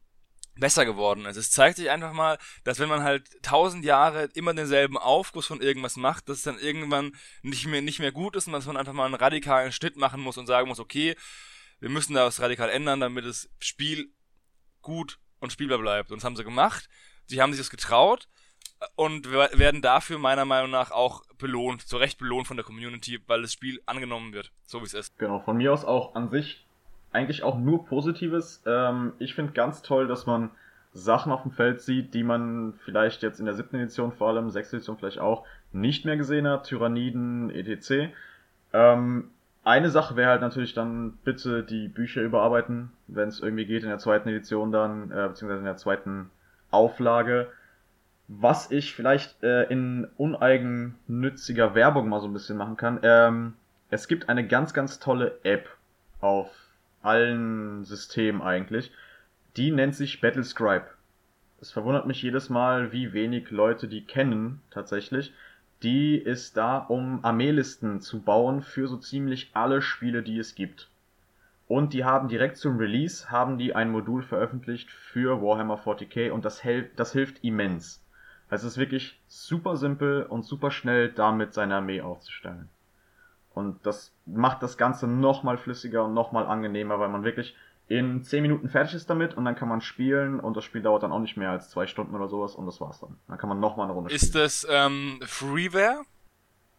[0.60, 1.38] besser geworden ist.
[1.38, 5.62] Es zeigt sich einfach mal, dass wenn man halt tausend Jahre immer denselben Aufguss von
[5.62, 8.78] irgendwas macht, dass es dann irgendwann nicht mehr, nicht mehr gut ist und dass man
[8.78, 11.16] einfach mal einen radikalen Schnitt machen muss und sagen muss, okay,
[11.80, 14.12] wir müssen das radikal ändern, damit das Spiel
[14.82, 16.12] gut und spielbar bleibt.
[16.12, 16.90] Und das haben sie gemacht.
[17.26, 18.28] Sie haben sich das getraut
[18.96, 23.42] und werden dafür meiner Meinung nach auch belohnt, zu Recht belohnt von der Community, weil
[23.42, 25.18] das Spiel angenommen wird, so wie es ist.
[25.18, 26.66] Genau, von mir aus auch an sich
[27.12, 28.64] eigentlich auch nur Positives.
[28.66, 30.50] Ähm, ich finde ganz toll, dass man
[30.94, 34.50] Sachen auf dem Feld sieht, die man vielleicht jetzt in der siebten Edition vor allem,
[34.50, 38.12] sechste Edition vielleicht auch, nicht mehr gesehen hat, Tyranniden, etc.
[38.74, 39.30] Ähm,
[39.64, 43.90] eine Sache wäre halt natürlich dann bitte die Bücher überarbeiten, wenn es irgendwie geht in
[43.90, 46.32] der zweiten Edition dann, äh, beziehungsweise in der zweiten
[46.72, 47.50] Auflage
[48.30, 53.00] was ich vielleicht äh, in uneigennütziger Werbung mal so ein bisschen machen kann.
[53.02, 53.56] Ähm,
[53.90, 55.68] es gibt eine ganz, ganz tolle App
[56.22, 56.48] auf
[57.02, 58.92] allen Systemen eigentlich.
[59.58, 60.88] Die nennt sich Battlescribe.
[61.62, 65.34] Es verwundert mich jedes Mal, wie wenig Leute die kennen tatsächlich.
[65.84, 70.90] Die ist da, um Armeelisten zu bauen für so ziemlich alle Spiele, die es gibt.
[71.68, 76.44] Und die haben direkt zum Release haben die ein Modul veröffentlicht für Warhammer 40k und
[76.44, 76.64] das,
[76.96, 78.04] das hilft immens.
[78.50, 82.70] Es ist wirklich super simpel und super schnell, damit seine Armee aufzustellen.
[83.60, 87.56] Und das macht das Ganze nochmal flüssiger und nochmal angenehmer, weil man wirklich
[87.88, 91.04] in 10 Minuten fertig ist damit und dann kann man spielen und das Spiel dauert
[91.04, 93.18] dann auch nicht mehr als 2 Stunden oder sowas und das war's dann.
[93.28, 94.22] Dann kann man nochmal eine Runde spielen.
[94.22, 96.02] Ist das ähm, Freeware?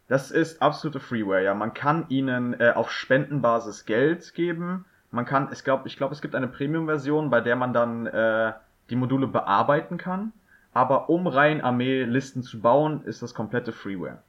[0.07, 1.53] Das ist absolute Freeware, ja.
[1.53, 4.85] Man kann ihnen äh, auf Spendenbasis Geld geben.
[5.11, 8.53] Man kann, ich glaube, ich glaube, es gibt eine Premium-Version, bei der man dann äh,
[8.89, 10.33] die Module bearbeiten kann
[10.73, 14.19] aber um rein Armeelisten zu bauen, ist das komplette Freeware.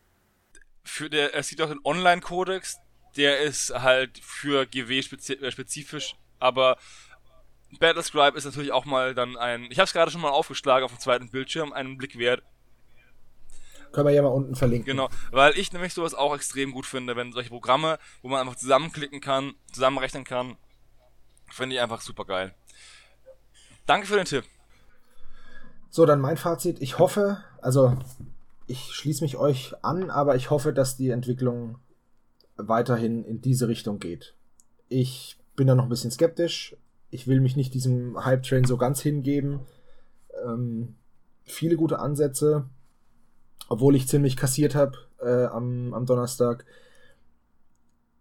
[0.84, 2.78] Für der, es gibt auch den Online-Kodex,
[3.16, 6.76] der ist halt für GW äh, spezifisch, aber
[7.78, 10.92] Battlescribe ist natürlich auch mal dann ein, ich habe es gerade schon mal aufgeschlagen auf
[10.92, 12.42] dem zweiten Bildschirm, einen Blick wert.
[13.92, 14.86] Können wir ja mal unten verlinken.
[14.86, 18.56] Genau, weil ich nämlich sowas auch extrem gut finde, wenn solche Programme, wo man einfach
[18.56, 20.56] zusammenklicken kann, zusammenrechnen kann,
[21.50, 22.54] finde ich einfach super geil.
[23.86, 24.44] Danke für den Tipp.
[25.90, 26.80] So, dann mein Fazit.
[26.80, 27.98] Ich hoffe, also
[28.66, 31.78] ich schließe mich euch an, aber ich hoffe, dass die Entwicklung
[32.56, 34.34] weiterhin in diese Richtung geht.
[34.88, 36.76] Ich bin da noch ein bisschen skeptisch.
[37.10, 39.60] Ich will mich nicht diesem Hype-Train so ganz hingeben.
[40.44, 40.94] Ähm,
[41.44, 42.64] viele gute Ansätze,
[43.68, 46.64] obwohl ich ziemlich kassiert habe äh, am, am Donnerstag.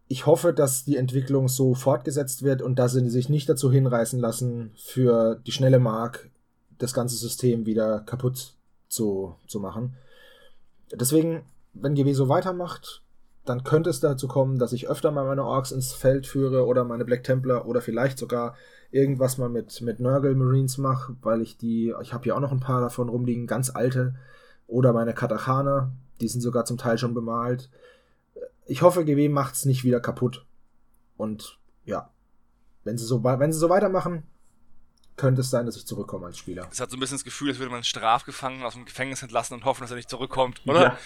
[0.07, 4.19] Ich hoffe, dass die Entwicklung so fortgesetzt wird und dass sie sich nicht dazu hinreißen
[4.19, 6.29] lassen, für die schnelle Mark
[6.77, 8.55] das ganze System wieder kaputt
[8.89, 9.95] zu, zu machen.
[10.93, 11.43] Deswegen,
[11.73, 13.01] wenn GW so weitermacht,
[13.45, 16.83] dann könnte es dazu kommen, dass ich öfter mal meine Orks ins Feld führe oder
[16.83, 18.55] meine Black Templar oder vielleicht sogar
[18.91, 22.51] irgendwas mal mit, mit Nurgle Marines mache, weil ich die, ich habe hier auch noch
[22.51, 24.15] ein paar davon rumliegen, ganz alte.
[24.67, 27.69] Oder meine Katachana, die sind sogar zum Teil schon bemalt.
[28.65, 30.45] Ich hoffe, GW macht es nicht wieder kaputt.
[31.17, 32.09] Und ja,
[32.83, 34.23] wenn sie so, wenn sie so weitermachen,
[35.17, 36.67] könnte es sein, dass ich zurückkomme als Spieler.
[36.71, 39.53] Es hat so ein bisschen das Gefühl, als würde man Strafgefangenen aus dem Gefängnis entlassen
[39.53, 40.97] und hoffen, dass er nicht zurückkommt, oder?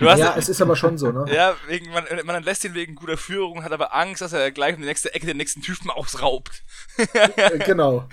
[0.00, 1.24] Ja, ja es ist aber schon so, ne?
[1.34, 4.74] Ja, wegen, man, man entlässt ihn wegen guter Führung, hat aber Angst, dass er gleich
[4.74, 6.62] um die nächste Ecke den nächsten Typen ausraubt.
[6.96, 8.08] Äh, genau.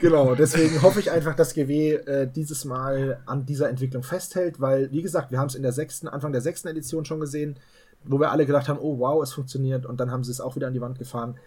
[0.00, 0.34] Genau.
[0.34, 5.02] Deswegen hoffe ich einfach, dass GW äh, dieses Mal an dieser Entwicklung festhält, weil, wie
[5.02, 7.58] gesagt, wir haben es in der sechsten, Anfang der sechsten Edition schon gesehen,
[8.04, 10.56] wo wir alle gedacht haben, oh wow, es funktioniert und dann haben sie es auch
[10.56, 11.38] wieder an die Wand gefahren.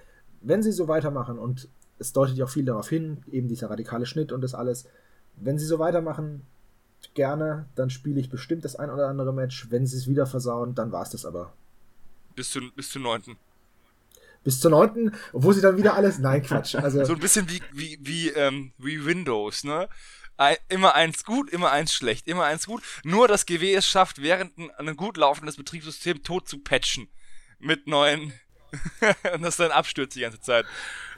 [0.41, 1.69] Wenn sie so weitermachen und
[1.99, 4.85] es deutet ja auch viel darauf hin, eben dieser radikale Schnitt und das alles.
[5.35, 6.45] Wenn sie so weitermachen,
[7.13, 9.67] gerne, dann spiele ich bestimmt das ein oder andere Match.
[9.69, 11.53] Wenn sie es wieder versauen, dann war es das aber.
[12.35, 13.37] Bis zu, bis zum 9.
[14.43, 16.19] Bis zur 9., wo sie dann wieder alles.
[16.19, 16.75] Nein, Quatsch.
[16.81, 19.89] Also, So ein bisschen wie, wie, wie, ähm, wie Windows, ne?
[20.37, 22.83] Ein, immer eins gut, immer eins schlecht, immer eins gut.
[23.03, 27.07] Nur das GW es schafft, während ein, ein gut laufendes Betriebssystem tot zu patchen.
[27.59, 28.33] Mit neuen.
[29.33, 30.65] und das dann abstürzt die ganze Zeit.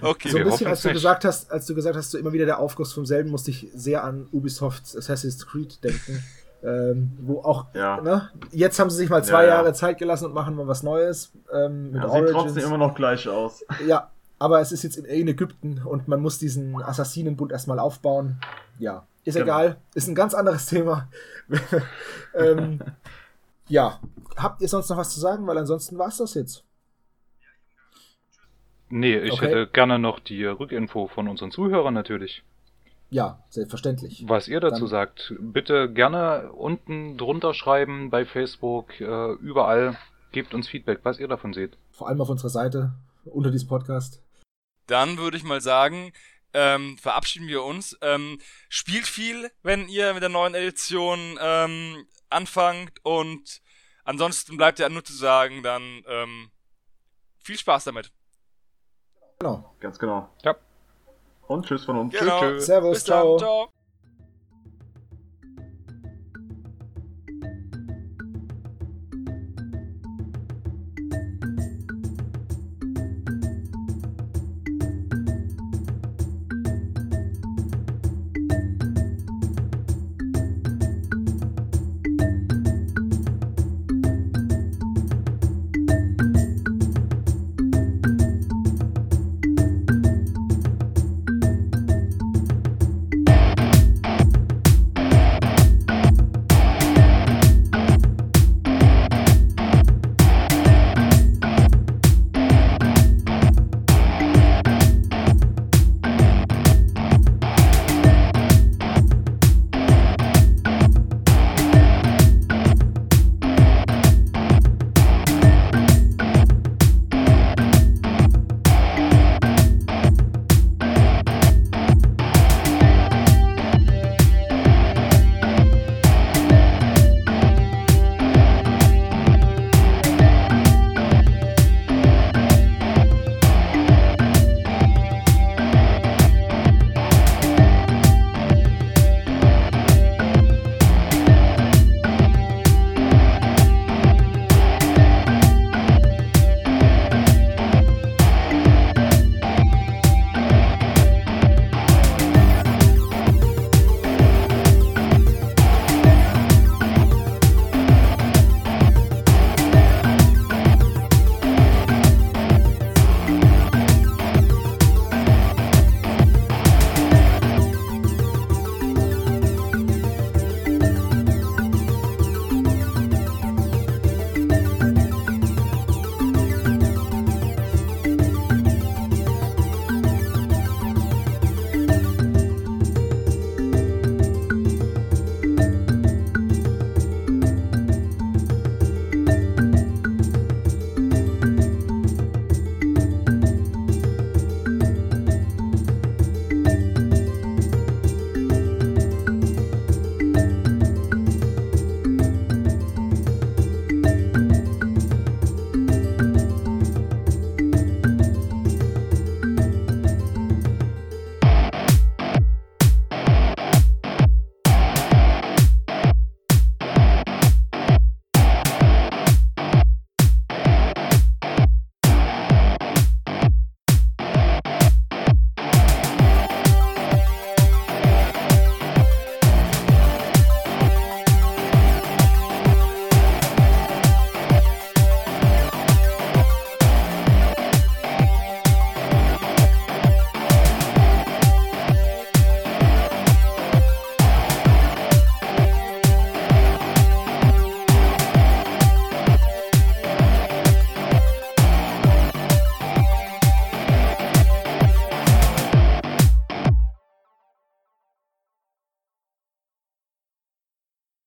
[0.01, 0.29] Okay.
[0.29, 0.95] so ein bisschen, als du nicht.
[0.95, 3.67] gesagt hast, als du gesagt hast, so immer wieder der Aufguss vom selben, musste ich
[3.73, 6.23] sehr an Ubisofts Assassin's Creed denken.
[6.63, 8.01] ähm, wo auch, Ja.
[8.01, 8.29] ne?
[8.51, 9.55] Jetzt haben sie sich mal zwei Ja, ja.
[9.55, 11.31] Jahre Zeit gelassen und machen mal was Neues.
[11.53, 12.31] Ähm, mit Ja, sieht Origins.
[12.33, 13.63] trotzdem immer noch gleich aus.
[13.87, 18.39] Ja, aber es ist jetzt in, in Ägypten und man muss diesen Assassinenbund erstmal aufbauen.
[18.77, 19.45] Ja, ist Genau.
[19.45, 19.77] egal.
[19.95, 21.07] Ist ein ganz anderes Thema.
[22.35, 22.79] ähm,
[23.67, 23.99] ja,
[24.37, 25.45] habt ihr sonst noch was zu sagen?
[25.47, 26.63] Weil ansonsten war es das jetzt.
[28.89, 29.45] Nee, ich Okay.
[29.47, 32.43] hätte gerne noch die Rückinfo von unseren Zuhörern natürlich.
[33.11, 34.23] Ja, selbstverständlich.
[34.27, 39.97] Was ihr dazu Dann- sagt, bitte gerne unten drunter schreiben bei Facebook, äh, überall.
[40.31, 41.75] Gebt uns Feedback, was ihr davon seht.
[41.91, 42.93] Vor allem auf unserer Seite
[43.25, 44.21] unter diesem Podcast.
[44.85, 46.11] Dann würde ich mal sagen,
[46.53, 47.97] ähm, verabschieden wir uns.
[48.01, 48.39] Ähm,
[48.69, 53.61] spielt viel, wenn ihr mit der neuen Edition ähm, anfangt und
[54.03, 56.51] ansonsten bleibt ja nur zu sagen, dann ähm,
[57.39, 58.11] viel Spaß damit.
[59.41, 59.63] Genau.
[59.79, 60.27] Ganz genau.
[60.43, 60.53] Ja.
[61.47, 62.13] Und tschüss von uns.
[62.13, 62.41] Genau.
[62.41, 62.65] tschüss.
[62.65, 63.21] Servus, Bis dann.
[63.21, 63.37] ciao.
[63.37, 63.69] Ciao.